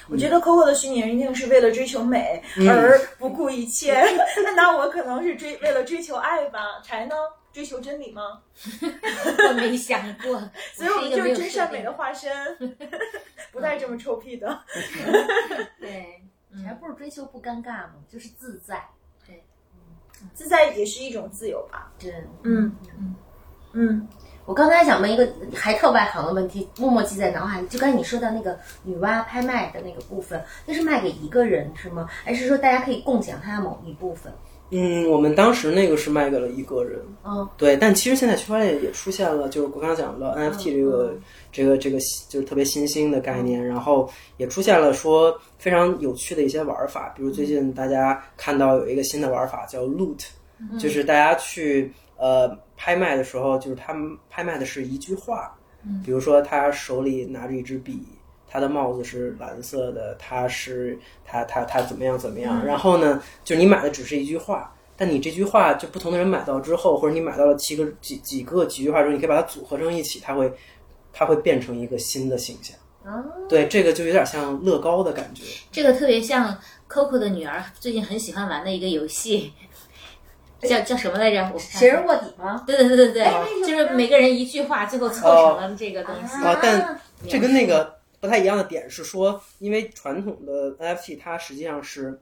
[0.10, 3.94] 我觉得 Coco 的虚拟人一定是为了追求美而不顾一切。
[4.56, 6.81] 那我可能是追为了追求爱吧？
[6.84, 7.15] 柴呢？
[7.52, 8.41] 追求真理吗？
[9.49, 10.40] 我没想过，
[10.73, 12.31] 所以我们就是真善美的化身，
[13.52, 14.60] 不带这么臭屁的。
[15.80, 16.22] 对，
[16.64, 18.88] 还不如追求不尴尬嘛，就是自在。
[19.26, 19.44] 对，
[20.36, 21.91] 自在也是一种自由吧？
[21.98, 22.11] 对，
[22.44, 23.15] 嗯嗯
[23.73, 24.07] 嗯。
[24.49, 27.67] 我刚才想问一个还特外行的问题，默默记在脑海里。
[27.67, 32.09] 就刚才你说到那个女娲拍卖的那个部分，那是卖给一个人是吗？
[32.23, 34.34] 还是说大家可以共享它的某一部分？
[34.71, 36.99] 嗯，我们当时那个是卖给了一个人。
[37.23, 37.77] 嗯，对。
[37.77, 41.13] 但其实现在区块链也出现了，就是我刚刚讲的 NFT 这个
[41.51, 50.26] 这个这个就是特别新兴的概念，然后也出现了说非常有趣的一些玩法，比如最近大家看到有一个新的玩法叫 Loot，
[50.80, 52.59] 就是大家去呃。
[52.81, 55.53] 拍卖的时候，就是他们拍卖的是一句话，
[56.01, 58.07] 比如说他手里拿着一支笔，
[58.47, 70.49] 他的帽子是蓝色的，他是他他他怎么样怎么样，然后呢，就是你买的只是一句话，但你这句话就不同的人买到之后，或者你买到了七个几几个几句话之后，你可以把它组合成一起，它会
[71.11, 72.77] 它会变成一个新的形象。
[73.49, 79.51] 对，这个就有点像乐高的感觉，这个特别像 Coco 的女儿最近很喜欢玩的一个游戏。
[80.61, 81.57] 叫叫什么来着？
[81.57, 82.64] 谁是卧底吗？
[82.68, 86.36] 对对对对对，就是每个人一句话，最后凑成了这个东西。
[86.44, 92.19] 啊，但这跟那个不太一样的点是说，因为传统的 NFT 它实际上是，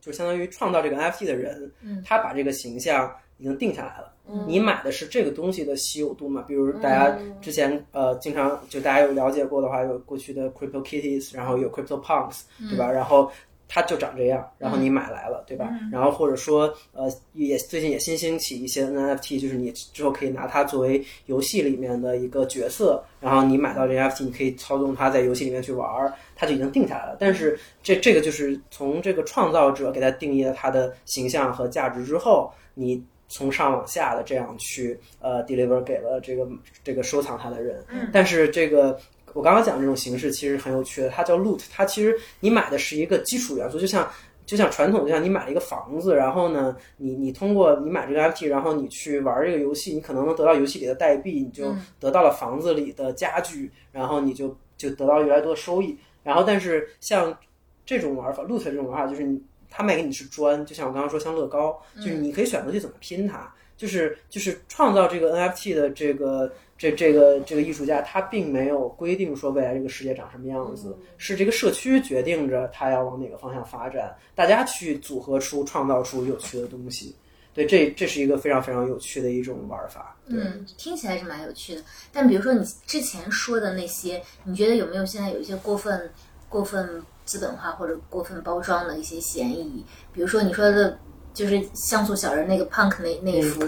[0.00, 1.70] 就相当于创造这个 NFT 的人，
[2.04, 4.12] 他把这个形象已经定下来了。
[4.46, 6.42] 你买的是这个东西的稀有度嘛？
[6.48, 12.40] 比如大家之前呃经常就大家有了解过的话，有过去的 Crypto Kitties，然后有 Crypto Punks，
[12.70, 12.90] 对吧？
[12.90, 13.30] 然后。
[13.68, 15.68] 它就长这样，然后你买来了，对吧？
[15.90, 27.16] 然后或者说，呃，也最近也新兴起一些 NFT，就是你之后可以拿它作为游戏里面的一个角色，然后你买到这 NFT，你可以操纵它在游戏里面去玩儿，它就已经定下来了。
[27.18, 36.48] 但是这这个就是从这个创造者给它定义了它的形象和价值之后，你从上往下的这样去呃 deliver 给了这个
[36.84, 37.84] 这个收藏它的人。
[38.12, 38.98] 但是这个。
[39.36, 44.08] 我刚刚讲这种形式其实很有趣的，它叫 loot，它其实你买的是一个基础元素，就像
[44.46, 55.96] 就像传统，就像你买了一个房子，然后呢，你你通过你买这个 NFT，然后你去玩这个游戏，你可能能得到游戏里的代币，你就得到了房子里的家具，然后你就就得到越来越多的收益。
[56.22, 57.36] 然后但是像
[57.84, 59.40] 这种玩法，loot 这种玩法就是你。
[59.68, 77.16] 他卖给你是砖，就像我刚刚说，像乐高，就是你可以选择去怎么拼它，就是就是创造这个 NFT 的这个这这个这个艺术家，他并没有规定说未来这个世界长什么样子，是这个社区决定着他要往哪个方向发展，大家去组合出创造出有趣的东西。
[77.54, 80.14] 对，这这是一个非常非常有趣的一种玩法。
[80.26, 81.82] 嗯，听起来是蛮有趣的。
[82.12, 86.10] 但比如说你之前说的那些，你觉得有没有现在有一些过分、
[86.50, 89.82] 过分资本化或者过分包装的一些嫌疑？
[90.12, 90.98] 比如说你说的，
[91.32, 93.64] 就是像素小人那个 Punk 那那一幅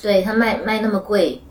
[0.00, 1.42] 对他卖卖那么贵。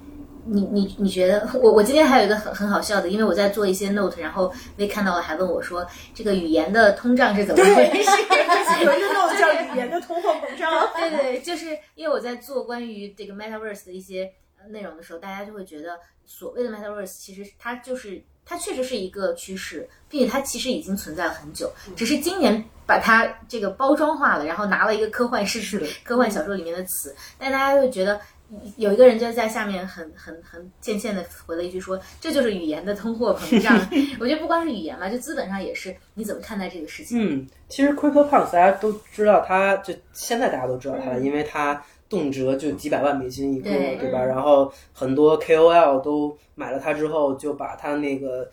[0.51, 8.09] 你你你觉得我我今天还有一个很很好笑的，因为我在做一些 note，然后被看到了，还问我说这个语言的通胀是怎么回事？
[8.83, 10.89] 有一个 note 叫语言的通货膨胀。
[10.97, 28.19] 对对，就是因为我在做关于这个 metaverse 的一些呃内容的时候，大家就会觉得所谓的 metaverse 其实它就是它确实是一个趋势，并且它其实已经存在了很久，只是今年把它这个包装化了，然后拿了一个科幻世科幻小说里面的词，但大家会觉得。
[28.77, 33.79] 有一个人就在下面很很很贱贱的回了一句说：“这就是语言的通货膨胀。
[34.19, 35.95] ”我觉得不光是语言嘛，就资本上也是。
[36.15, 37.17] 你怎么看待这个事情？
[37.21, 44.23] 嗯，其实 Crypto Punks 大家都知道它，就现在大家都知道它，因为它动辄就几百万美金一个，对对吧？
[44.23, 48.49] 然后很多 KOL 都买了它之后，就把它那个图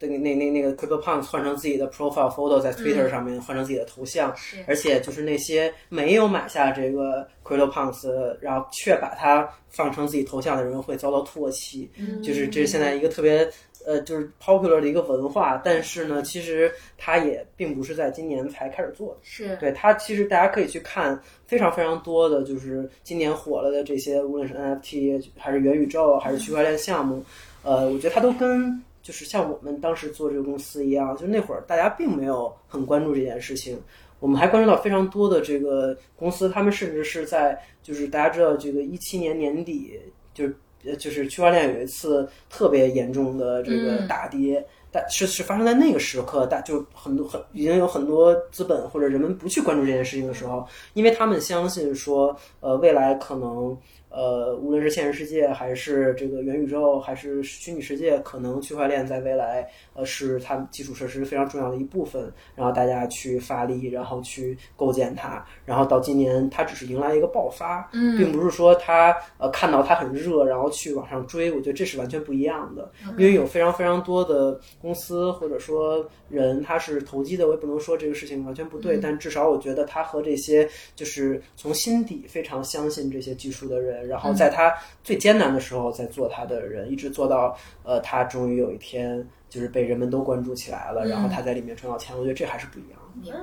[0.00, 11.90] 那那那那个 Crypto Punks 换成自己的 profile photo 在 Twitter 上面换成自己的头像，是而且就是那些没有买下这个 Crypto Punks，然后却把它放成自己头像的人会遭到唾弃，
[12.22, 13.48] 就是这是现在一个特别
[13.86, 19.20] 呃就是 popular 的一个文化，但是呢，其实它也并不是在今年才开始做的。
[19.22, 27.22] 是，对它，其实大家可以去看非常非常多的，就是今年火了的这些，无论是 NFT 还是元宇宙还是区块链项目，
[27.62, 33.80] 呃，我觉得它都跟就是像我们当时做这个公司一样，就那会儿大家并没有很关注这件事情。
[34.20, 39.98] 我们还关注到非常多的这个公司，他们甚至是在就是大家知道这个一七年年底，
[40.34, 40.54] 就是
[40.84, 44.62] 呃就是区块链有一次特别严重的这个大跌，
[44.92, 53.74] 但是是发生在那个时刻，大就很多很已经有很多资本或者人们不去关注这件事情的时候，因为他们相信说，呃，未来可能。
[54.10, 62.32] 呃，无论是现实世界还是这个元宇宙，还是虚拟世界，可能区块链在未来，呃，是它基础设施非常重要的一部分。
[62.56, 71.52] 然后大家去发力，然后去构建它，然后到今年，它只是迎来一个爆发，嗯并不是说它呃看到它很热，然后去往上追。
[71.52, 83.98] 我觉得这是完全不一样的，因为有非常非常多的公司或者说人，他是投机的，我也不能说这个事情完全不对，但至少我觉得他和这些就是从心底非常相信这些技术的人。
[84.08, 84.74] 然后在他
[85.04, 93.07] 最艰难的时候在做他的人，一直做到呃，他终于有一天就是被人们都关注起来了，然后他在里面赚到钱，我觉得这还是不一样的。
[93.22, 93.40] 明白。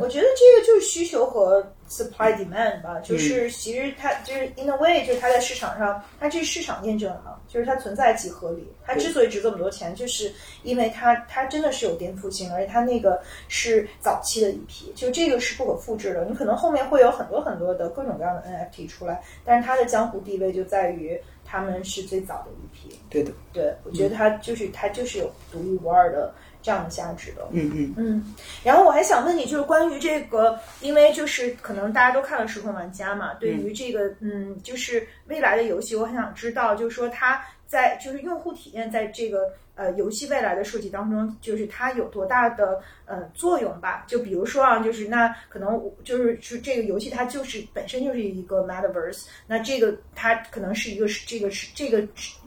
[0.00, 8.66] 我觉得这个就是需求和 supply demand 吧，就是其实它就是 in a way，就是它在市场上，它这是市场验证了，就是它存在即合理。
[8.84, 10.32] 它之所以值这么多钱，就是
[10.62, 16.24] 因为它它真的是有颠覆性，而且它那个是早期的一批，就这个是不可复制的。
[16.24, 22.98] 你可能后面会有很多很多的各种各样的 NFT 出来，但是它的江湖地位就在于他们是最早的一批。
[23.08, 27.46] 对的，对，我觉得它就是它就是有独一无二的这样的价值的。
[27.52, 44.04] 嗯嗯嗯，然后我还想问你，就是关于这个，因为就是可能大家都看了《时空玩家》嘛，对于这个，嗯，就是未来的游戏，我很想知道，就是说它在就是用户体验在这个呃游戏未来的设计当中，就是它有多大的呃作用吧？
[44.08, 52.00] 就比如说啊，就是那可能就是是这个游戏它就是本身就是一个 metaverse，那这个它可能是一个是这个是这个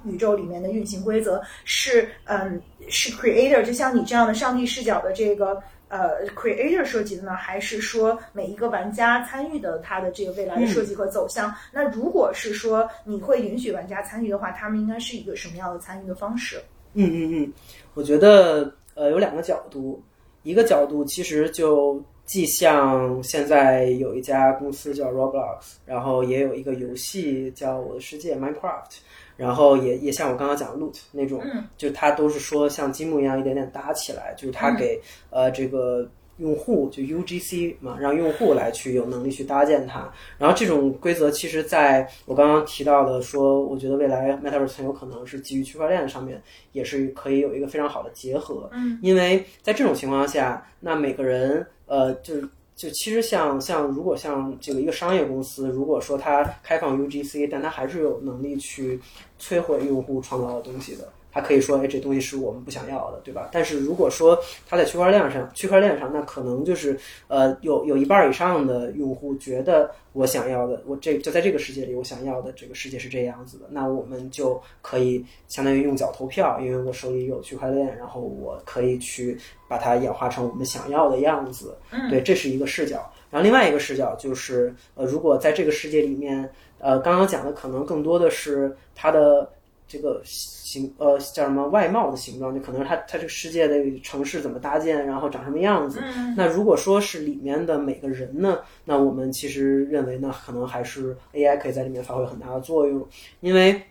[0.04, 5.62] 宇宙里面的运行规则是嗯是 creator，就像你这样的上帝视角的这个。
[5.92, 11.52] 呃，creator 设计的呢，还是说每一个玩家参与的他的这个未来的设计和走向？
[11.72, 16.62] 那如果是说你会允许玩家参与的话，他们应该是一个什么样的参与的方式？
[16.94, 17.54] 嗯嗯嗯，
[17.94, 20.02] 我觉得呃有两个角度，
[20.44, 29.00] 一个角度其实就既像现在有一家公司叫 Roblox，然后也有一个游戏叫《我的世界》Minecraft。
[29.38, 31.42] 然后也也像我刚刚讲的 Loot 那种，
[31.78, 35.00] 就它都是说像积木一样一点点搭起来，就是它给、
[35.30, 36.06] 呃这个
[36.40, 40.12] 用户就 UGC 嘛，让用户来去有能力去搭建它。
[40.38, 46.42] 然后这种规则其实在我刚刚提到的说，我觉得未来 Metaverse 很有可能是基于区块链上面，
[46.72, 48.70] 也是可以有一个非常好的结合。
[48.74, 52.50] 嗯，因为在这种情况下，那每个人呃就是。
[52.80, 58.98] 就其实像像如果像这个一个商业公司，如果说它开放 UGC，但它还是有能力去
[59.38, 61.06] 摧毁用户创造的东西的。
[61.32, 63.50] 它可以说，哎，这东西是我们不想要的，对吧？
[63.52, 64.38] 但是如果说
[64.68, 66.98] 它在区块链上，区块链上，那可能就是，
[67.28, 79.38] 呃，有有一半以上的用户觉得我想要的，我这就在这个世界里，我想要的这个世界是这样子的，那我们就可以相当于用脚投票，因为我手里有区块链，然后我可以去
[79.68, 81.78] 把它演化成我们想要的样子。
[81.92, 83.12] 嗯，对，这是一个视角。
[83.30, 86.50] 然后另外一个视角就是，呃，如果在这个世界里面，
[86.80, 89.48] 呃，刚刚讲的可能更多的是它的
[89.90, 96.00] 这个形，呃，叫什么外貌的形状，就可能是它它这个世界的城市怎么搭建，然后长什么样子。
[96.02, 103.06] 嗯那如果说是里面的每个人呢，那我们其实认为呢，可能还是 AI 可以在里面发挥很大的作用，
[103.42, 103.82] 因为。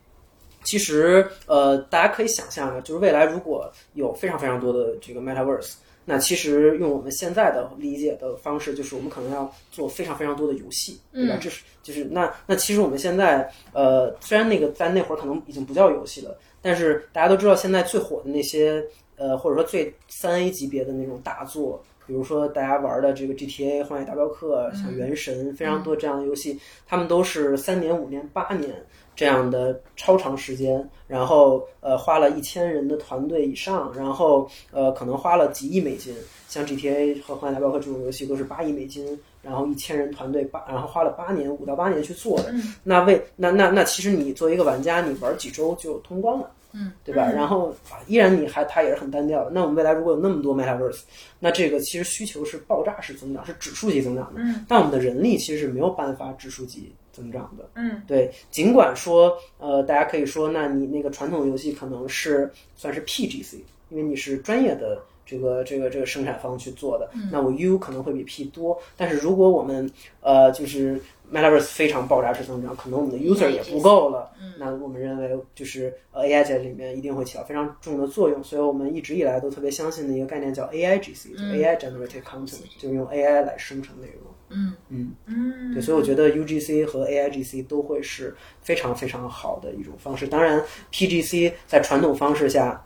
[0.64, 5.74] 其实，呃，大家可以想象啊，就是未来如果有非常非常多的这个 metaverse，
[6.08, 11.38] 那其实用我们现在的理解的方式，就是我们可能要做非常非常多的游戏，对吧？
[11.38, 18.82] 这是就是那那其实我们现在呃，虽然那个在那会儿可能已经不叫游戏了，但是大家都知道现在最火的那些
[19.16, 21.84] 呃，或者说最三 A 级别的那种大作。
[22.06, 28.74] 比如说，大家玩的这个 GTA、荒野大镖客、像原神，非常多这样的游戏，他们都是三年、五年、八年
[29.18, 36.14] 这样的超长时间，然后呃花了一千人的团队以上，然后呃可能花了几亿美金，
[36.46, 42.54] 像 GTA 和荒野大镖客这种游戏都是八亿美金，然后一千人团队八，然后花了八年五到八年去做的。
[42.84, 46.48] 那为那那那其实你作为一个玩家，你玩几周就通关了。
[46.72, 47.30] 嗯，对吧？
[47.30, 49.50] 然后啊，依然你还它也是很单调的。
[49.50, 51.00] 那我们未来如果有那么多 metaverse，
[51.38, 54.40] 那这个其实需求是爆炸式增长，是指数级增长的。
[54.42, 57.68] 嗯，但我们的人力其实是没有办法指数级增长的。
[57.74, 58.30] 嗯，对。
[58.50, 63.56] 尽管说，呃，大家可以说，那你那个传统游戏可能是算是 PGC，
[63.88, 68.78] 因为你是专业的这个这个这个生产方去做的，那我 U 可能会比 P 多。
[68.96, 69.90] 但是如果我们
[70.20, 71.00] 呃就是
[71.32, 74.30] Metaverse 非常爆炸式增长，可能我们的 user 也不够了。
[74.58, 84.32] 那我们认为就是呃 AI 在里面一定会起到非常重的作用，所以我们一直以来都特别相信的一个概念叫 AIGC，就 AI generated content，就用 AI 来生成内容。
[84.50, 90.26] 嗯嗯嗯，对，所以我觉得 UGC 和 AIGC 都会是非常非常好的一种方式。
[90.26, 92.82] 当然，PGC 在传统方式下。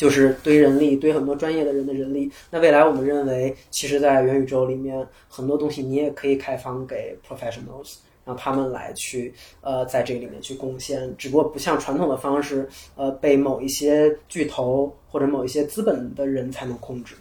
[0.00, 2.32] 就是堆人力，堆很多专业的人的人力。
[2.50, 11.14] 那未来我们认为，其实，在元宇宙里面，很多东西你也可以开放给 professionals，让他们来去呃在这里面去贡献。
[11.18, 12.66] 只不过不像传统的方式，
[12.96, 17.14] 呃，被某一些巨头或者某一些资本的人才能控制。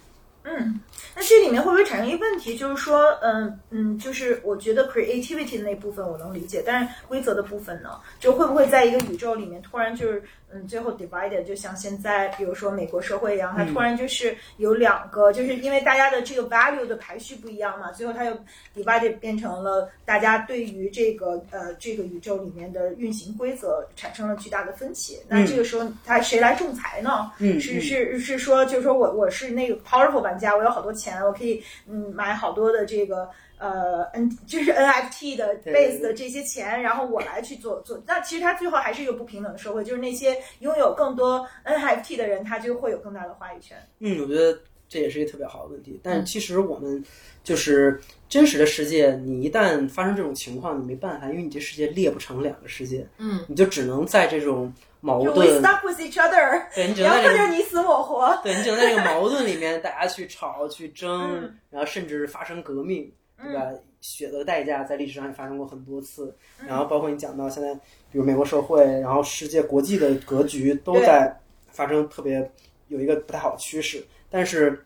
[0.43, 0.79] 嗯，
[1.15, 7.89] 那这里面会不会产生一个问题，就是说，嗯嗯，就是我觉得 creativity 的那部分我能理解，但是规则的部分呢，
[8.19, 18.35] 就会不会在一个宇宙里面突然就是，嗯，最后 divided，就像现在比如说美国社会一样，它突然就是有两个，就是因为大家的这个 value 的排序不一样嘛，最后它又
[18.75, 25.19] divided 变成了大家对于这个呃这个宇宙里面的运行规则产生了巨大的分歧。
[25.27, 27.31] 那这个时候，他谁来仲裁呢？
[27.39, 33.29] 嗯是是是说，就是说我我是那个 powerful 玩家，我有好多钱，我可以嗯买好多的这个
[33.59, 38.01] 呃 N 就是 NFT 的对 base 的这些钱，然后我来去做做。
[38.07, 43.77] 那其实它最后还是一个不平等的社会，就是那些拥有更多 NFT 的人，他就会有更大的话语权。
[43.99, 44.57] 嗯，我觉得
[44.87, 45.99] 这也是一个特别好的问题。
[46.01, 47.03] 但其实我们
[47.43, 58.39] 就是真实的世界，你一旦发生这种情况，你没办法，因为你这世界裂不成两个世界，嗯，你就只能在这种矛盾，stuck with each other，对你只然能在这个就你死我活。
[58.43, 63.71] 对你只能在这个矛盾里面， 大家去吵、去争，嗯然后甚至发生革命，对吧？
[64.01, 66.33] 血的代价在历史上也发生过很多次。
[66.67, 67.73] 然后包括你讲到现在，
[68.11, 71.35] 比如美国社会，然后世界国际的格局都在
[71.71, 72.49] 发生特别
[72.87, 74.83] 有一个不太好的趋势，但是。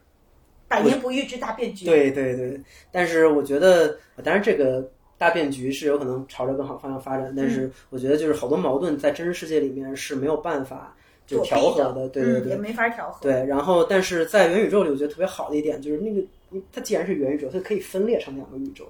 [0.65, 1.85] 百年不遇之大变局。
[1.85, 2.59] 对对对，
[2.91, 4.89] 但是我觉得，当然这个
[5.19, 10.95] 大变局是有可能朝着更好方向发展，但嗯是我觉得就是好多矛盾在真实世界里面是没有办法
[11.27, 12.57] 就调和的，对对嗯，也对。
[12.57, 13.21] 没法调和。
[13.21, 16.25] 对，然后但是在元宇宙里，我觉得特别好的一点就是那个，
[16.71, 18.88] 它既然是元宇宙，它可以分裂成两个宇宙。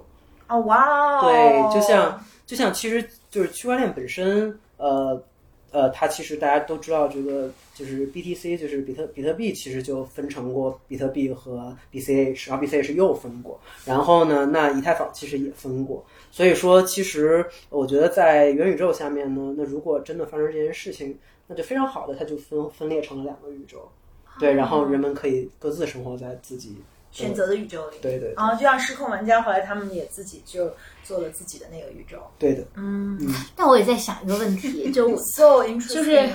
[0.48, 1.22] 哦，哇哦。
[1.22, 5.22] 对，就像就像其实就是区块链本身，呃
[5.70, 16.04] 呃，它其实大家都知道这个就是 BTC，就是比特比特币，其实就分成过比特币和 BCH，然后 BCH 又分过，然后呢，那以太坊其实也分过。
[16.30, 21.18] 所以说，其实我觉得在元宇宙下面呢，那如果真的发生这件事情，
[21.48, 23.90] 那就非常好的，它就分分裂成了两个宇宙。
[24.38, 26.76] 对，然后人们可以各自生活在自己
[27.14, 27.96] 选择的宇宙里。
[28.02, 30.70] 对对对然后就像失控玩家，后来他们也自己就
[31.02, 32.18] 做了自己的那个宇宙。
[32.38, 33.18] 对的，嗯
[33.56, 35.94] 但我也在想一个问题， 就我，so interesting。
[35.94, 36.30] 就是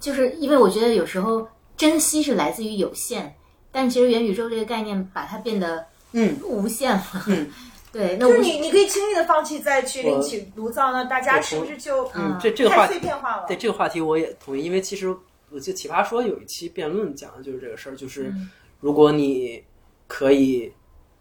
[0.00, 3.34] 就是因为我觉得有时候珍惜是来自于有限，
[3.72, 7.04] 但其实元宇宙这个概念把它变得嗯无限了。
[7.28, 7.50] 嗯
[7.94, 13.46] 对，那我就是你你可以轻易的放弃再去另起炉灶，那大家是不是就嗯，这这个话太碎片化了？
[13.46, 15.08] 对这个话题我也同意，因为其实
[15.50, 18.34] 我记得《奇葩说》有一期辩论讲的就是这个事儿，就是
[18.84, 19.64] 如果你
[20.06, 20.70] 可以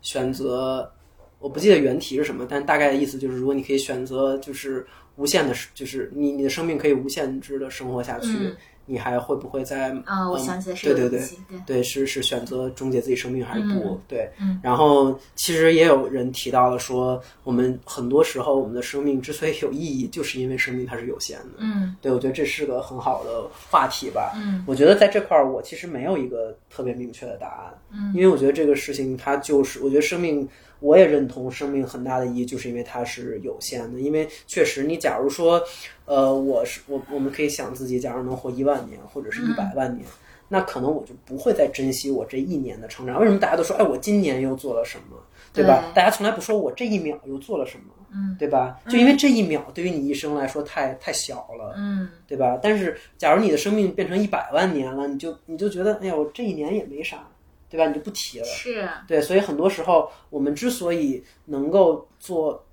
[0.02, 0.92] 选择，
[1.40, 4.86] 我不记得原题是什么，但大概的意思就是，如果你可以选择，就是
[5.16, 8.54] 无限的，就是你你的生命可以无限制的生活下去，
[8.86, 11.22] 你还会不会在啊，我嗯想起来是对对，
[11.66, 14.00] 对，是是选择终结自己生命还是不？
[14.08, 21.60] 对，嗯然后其实也有人提到了说，我们很多时候我们的生命之所以有意义，就是因为生命它是有限的。
[21.60, 24.34] 嗯对，我觉得这是个很好的话题吧。
[24.36, 30.48] 嗯我觉得在这块儿，我其实没有一个特别明确的答案，嗯因为我觉得这个事情它就是，我觉得生命，
[30.84, 34.02] 我也认同生命很大的意义，就是因为它是有限的。
[34.02, 35.64] 因为确实，你假如说，
[36.06, 40.06] 呃，我是我，我们可以想自己，假如能活一万年或者是一百万年。
[40.50, 43.20] 那可能我就不会再珍惜我这一年的成长。
[43.20, 45.18] 为什么大家都说，哎，我今年又做了什么，
[45.54, 45.86] 对吧？
[45.88, 48.78] 对大家从来不说我这一秒又做了什么，嗯对吧？
[48.88, 52.60] 就因为这一秒对于你一生来说太太小了，嗯对吧？
[52.62, 57.26] 但是假如你的生命变成一百万年了，你就你就觉得，哎呀，我这一年也没啥，
[57.74, 57.88] 对吧？
[57.88, 58.46] 你就不提了。
[58.46, 62.64] 是对，所以很多时候我们之所以能够做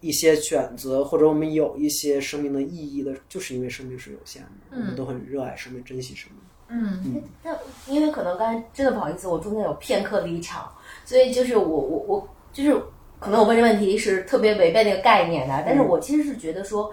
[0.00, 6.40] 一些选择，或者我们有一些生命的意义的，就是因为生命是有限的，我们都很热爱生命，珍惜生命。
[6.68, 7.58] 嗯但
[7.88, 10.70] 因为可能刚才真的不好意思，我中间有片刻离场，
[11.06, 12.78] 所以就是我我我就是
[13.18, 16.92] 可能我问这问题是特别违背那个概念的，但是我其实是觉得说。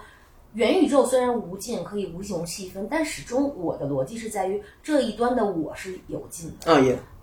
[0.53, 6.74] 元宇宙虽然无尽，可以无穷细分，但始终我的逻辑是在于这一端的我是有尽的。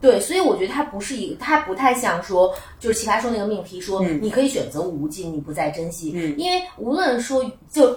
[0.00, 7.96] 对，所以我觉得它不是一个，它不太像说，就是奇葩说那个命题说，嗯你可以选择无尽，你不再珍惜，因为无论说就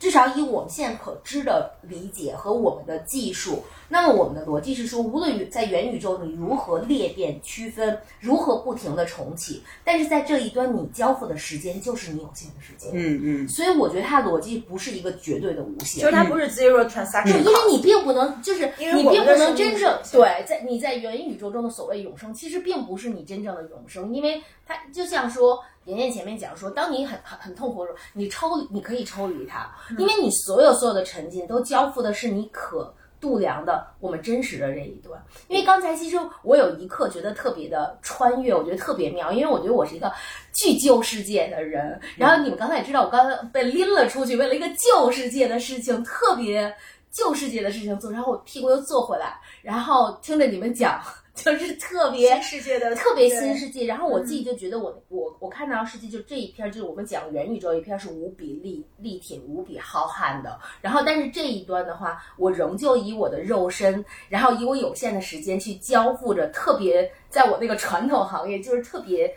[0.00, 12.90] 至少以我们现在可知的理解和我们的技术，那么我们的逻辑是说，无论在元宇宙你如何裂变区分，如何不停的重启，但是在这一端你交付的时间就是你有限的时间。
[12.94, 13.48] 嗯嗯。
[13.48, 32.94] 所以我觉得它的逻辑不是一个绝对的无限，就是它不是 zero transaction，因为你并不能，就是你并不能真正对在你在元宇宙中的所谓永生，其实并不是你真正的永生，因为它就像说妍妍前面讲说，当你很很很痛苦的时候，你抽离你可以抽离它，因为你所有所有的沉浸都交付的是你可。
[33.20, 40.10] 度量的我们真实的这一段，因为刚才其实我有一刻觉得特别的穿越，我觉得特别妙，因为我觉得我是一个
[40.54, 42.00] 巨旧世界的人。
[42.16, 46.74] 然后你们刚才也知道，我刚刚被拎了出去，为了一个旧世界的事情，特别
[47.10, 50.98] 旧世界的事情做，然后我屁股又坐回来，然后听着你们讲，
[51.34, 53.86] 就是特别新世界的特别新世界。
[53.86, 60.58] 然后我自己就觉得我我我看到世界就这一篇，就是我们讲元宇宙一篇是无比力力挺、无比浩瀚的。
[60.80, 69.34] 然后但是这一端的话，我仍旧以我的肉身，然后以我有限的时间去交付着特别在我那个传统行业，就是特别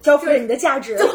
[0.00, 0.96] 交付了你的价值。
[0.96, 1.06] 对，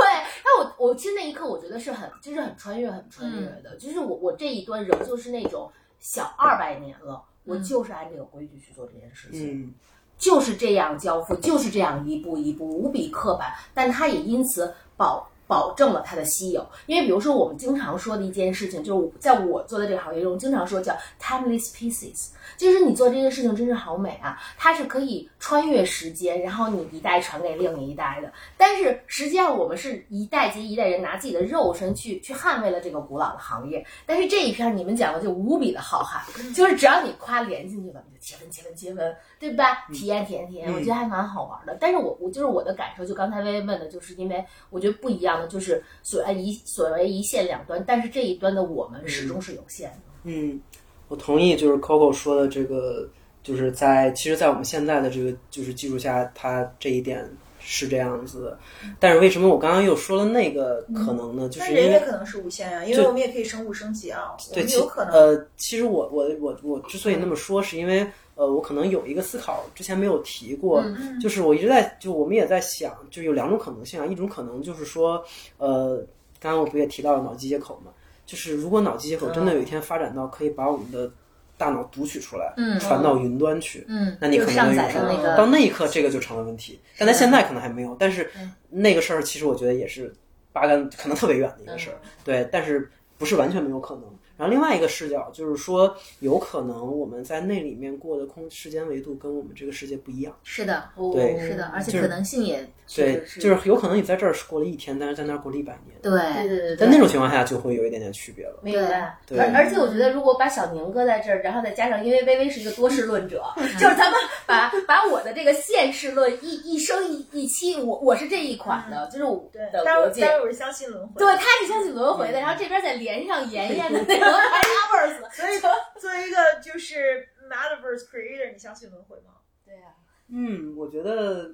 [0.45, 9.73] 那我我其实那一刻我觉得是很，就是很穿越，很穿越的，就是我我这一端仍旧是那种小二百年了，我就是按这个规矩去做这件事情，嗯
[10.17, 15.29] 就是这样交付，就是这样一步一步，无比刻板，但他也因此保。
[15.47, 28.31] 保证了它的稀有，因为比如说我们经常说的一件事情，就是在我做的这个行业中，经常说叫 timeless pieces，就是你做这件事情真是好美啊，它是可以穿越时间，然后你一代传给另一代的。
[28.57, 33.85] 但是实际上我们是一代接一代人拿自己的肉身去去捍卫了这个古老的行业。
[34.05, 39.85] 但是这一篇你们讲的就无比的浩瀚，就是只要你夸连进去了，你就接吻接吻接吻，对吧？
[39.93, 41.77] 体验体验体验，我觉得还蛮好玩的。
[41.79, 49.97] 但是我我就是我的感受，就刚才薇薇问的，就是因为我觉得不一样的，就是所谓一所谓一线两端，但是这一端的我们始终是有限的。
[50.23, 50.59] 嗯，
[51.07, 53.07] 我同意，就是 Coco 说的这个，
[53.43, 58.59] 就是在其实，在我们现在的这个就是技术下，它这一点是这样子的。
[58.99, 61.47] 但是为什么我刚刚又说了那个可能呢？
[61.49, 65.13] 就是人也可能是无限啊，因为我们也可以生物升级啊，我们有可能。
[65.13, 68.05] 呃，其实我我我我之所以那么说，是因为
[68.37, 75.21] 呃，我可能有一个思考，之前没有提过，嗯就是我一直在，就我们也在想，就有两种可能性啊，一种可能就是说，
[75.57, 75.97] 呃，
[76.39, 77.91] 刚刚我不也提到了脑机接口嘛，
[78.27, 81.11] 就是如果脑机接口真的有一天发展到可以把我们的
[81.57, 86.79] 大脑读取出来，嗯传到云端去，嗯，那你可能就上就有生载的那个到那一刻，这个就成了问题。
[86.99, 90.13] 但在现在可能还没有，但是嗯那个事儿其实我觉得也是
[90.53, 92.87] 八竿可能特别远的一个事儿，对，但是
[93.17, 94.03] 不是完全没有可能。
[94.37, 100.33] 然后另外一个视角就是说，有可能我们在那里面过的空时间维度跟我们这个世界不一样。
[100.43, 102.65] 是的，对是的，而且可能性也
[102.95, 105.97] 对就是有可能你在这儿是过了一天，但是在那儿过了一百年。
[106.01, 106.11] 对
[106.47, 108.59] 对对对在那种情况下，就会有一点点区别了。
[108.61, 109.17] 明白。
[109.25, 114.13] 对而而且我觉得，如果把小宁搁在这儿，然后再加上，因为微微是一个多事论者， 就是咱们
[114.45, 120.21] 把把我的这个现世论一一生一一期，我我是这一款的，就是我对，的逻辑。
[120.21, 125.59] 但是但是我是相信轮回，对，他是相信轮回的，然后这边再连上妍妍的 那个 Metaverse，所以
[125.99, 129.33] 作为一个就是 Metaverse creator，你相信轮回吗？
[129.65, 129.93] 对啊，
[130.29, 131.51] 嗯，我觉得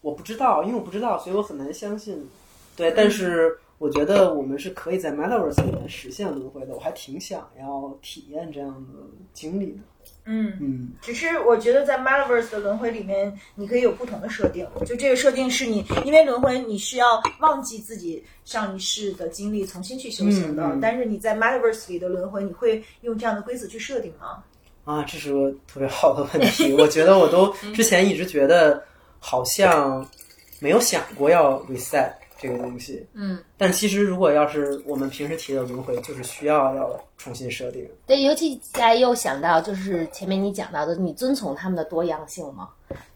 [0.00, 2.30] 我不知道，因为我不知道，所以我很难相信。
[2.76, 9.00] 对，但是我觉得我们是可以在 Metaverse 里面实现轮回的，我还挺想要体验这样的
[9.32, 9.78] 经历的。
[10.24, 10.56] 嗯。
[10.60, 14.66] 嗯，只是我觉得在 Metaverse 的轮回里面，你可以有不同的设定。
[14.86, 20.62] 就这个设定是你，因为轮回你是要忘记自己上一世的经历，重新去修行的。
[20.64, 24.42] 嗯嗯但是你在 Metaverse 里的轮回，你会用这样的规则去设定吗？
[24.84, 26.72] 啊，这是个特别好的问题。
[26.72, 28.82] 我觉得我都 之前一直觉得
[29.18, 30.08] 好像
[30.60, 33.06] 没有想过要 reset 这个东西。
[33.14, 37.88] 嗯，但其实如果要是我们平时提的轮回，就是需要要重新设定。
[38.06, 42.68] 对，尤其在又想到，就是前面你讲到的，你遵从他们的多样性嘛，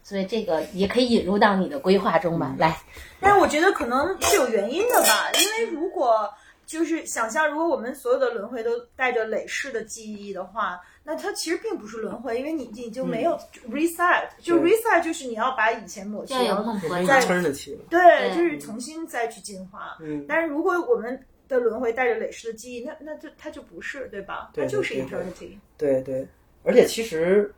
[0.03, 2.55] 所以这个也可以引入到你的规划中吧。
[2.57, 2.81] 来，
[3.19, 6.29] 但是我觉得可能是有原因的吧，因为如果
[6.65, 13.37] 就是想象，如果我们所有的轮回都带着累世的记忆的话，那它其实并不是轮回，因为你你就没有
[13.69, 17.83] reset，、就 reset 就是你要把以前抹去，然后梦回我们在 eternity 了。
[17.89, 19.97] 对，就是重新再去进化。
[19.99, 24.51] 嗯，但是如果我们的轮回带着累世的记忆，那那就它就不是，对吧？
[24.53, 25.57] 它就是 eternity。
[25.75, 26.27] 对对，
[26.63, 27.51] 而且其实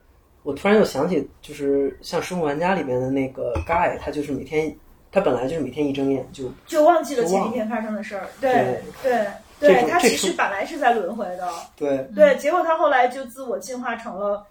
[0.43, 4.73] 我突然又想起，就是像《生活玩家》里面的那个 Guy，他就是每天，
[5.11, 9.27] 他本来就是每天一睁眼就就忘记了前一天发生的事儿，对对
[9.67, 14.45] 对他其实本来是在轮回的， 对，对，结果他后来就自我进化成了，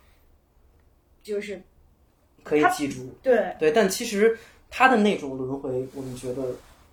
[1.22, 1.60] 就是
[2.42, 3.08] 可以记住。
[3.22, 4.36] 对对，但其实
[4.70, 6.42] 他的那种轮回，我们觉得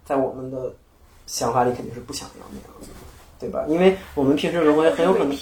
[0.05, 0.73] 在我们的
[1.25, 2.95] 想法里肯定是不想要那样子的，
[3.39, 3.65] 对吧？
[3.67, 5.35] 因为我们平时轮回很有可能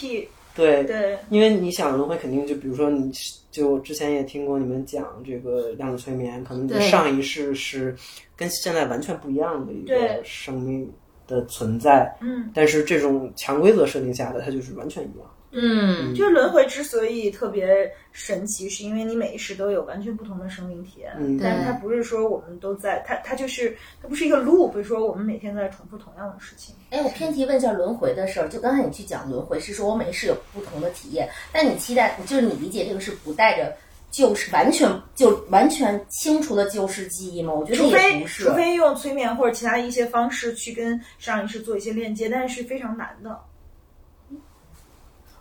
[0.56, 3.12] 对对因为你想轮回，肯定就比如说你
[3.52, 7.95] 就之前也听过你们讲这个量子催眠，可能你的上一世是
[8.36, 10.91] 跟现在完全不一样的一个生命
[11.28, 15.30] 的存在，嗯，但是这种强规则设定下的，它就是完全一样。
[15.49, 26.76] 嗯，就是轮回之所以特别神奇，是因为你每一世都有完全不同的生命体验，嗯但是它不是说我们都在，它它就是它不是一个 loop，说我们每天都在重复同样的事情。
[26.90, 28.49] 哎，我偏题问一下轮回的事儿。
[28.49, 33.74] 就刚才你去讲轮回，是说我每一世有不同的体验，但你期待就是你理解这个是不带着
[34.18, 37.53] 旧世完全就完全清除了旧式记忆吗？
[37.53, 38.44] 我觉得也除非不是。
[38.45, 43.39] 除非用催眠或者其他一些方式去跟上一世做一些链接，但是是非常难的。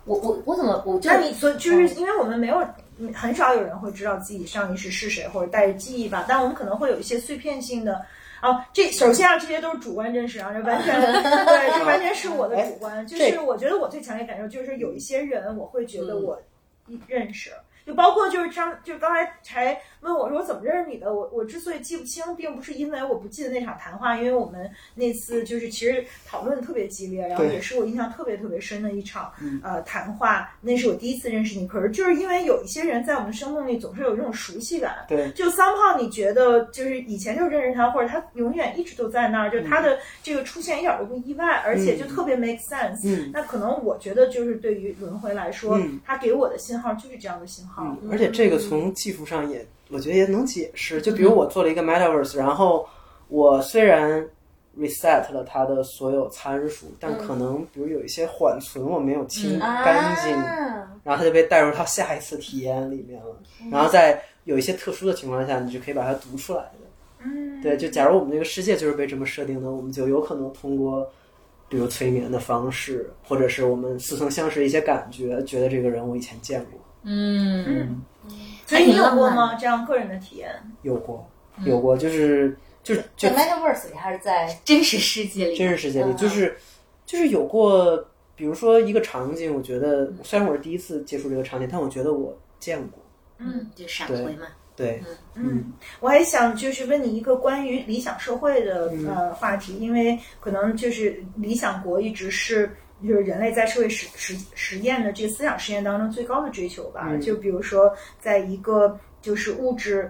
[0.05, 2.63] 我我我怎么我就那你所就是因为我们没有
[3.11, 8.05] 很少有人会知道自己上一世是谁或者带着记忆吧，但我们可能会有一些碎片性的。
[8.39, 13.05] 啊，这首先啊，这些都是主观真实啊，这完全 对，这完全是我的主观。
[13.07, 16.39] 就是我觉得我最强烈感受就是有一些人，我会觉得我
[17.07, 17.49] 认识，
[17.87, 29.31] 就包括就是上，就刚才才问我说我怎么认识你的，我我之所以记不清，并不是因为我不记得那场谈话，因为我们那次就是其实讨论特别激烈，然后也是我印象特别特别深的一场
[29.61, 31.67] 呃谈话，那是我第一次认识你。
[31.67, 43.01] 可是就是因为有一些人在我们生命里总是有一种熟悉感，对，就 somehow 你觉得就是以前就认识他，或者他永远一直都在那儿，就他的这个出现一点都不意外，而且就特别 make sense。
[43.03, 43.29] 嗯。
[43.33, 45.99] 那可能我觉得就是对于轮回来说，嗯。
[46.05, 47.83] 他给我的信号就是这样的信号。
[48.01, 51.01] 嗯，而且这个从技术上也，我觉得也能解释。
[51.01, 52.87] 就比如我做了一个 Metaverse，然后
[53.27, 54.25] 我虽然
[54.77, 60.91] reset 了它的所有参数，但可能比如有一些缓存我没有清干净，啊。
[61.03, 63.37] 然后它就被带入到下一次体验里面了。
[63.71, 66.79] 然后在有一些特殊的情况下，你就可以把它读出来的。
[67.19, 71.09] 嗯，对，就假如我们这个世界就是被这么设定的，我们就有可能通过，
[71.67, 78.01] 比如催眠的方式，或者是我们似曾相识一些感觉，觉得这个人我以前见过，嗯，
[78.67, 79.55] 所以你有过吗？
[79.55, 80.51] 这样个人的体验？
[80.83, 81.27] 有过，
[81.65, 86.55] 有过，就是就是就在 Metaverse 里还是在真实世界里，真实世界里，嗯就是
[87.05, 87.97] 就是有过，
[88.35, 92.99] 比如说一个场景，我觉得虽然我是第一次接触这个场景，但我觉得我见过，
[93.37, 95.01] 嗯，就闪回嘛，对，
[95.33, 95.71] 嗯，
[96.01, 102.69] 我还想就是问你一个关于理想社会的呃话题，因为可能就是理想国一直是
[103.05, 107.15] 就是人类在社会实实实验的这个思想实验当中最高的追求吧。
[107.17, 110.09] 就比如说，在一个就是物质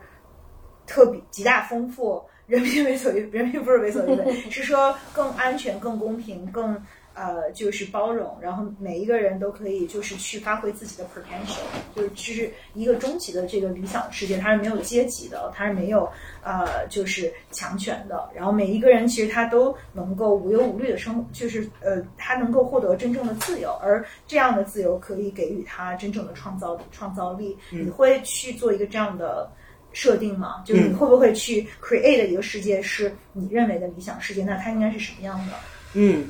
[0.85, 6.81] 特别极大丰富，人民为所欲，人民不是为所欲为， 是说更安全、更公平、更
[7.17, 11.57] 呃，就是包容，然后每一个人都可以就是去发挥自己的 potential，
[11.95, 16.07] 就是其实一个终极的这个理想世界，它是没有阶级的，它是没有
[16.43, 27.57] 呃就是强权的，然后每一个人其实他都能够无忧无虑的生，就是呃他能够获得真正的自由，而这样的自由可以给予他真正的创造创造力。
[27.71, 29.49] 你会去做一个这样的
[29.91, 30.61] 设定吗？
[30.63, 34.43] 就是你会不会去 create 一个世界是你认为的理想世界？
[34.43, 35.53] 那它应该是什么样的？
[35.93, 36.27] 嗯，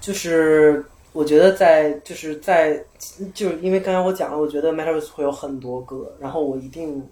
[0.00, 2.82] 就是我觉得在就是在
[3.34, 7.06] 就是因为刚才我讲了，我觉得 Metaverse 会有很多个，然后我一定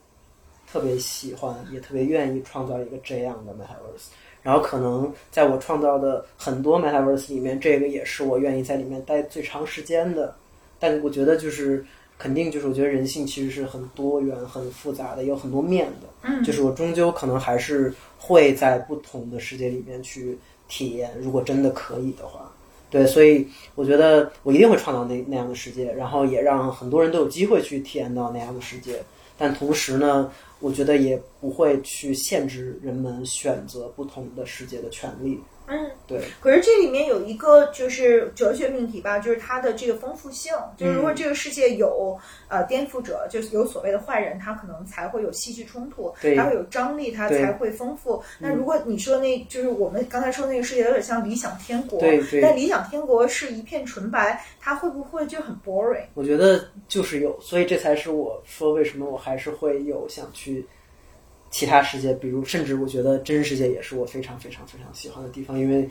[0.71, 4.09] 特别喜欢，也特别愿意创造一个这样的 Metaverse。
[4.43, 10.35] 然后可能在我创造的很多 Metaverse 里面，这个也是我愿意在里面待最长时间的。
[10.79, 11.85] 但我觉得就是
[12.17, 16.09] 肯定就是我觉得人性其实是很多元、很复杂的，有很多面的。
[16.23, 20.39] 嗯就是我终究可能还是会在不同的世界里面去
[20.69, 22.51] 体验，如果真的可以的话，
[22.91, 29.03] 对，所以我觉得我一定会创造那那样的世界，然后也让很多人都有机会去体验到那样的世界。
[29.37, 35.39] 但同时呢，我觉得也不会去限制人们选择不同的世界的权利。
[35.69, 42.19] 嗯，对，可是这里面有一个就是哲学命题吧，就是它的这个丰富性，就是如果这个世界有
[42.49, 46.39] 呃颠覆者，就是有所谓的坏人，他可能才会有戏剧冲突，对。
[46.39, 48.23] 它会有张力，他才会丰富。
[48.39, 52.41] 那如果你说那就是我们刚才说那个世界有点像理想天国，对对。
[52.41, 56.05] 但理想天国是一片纯白，它会不会就很 boring？
[56.15, 60.65] 我觉得就是有，所以这才是我说为什么我还是会有想去
[61.51, 65.89] 其他世界，比如甚至我觉得真实世界也是我非常非常非常喜欢的地方，因为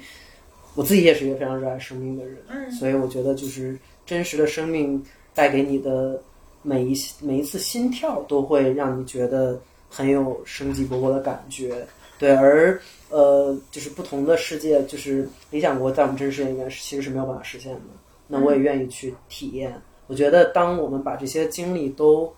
[0.75, 2.71] 我自己也是一个非常热爱生命的人，嗯。
[2.71, 5.03] 所以我觉得就是真实的生命
[5.33, 6.21] 带给你的
[6.61, 9.59] 每一每一次心跳都会让你觉得
[9.89, 11.85] 很有生机勃勃的感觉，
[12.19, 12.79] 对，而
[13.09, 17.79] 呃就是不同的世界，就是理想国在我们真实世界里面是其实是没有办法实现的，
[18.27, 19.73] 那我也愿意去体验。
[20.07, 22.31] 我觉得当我们把这些经历都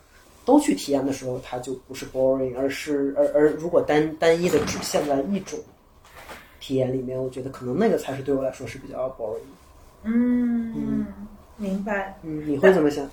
[0.50, 5.60] 都去体验的时候，它就不是 boring，而是而而如果单单一的只限在一种
[6.60, 9.56] 体验里面，我觉得可能那个才是对我来说是比较 boring 的。
[10.06, 11.06] 嗯，
[11.56, 12.18] 明白。
[12.24, 13.08] 嗯，你会怎么想？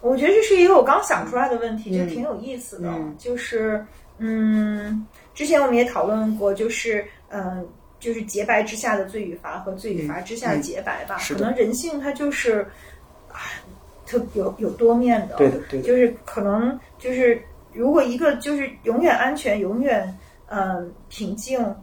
[0.00, 2.88] 我觉得这是一个我刚想出来的问题，嗯就挺有意思的。
[2.88, 3.86] 嗯就是，
[4.18, 7.64] 嗯，之前我们也讨论过，就是，嗯、
[8.00, 11.18] 就是洁白之下的罪与罚和罪与罚之下的洁白吧。
[11.28, 12.60] 可能人性它就是，
[13.32, 13.40] 啊，
[14.06, 15.36] 特有有多面的。
[15.36, 17.42] 对的，对的，就是可能就是
[17.72, 20.16] 如果一个就是永远安全、永远
[20.48, 21.76] 嗯、平静、呃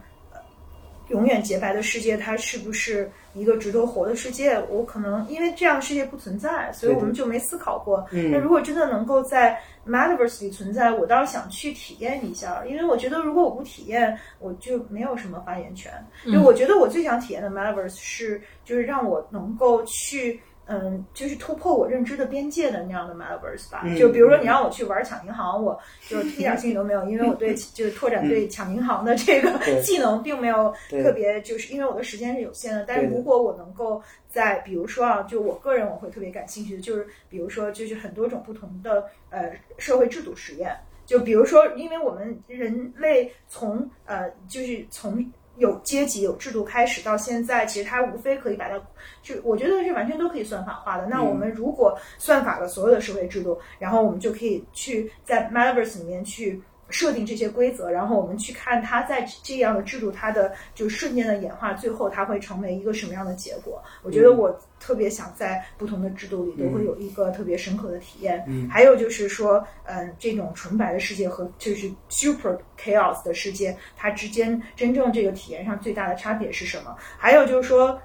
[1.09, 4.57] 永远洁白的世界，它是不是一个值得活的世界？
[4.69, 8.03] 我可能因为这样的世界不存在，所以我们就没思考过。
[8.11, 15.91] 嗯那如果真的能够在 Metaverse 里存在，我倒是想去体验一下，因为我觉得如果我不体验，我就没有什么发言权。
[16.31, 20.39] 就我觉得我最想体验的 Metaverse 是，就是让我能够去。
[20.65, 23.81] 嗯，就是突破我认知的边界的那样的 Metaverse 吧。
[23.85, 32.85] 嗯就比如说你让我去玩抢银行，我就一点兴趣都没有，因为我对就是拓展对抢银行的这个技能并没有特别，就是因为我的时间是有限的。
[32.87, 40.75] 但是如果我能够在，比如说啊，就我个人我会特别感兴趣的，就是比如说就是很多种不同的呃社会制度实验。
[41.05, 45.21] 就比如说，因为我们人类从呃，就是从
[45.57, 48.79] 有阶级、有制度开始到现在，其实它无非可以把它，
[49.21, 51.05] 就我觉得是完全都可以算法化的。
[51.05, 56.61] 那我们如果算法了所有的社会制度，然后我们就可以去在 Metaverse 里面去。
[56.89, 63.81] 设定这些规则，然后我们去看它在这样的制度，它的就瞬间的演化，最后它会成为一个什么样的结果？
[64.03, 68.43] 我觉得我特别想在不同的制度里都会有一个特别深刻的体验。
[68.47, 76.95] 嗯还有就是说，嗯，这种纯白的世界和就是 super chaos 的世界，它之间真正这个体验上最大的差别是什么？
[77.17, 77.99] 还有就是说。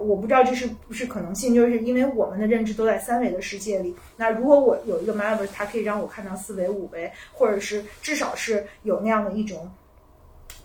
[0.00, 3.94] 我不知道这是不是可能性，就是因为我们的认知都在三维的世界里。
[4.16, 9.70] 那如果我有一个 Metaverse，它可以让我看到四维、五维，或者是至少是有那样的一种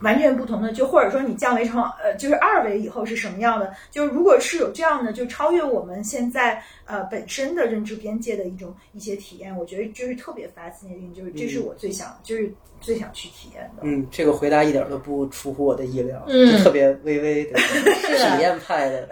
[0.03, 3.73] 完全不同的，就或者说你降维成呃，就是二维以后是什么样的？
[3.89, 13.83] 就是如果是有这样的，就超越我们现在呃本身的认知边界的一种一些体验，我觉得就是特别 fascinating，就是这是我最想、就是最想去体验的。
[13.83, 17.81] 嗯，这个回答一点都不出乎我的意料，嗯就特别微微的是
[18.17, 19.07] 体验派的。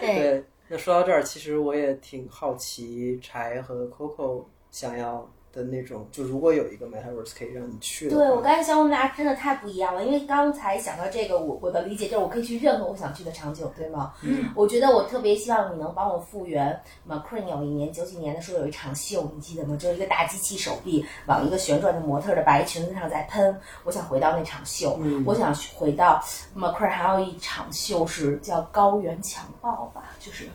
[0.00, 14.12] 对，对，那说到这儿，其实我也挺好奇柴和 Coco 想要的那种，就如果有一个 metaverse 可以让你去的，对我刚才想我们俩真的太不一样了，因为刚才想到这个，我我的理解就是我可以去任何我想去的场景，对吗？
[14.22, 16.78] 嗯，我觉得我特别希望你能帮我复原
[17.08, 19.76] McQueen 有一年九几年的时候有一场秀，你记得吗？
[19.76, 26.22] 就是一个大机器手臂往一个旋转的模特的白裙子上在喷，我想回到那场秀，嗯我想回到
[26.56, 30.48] McQueen 还有一场秀是叫高原强暴吧，就是。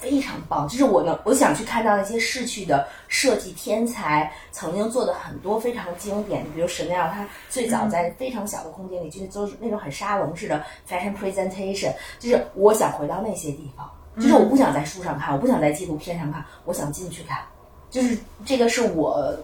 [0.00, 17.38] 非常棒，就是我能，我想去看到那些逝去的设计天才曾经做的很多非常经典，比如 Chanel，它最早在非常小的空间里，就是做那种很沙龙式的 fashion presentation，就是我想回到那些地方，就是我不想在书上看，我不想在纪录片上看，我想进去看，
[17.90, 18.16] 就是
[18.46, 19.36] 这个是我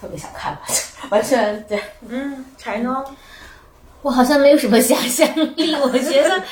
[0.00, 0.60] 特别想看的，
[1.10, 3.04] 完全对，嗯，柴呢？
[4.02, 6.42] 我好像没有什么想象力， 我觉得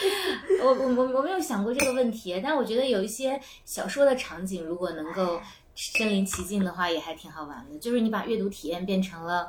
[0.63, 5.41] 我我我我没有想过这个问题，但我觉得有一些小说的场景，如果能够
[5.75, 7.79] 身临其境的话，也还挺好玩的。
[7.79, 9.47] 就是你把阅读体验变成了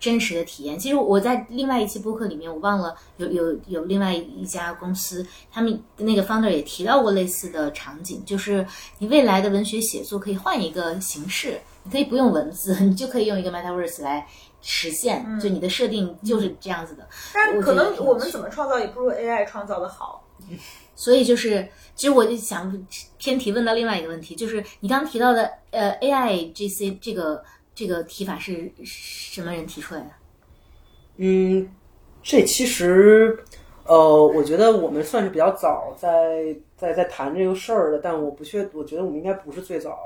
[0.00, 0.78] 真实的体验。
[0.78, 8.66] 其实我在另外一期播客里面，我忘了有有有另外一家公司，他们那个 founder 也提到过类似的场景，就是
[8.98, 14.26] 你未来的文学写作可以换一个形式，你可以不用文字，你就可以用一个 metaverse 来。
[14.68, 20.24] 实现，就你的设定就是这样子的，但是可能我们怎么创造也不如 AI 创造的好。
[20.96, 22.86] 所以就是，其实我就想
[23.16, 27.44] 偏题问到另外一个问题，就是你刚刚提到的呃 AI 这些这个
[27.74, 30.10] 这个提法是什么人提出来的？
[31.18, 31.70] 嗯，
[32.22, 33.38] 这其实，
[33.84, 39.98] 呃，我觉得我们算是比较早在在在谈这个事儿的，但我不确，我觉得我们应该不是最早，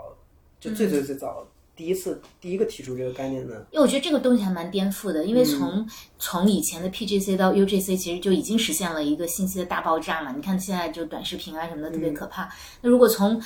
[0.59, 1.47] 就最最最早、
[1.81, 3.55] 第一次第一个提出这个概念的。
[3.70, 5.89] 因为我觉得这个东西还蛮颠覆的，因为从、
[6.19, 10.31] 从以前的 PGC 到 UGC，其实就已经实现了一个信息的大爆炸嘛。
[10.36, 12.51] 你看现在就短视频啊什么的特别可怕。
[12.82, 13.40] 那如果从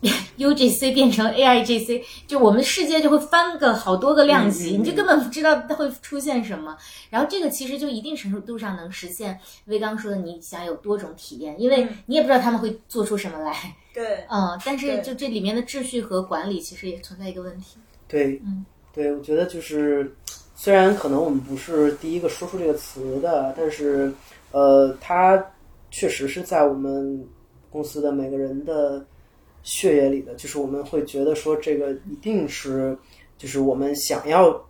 [0.38, 6.74] UGC 变成 AIGC，就我们世界就会翻个好多个量级，嗯嗯你就根本不知道它会出现什么。
[7.10, 13.76] 然后这个其实就一定程度上能实现威刚说的你想有多种体验，因为你也不知道他们会做出什么来。
[13.92, 17.78] 对，嗯，但是就这里面的秩序和管理其实也存在一个问题。
[18.08, 20.14] 对，嗯，对，我觉得就是，
[20.54, 24.12] 虽然可能我们不是第一个说出这个词的，但是，
[24.50, 25.42] 呃，它
[25.90, 27.26] 确实是在我们
[27.70, 29.04] 公司的每个人的
[29.62, 32.96] 血液里的，就是我们会觉得说这个一定是，
[33.36, 34.62] 就是我们想要。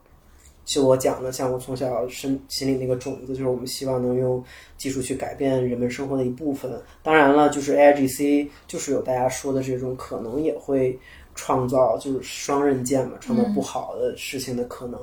[0.65, 4.43] 就我讲的，像我从小身心里那个种子，就是我们希望能用
[4.77, 6.71] 技术去改变人们生活的一部分。
[7.03, 10.99] 当然了，就是 AIGC，就是有大家说的这种可能也会
[11.35, 15.01] 创造就是双刃剑嘛，创造不好的事情的可能。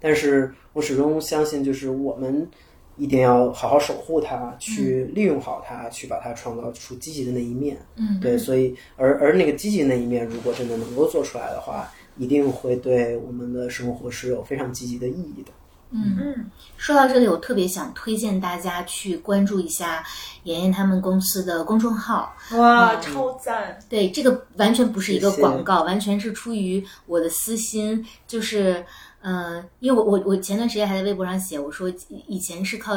[0.00, 2.48] 但是我始终相信，就是我们
[2.96, 7.76] 一定要好好守护它，去利用好它，去把它创造出积极的那一面。
[7.96, 15.50] 嗯，对，所以而而那个积极那一面，如果真的能够做出来的话，一定会对我们的生活是有非常积极的意义的。
[15.90, 16.16] 嗯。
[16.20, 20.04] 嗯，说到这里，我特别想推荐大家去关注一下
[20.44, 22.34] 妍妍他们公司的公众号。
[22.52, 23.78] 哇，超赞！
[23.88, 28.04] 对，这个完全不是一个谢谢广告，完全是出于我的私心。
[28.26, 28.84] 就是，
[29.20, 32.94] 嗯、因为我我我前段时间还在微博上写，我说以以前是靠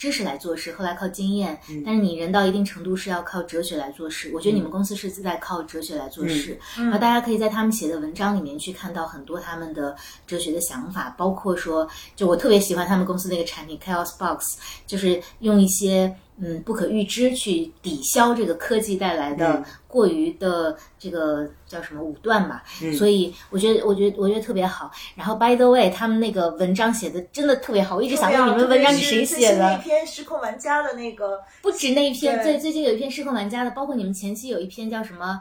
[0.00, 4.30] 知识来做事，后来靠经验，但是你人到一定程度是要靠哲学来做事。
[4.32, 9.94] 我觉得你们公司是在靠哲学来做事，然后大家可以在他们写的文章里面去看到很多他们的
[10.26, 11.86] 哲学的想法，包括说，
[12.16, 14.56] 就我特别喜欢他们公司那个产品 Chaos Box，
[14.86, 22.62] 就是用一些嗯不可预知去抵消这个科技带来的嗯过于的这个叫什么武断吧。
[22.82, 24.90] 嗯所以我觉得我觉得我觉得特别好。
[25.14, 29.78] 然后 By the way，他们那个文章写的真的特别好，我一直想问你们文章是谁写的那的？
[29.78, 35.40] 篇《失控玩家》的那个，不止那一篇，对最最近有一篇失控玩家的，包括你们前期有一篇叫什么？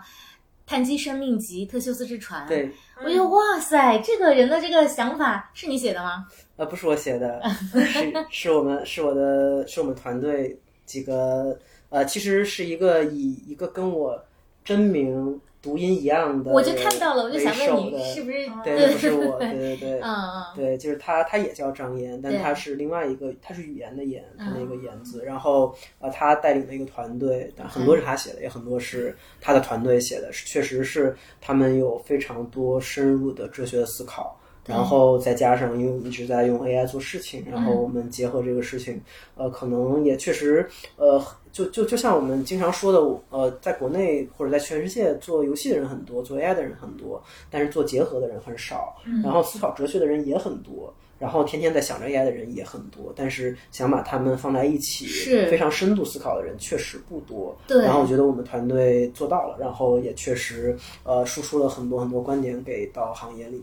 [0.66, 2.72] 碳基生命及特修斯之船，对，
[3.04, 6.28] 我觉得哇塞，这个人的这个想法是你写的吗？
[6.58, 7.42] 呃，不是我写的，
[7.74, 10.56] 是 是我们是我的是我们团队
[10.90, 11.56] 几个
[11.90, 14.20] 呃，其实是一个以一个跟我
[14.66, 18.50] 真名读音一样的，我就看到了，我就是不是？
[18.64, 25.24] 对，不是我，对对对，嗯嗯， 对，就是他，他也叫张岩，但他是另外一个，他是语言的言，他那个嗯言字。
[25.24, 34.39] 然后呃，他带领的一个团队，但很多是他写的，也很多是他的团队写的，是确实是他们有非常多深入的哲学的思考。
[34.70, 39.02] 然后再加上，因为我们一直在用 AI 做事情，然后我们结合这个事情，
[39.36, 41.22] 呃，可能也确实，呃，
[41.52, 50.94] 就就就像我们经常说的，呃，在国内或者在全世界做游戏的人很多，做 AI 的人很多，但是做结合的人很少，然后思考哲学的人也很多。
[51.18, 57.54] 然后天天在想着 AI 的人也很多，但是想把他们放在一起，是非常深度思考的人确实不多。
[57.68, 63.62] 对然后我觉得我们团队做到了，然后也确实呃输出了很多很多观点给到行业里。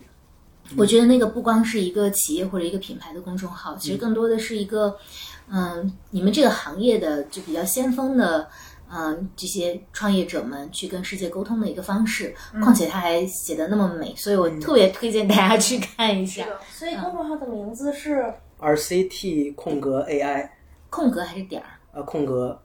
[0.76, 4.96] 我觉得那个不光是一个企业或者一个品牌的公众号，其实更多的是一个，
[5.50, 8.48] 嗯，你们这个行业的就比较先锋的，
[8.90, 12.34] 嗯，这些创业者们去跟世界沟通的一个方式。
[12.62, 16.46] 况且他还写的那么美，所以我特别推荐大家去看一下。
[16.72, 18.24] 所以公众号的名字是
[18.58, 20.48] RCT 空格 AI，
[20.90, 21.68] 空格还是点儿？
[21.92, 22.60] 呃，空格。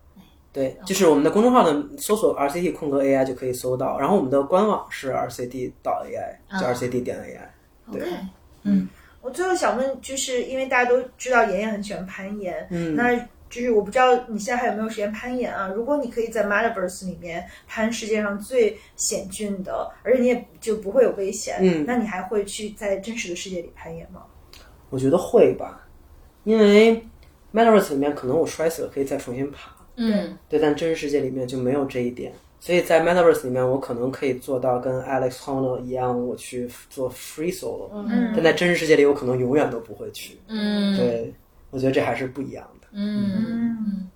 [0.53, 7.60] 对，就是我们的公众号的搜索 RCT 空格 AI 就可以搜到，然后我们的官网是 RCT 到 AI，就 RCT 点 AI。
[7.91, 8.07] 对，
[8.63, 8.87] 嗯，
[9.21, 12.95] 我最后想问，就是因为大家都知道妍妍很喜欢攀岩，嗯。
[12.95, 13.15] 那
[13.49, 15.67] 就是我不知道你现在还有没有时间攀岩啊？
[15.67, 21.83] 如果你可以在 Metaverse 里面攀世界上最险峻的，而且你也就不会有危险，嗯。
[21.85, 24.23] 那你还会去在真实的世界里攀岩吗？
[24.89, 25.85] 我觉得会吧，
[26.45, 27.05] 因为
[27.53, 32.31] Metaverse 里面可能我摔死了可以再重新爬，嗯对，但真实世界里面就没有这一点。
[32.63, 38.31] 所以在 Metaverse 里面，我可能可以做到跟 Alex Honnold 一样，我去做 free solo，、嗯。
[38.35, 40.39] 但在真实世界里，我可能永远都不会去。
[40.47, 40.95] 嗯。
[40.95, 41.33] 对，
[41.71, 42.87] 我觉得这还是不一样的。
[42.91, 44.07] 嗯。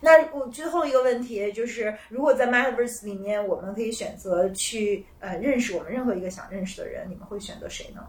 [0.00, 8.02] 那我最后一个问题就是，如果在 Metaverse 里面，我们可以选择去呃认识我们任何一个想认识的人，你们会选择谁呢？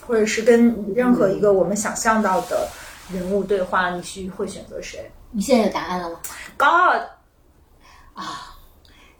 [0.00, 2.68] 或者是跟任何一个我们想象到的
[3.12, 6.20] 人物对话，你去会选择谁你现在有答案了吗
[6.56, 7.02] ？？God，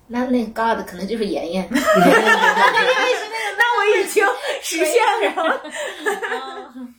[0.08, 1.68] 那那 God 可能就是妍妍。
[1.72, 1.78] 那
[3.78, 4.24] 我已经
[4.60, 4.94] 实现
[5.36, 5.62] 了。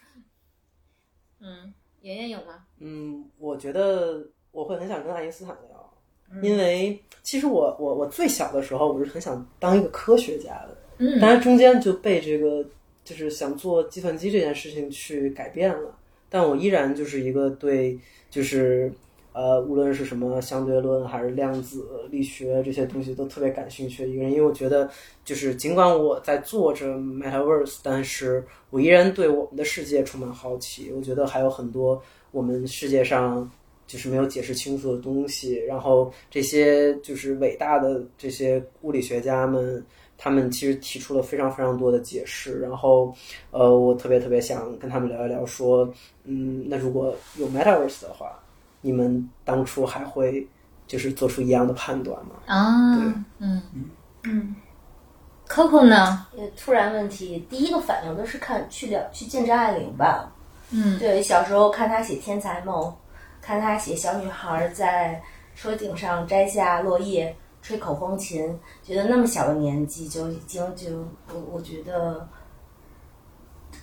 [1.41, 2.63] 嗯，妍妍有吗？
[2.79, 5.93] 嗯，我觉得我会很想跟爱因斯坦聊，
[6.31, 12.65] 嗯因为其实我我我最小的时候，我是很想当一个科学家的，嗯但是中间就被这个
[13.03, 15.93] 就是想做计算机这件事情去改变了。
[16.31, 17.99] 但我依然就是一个对
[18.29, 18.91] 就是
[19.33, 24.89] 呃，无论是什么相对论还是量子力学这些东西都特别感兴趣的一个人，因为我觉得
[25.23, 30.91] 就是尽管我在做着 Metaverse，但是我依然对我们的世界充满好奇。
[30.95, 32.01] 我觉得还有很多
[32.31, 33.49] 我们世界上
[33.85, 39.85] 就是没有解释清楚的东西，然后这些就是伟大的这些物理学家们。
[40.23, 43.11] 他们其实提出了非常非常多的解释，然后，
[43.49, 45.91] 呃，我特别特别想跟他们聊一聊，说，
[46.25, 48.37] 嗯，那如果有 Metaverse 的话，
[48.81, 50.47] 你们当初还会
[50.85, 52.35] 就是做出一样的判断吗？
[52.45, 53.05] 啊，对
[53.39, 53.63] 嗯
[54.25, 54.55] 嗯
[55.47, 56.27] Coco 呢？
[56.37, 60.31] 呃突然问题，第一个反应都是看去了去见张爱玲吧。
[60.69, 62.83] 嗯对，小时候看她写《天才梦》，
[63.41, 65.19] 看她写小女孩在
[65.55, 70.89] 车顶上摘下落叶，吹口风琴，觉得那么小的年纪就已经就
[71.33, 72.27] 我我觉得。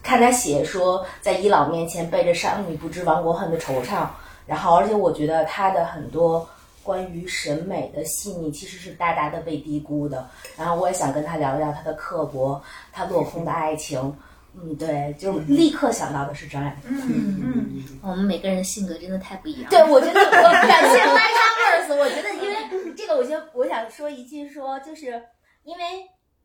[0.02, 4.06] 看他写说，在伊朗面前背着“商女不知亡国恨”的惆怅，
[4.46, 6.46] 然后，而且我觉得他的很多
[6.82, 10.26] 关于审美的细腻，其实是大大的被低估的。
[10.56, 14.14] 然后，我也想跟他聊聊他的刻薄，他落空的爱情。
[14.54, 16.82] 嗯，对，就是立刻想到的是张爱玲。
[16.84, 19.70] 嗯嗯，我们每个人性格真的太不一样。
[19.70, 21.96] 对，我觉得我感谢 Metaverse。
[21.96, 25.22] 我觉得，因为这个，我就我想说一句说，就是
[25.62, 25.82] 因为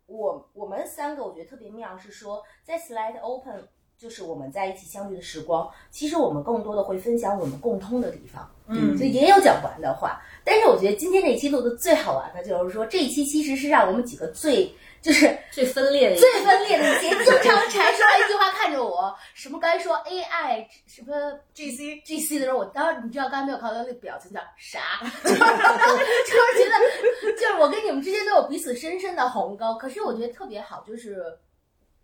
[0.06, 3.68] 我我们三个我觉得特别妙，是说在 Slide Open，
[3.98, 10.22] 就是我们在一起相遇的时光，其实我们更多的会分享我们共通的地方，嗯所以也有讲不完的话。
[10.46, 14.70] 但是我觉得今天这一期录的最好玩的就是说，这一期其实是让我们几个最
[15.02, 21.14] 就是最分裂的一最分裂的一期， 经常阐述了一句话看着我，什么该说 AI 什么
[21.56, 24.80] GC GC 的时候，我当时你知道刚才没有看到那个表情叫啥，
[25.24, 31.24] 就 是 就是觉得就是我跟你们之间都有彼此深深的鸿沟，可是我觉得特别好，就是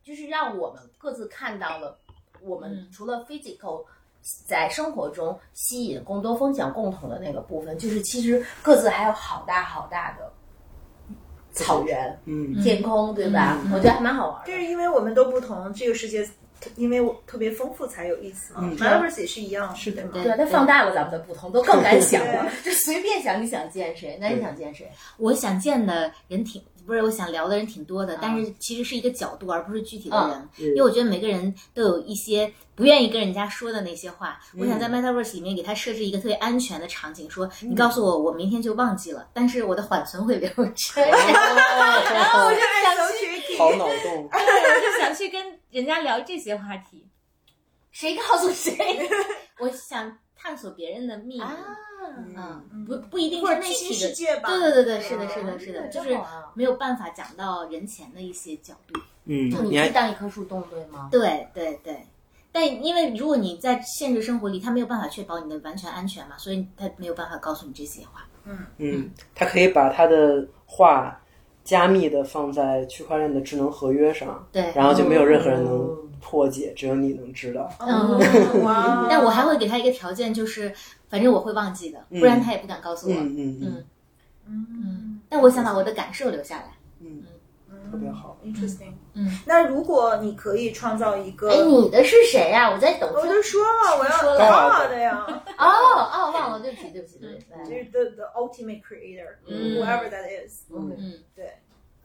[0.03, 1.97] 就是让我们各自看到了
[2.41, 2.89] 我们嗯。
[2.91, 3.85] 除了 physical。
[4.45, 10.31] 在生活中吸引更多分享共同的那个部分，就是其实各自还有好大好大的
[11.51, 13.57] 草原、嗯天空，对吧？
[13.73, 14.53] 我觉得还蛮好玩的这。
[14.53, 16.27] 是因为我们都不同，这个世界
[16.75, 18.59] 因为我特别丰富才有意思嘛。
[18.63, 20.35] 嗯 Metaverse 也是一样，是的对吗？
[20.35, 22.49] 对，它放大了咱们的不同，都更敢想了。
[22.63, 24.17] 就随便想，你想见谁？
[24.21, 24.91] 那你想见谁？
[25.17, 30.49] 我想见的人挺不是，我想聊的人挺多的，但是其实是一个角度，而不是具体的人。
[30.57, 34.39] 嗯因为我觉得每个人都有一些不愿意跟人家说的那些话。
[34.57, 41.01] 我想在 Metaverse 里面给他设置一个特别安全的场景，说你告诉我，我明天就忘记了，但是我的缓存会留着。
[41.05, 47.07] 然后我就想去， 好脑洞，对，我就想去跟人家聊这些话题。
[47.91, 48.75] 谁告诉谁？
[49.59, 51.43] 我想探索别人的秘密。
[52.35, 54.07] 啊，嗯，不不一定或者内心是具体的。
[54.09, 54.49] 世界吧。
[54.49, 56.17] 对对对对，是的，是的，是的，嗯就是
[56.53, 58.99] 没有办法讲到人前的一些角度。
[59.25, 61.09] 嗯，就你你还去当一棵树洞，对吗？
[61.11, 62.03] 对对对，
[62.51, 68.25] 但因为如果你在现实生活里，他没有办法确保你的完全安全嘛，所以他没有办法告诉你这些话。
[68.45, 71.21] 嗯嗯，他可以把他的话
[71.63, 77.69] 加密的放在区块链的智能合约上，对，然后就没有任何人能破解，只有你能知道。
[77.79, 78.19] 嗯
[78.63, 79.07] 哇！
[79.09, 80.73] 但我还会给他一个条件，就是
[81.09, 83.13] 反正我会忘记的，不然他也不敢告诉我。
[83.15, 83.85] 嗯嗯嗯
[84.47, 86.73] 嗯嗯，但我想把我的感受留下来。
[86.99, 87.23] 嗯，
[87.91, 88.37] 特别好。
[88.43, 88.93] Interesting。
[89.13, 95.23] 嗯，那如果你可以创造一个，哎，你的是谁呀、我在等我就说了，我要说了大的呀，
[95.57, 97.69] 哦哦，忘了，对不起，对不起，对不起。
[97.69, 100.63] 就是 the the ultimate creator, 嗯 whoever that is。
[100.71, 101.51] 嗯嗯对，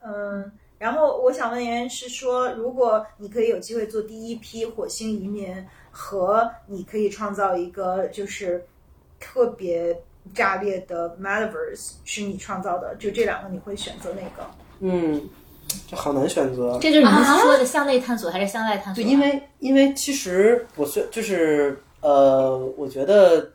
[0.04, 0.52] 嗯，
[0.84, 5.56] 然后我想问妍妍是说，如果你可以有机会做第一批火星移民，
[5.90, 8.62] 和你可以创造一个就是
[9.18, 9.98] 特别
[10.34, 14.46] 炸裂的 metaverse 是你创造的，就这两个你会选择哪个？
[14.80, 15.26] 嗯，
[15.88, 16.78] 这好难选择。
[16.82, 19.10] 这就是你们说的向内探索还是向外探索对，啊？
[19.10, 23.50] 因为因为其实我虽就是呃，我觉得，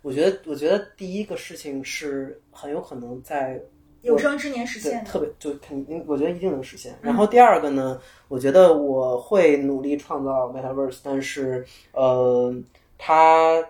[0.00, 3.60] 我觉得，我觉得第一个事情是很有可能在
[4.02, 5.10] 有生之年实现的。
[5.10, 6.96] 特别就肯定，我觉得一定能实现。
[7.02, 12.54] 然后第二个呢，我觉得我会努力创造 Metaverse，但是呃，
[12.98, 13.62] 它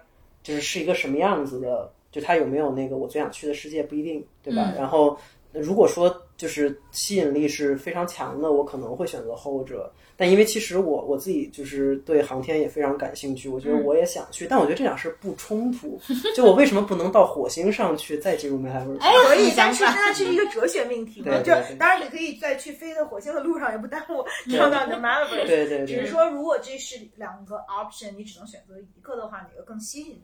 [0.42, 4.72] 就是是一个什么样子的，就它有没有那个我最想去的世界不一定，对吧？
[4.72, 5.18] 嗯然后
[5.52, 9.92] 如果说就是吸引力是非常强的，我可能会选择后者。
[10.16, 16.00] 但因为其实我我自己就是对航天也非常感兴趣，我觉得我也想去，但我觉得这两事不冲突。
[16.34, 19.00] 就我为什么不能到火星上去再进入 Metaverse？
[19.00, 30.22] 哎，可以，好但是想法那是一个哲学命题嘛，就当然你可以在去飞的火星的路上也不耽误创造你的 metaverse，对对对只是，说如果这是两个 option，你只能选择一个的话，哪个更吸引你？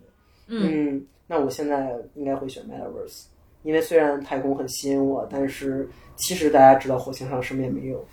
[0.49, 3.25] 嗯嗯，那我现在应该会选 Metaverse，
[3.65, 8.05] 因为虽然太空很吸引我，但是其实大家知道火星上什么也没有，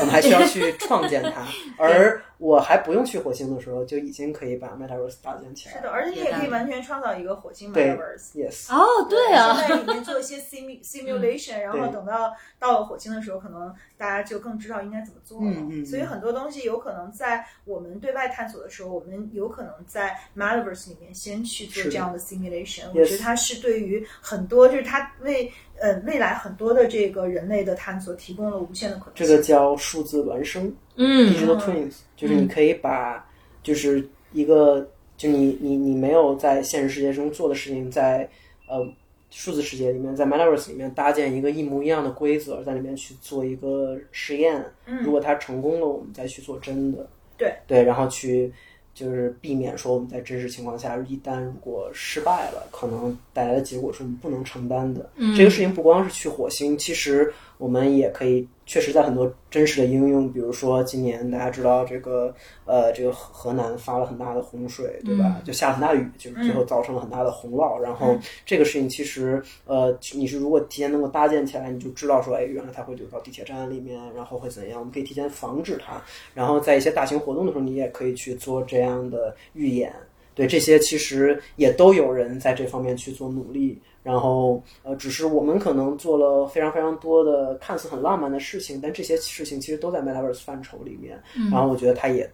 [0.00, 1.46] 我们还需要去创建它。
[1.78, 5.76] 而我还不用去火星的时候，就已经可以把 Metaverse 搭建起来。
[5.76, 8.32] 是的，而且你也可以完全创造一个火星对 metaverse。
[8.34, 15.46] ，yes，哦，对啊，在里面做一些 simu simulation，然后等到到了火星的时候，可能大家就更知道应该怎么做了。
[15.46, 22.88] 嗯嗯嗯所以很多东西有可能在我们对外探索的时候，我们有可能在 metaverse 里面先去做这样的 simulation。
[22.88, 25.50] 我觉得它是对于很多，就是它为
[25.82, 29.26] 呃未来很多的这个人类的探索提供了无限的可能性。
[29.26, 33.28] 这个叫数字孪生嗯 （digital twins），就是你可以把
[33.62, 38.28] 就是一个就你你你没有在现实世界中做的事情，在
[38.68, 38.86] 呃
[39.30, 44.64] 数字世界里面，在 Metaverse 里面搭建一个一模一样的规则，在里面去做一个实验。
[44.86, 47.08] 嗯如果它成功了，我们再去做真的。
[47.36, 48.52] 对对，然后去
[48.94, 55.08] 就是避免说我们在真实情况下，一旦如果失败了，可能带来的结果是我们不能承担的。
[55.36, 62.34] 这个事情不光是去火星，其实我们也可以确实在很多真实的应用，比如说今年大家知道这个
[62.64, 65.42] 呃这个河河南发了很大的洪水，对吧？
[65.44, 67.78] 就下了很大雨，就是最后造成了很大的洪涝。
[67.80, 68.16] 然后
[68.46, 74.78] 这个事情其实呃你是如果提前能够搭建起来，你就知道说，哎，原来它会流到地铁站里面，然后会怎样？
[74.78, 76.02] 我们可以提前防止它。
[76.32, 79.92] 然后在一些大型活动的时候，你也可以去做这样的预演。
[80.34, 91.22] 对这些其实也都有人在这方面去做努力，然后呃，只是我们可能做了非常非常多的看似很浪漫的事情，但这些事情其实都在 Metaverse 范畴里面。
[91.50, 92.28] 然后我觉得它也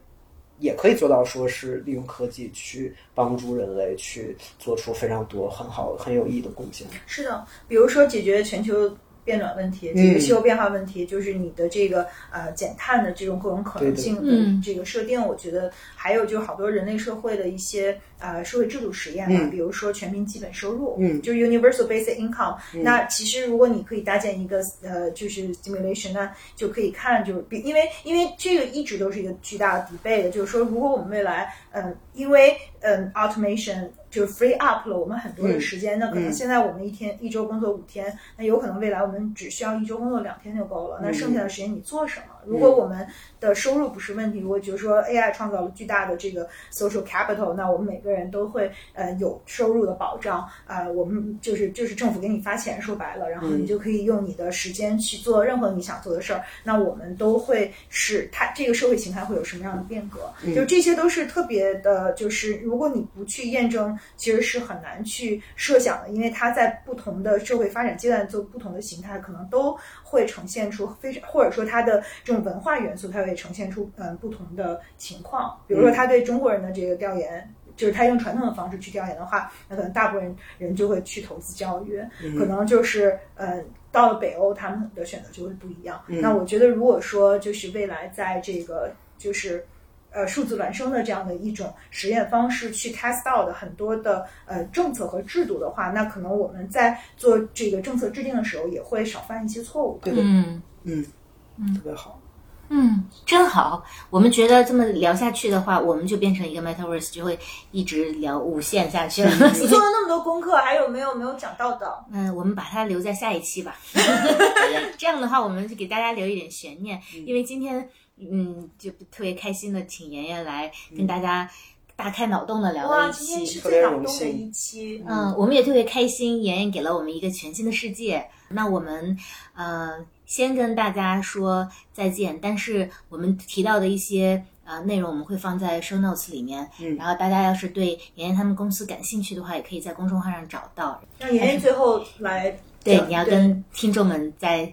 [0.58, 6.86] 也可以做到，说是利用科技去帮助人类去做出非常多很好很有意义的贡献。
[7.06, 8.90] 是的，比如说解决全球
[9.28, 14.38] 变暖问题、这个气候变化问题，就是你的这个呃减碳的这种各种可能性对的。
[14.38, 21.20] 的这个设定，我觉得还有就好多人类社会的一些呃社会制度实验嘛，比如说全民基本收入，嗯。
[21.20, 41.00] 就是 universal basic income、那其实如果你可以搭建一个呃就是 simulation，那就可以看就是比因为因为这个一直都是一个巨大的 debate 的，就是说如果我们未来呃因为嗯、automation 就是 free up 了我们很多的时间，那可能现在我们一天一周工作五天，那有可能未来我们只需要一周工作两天就够了。
[41.02, 42.38] 那剩下的时间你做什么？
[42.48, 43.06] 如果我们
[43.38, 50.48] 的收入不是问题，如果就是说 AI 创造了巨大的这个 social capital，那我们每个人都会呃有收入的保障。
[50.66, 56.42] 呃，我们就是就是政府给你发钱，说白了，然后你就可以用你的时间去做任何你想做的事儿。
[56.64, 60.32] 那我们都会是它这个社会形态会有什么样的变革？
[60.54, 75.59] 就这些都是特别的，就是如果你不去验证，其实是很难去设想的，因为它在不同的社会发展阶段做不同的形态，可能都会呈现出非常，或者说它的这种文化元素，它会呈现出嗯不同的情况。
[75.66, 77.55] 比如说，他对中国人的这个调研。
[77.77, 82.02] 就是他用传统的方式去调研的话，那可能大部分人就会去投资教育，
[82.36, 83.62] 可能就是呃，
[83.93, 86.02] 到了北欧，他们的选择就会不一样。
[86.09, 89.65] 那我觉得，如果说就是未来在这个就是
[90.10, 100.01] 呃数字孪生的这样的一种实验方式去 test 到的很多的呃政策和制度的话，那可能我们在做这个政策制定的时候也会少犯一些错误。
[100.02, 102.20] 对的，嗯嗯特别好。
[102.70, 103.82] 嗯，真好。
[104.10, 107.38] 我们觉得这么聊下去的话，我们就变成一个 metaverse，就会
[107.70, 109.30] 一直聊无限下去了。
[109.58, 112.04] 你做了那么多功课，还有没有没有讲到的？
[112.12, 113.76] 嗯，我们把它留在下一期吧。
[114.98, 117.88] 这样的话，我们就给大家留一点悬念，因为今天
[118.18, 121.48] 嗯，就特别开心的请妍妍来跟大家
[121.96, 123.60] 大开脑洞的聊了哇，一今天是期。
[123.60, 125.02] 最脑洞的一期。
[125.08, 128.28] 嗯，我们也特别开心，妍妍给了我们一个全新的世界。
[128.50, 129.16] 那我们
[129.54, 129.94] 呃
[130.28, 141.00] 先跟大家说再见，但是我们提到的一些呃内容我们会放在 show notes 里面，嗯然后大家要是对妍妍他们公司感兴趣的话，也可以在公众号上找到。
[141.18, 144.70] 让妍妍最后来对，你要跟听众们再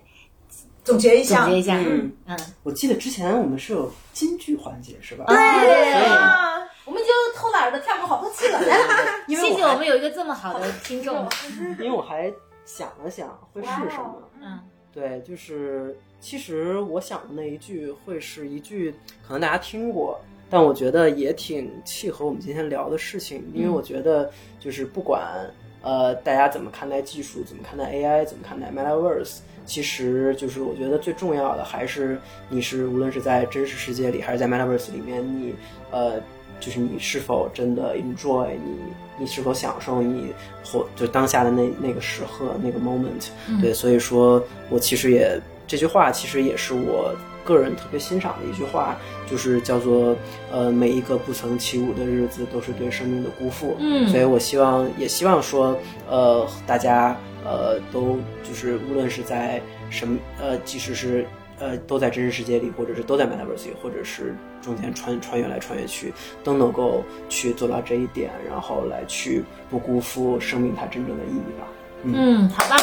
[0.84, 1.44] 总结一下。
[1.44, 1.78] 总结一下。
[1.80, 5.24] 嗯嗯，我记得之前我们是有金句环节是吧？
[5.28, 8.60] 对啊我们就偷懒的跳过好多期了。
[9.28, 11.26] 谢谢我们有一个这么好的听众。
[11.80, 12.30] 因为我还
[12.66, 14.22] 想了想会是什么。
[14.42, 14.60] 嗯
[14.96, 18.92] 对，就是其实我想的那一句会是一句
[19.28, 20.20] 可能大家听过，
[20.50, 25.48] 但我觉得也挺契合我们今天聊的事情，因为我觉得就是不管
[25.82, 29.40] 呃大家怎么看待技术，怎么看待 AI，怎么看待 Metaverse。
[29.66, 32.20] 其实就是我觉得最重要的还是
[32.50, 35.56] 你是无论是在真实世界里还是在 Metaverse 里面，你
[35.92, 36.22] 呃
[36.60, 38.78] 就是你是否真的 enjoy 你，
[39.20, 40.34] 你是否享受你
[40.64, 43.30] 或就当下的那那个时刻那个 moment，、
[43.62, 47.14] 对，所以说我其实也这句话其实也是我
[47.44, 48.98] 个人特别欣赏的一句话，
[49.30, 50.16] 就是叫做
[50.52, 55.78] 呃每一个不曾起舞的日子都是对生命的辜负，嗯所以我希望也希望说
[56.10, 61.26] 呃大家呃都就是无论是在什么呃即使是。
[61.60, 66.14] 呃，都在真实世界里，或者是都在 Metaverse 里，或者是中间穿穿越来穿越去，
[66.44, 71.68] 都能够去做到这一点，然后来去不辜负生命它真正的意义吧。
[72.04, 72.78] 嗯，好棒，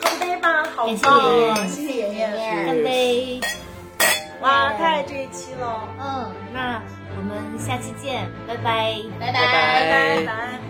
[0.00, 1.68] 干杯吧，好棒！
[1.68, 2.66] 谢谢妍妍。
[2.66, 3.40] 干杯。
[4.40, 6.80] 哇，太爱这一期了，嗯，那
[7.16, 8.96] 我们下期见，拜拜。
[9.18, 10.67] 拜拜拜拜拜。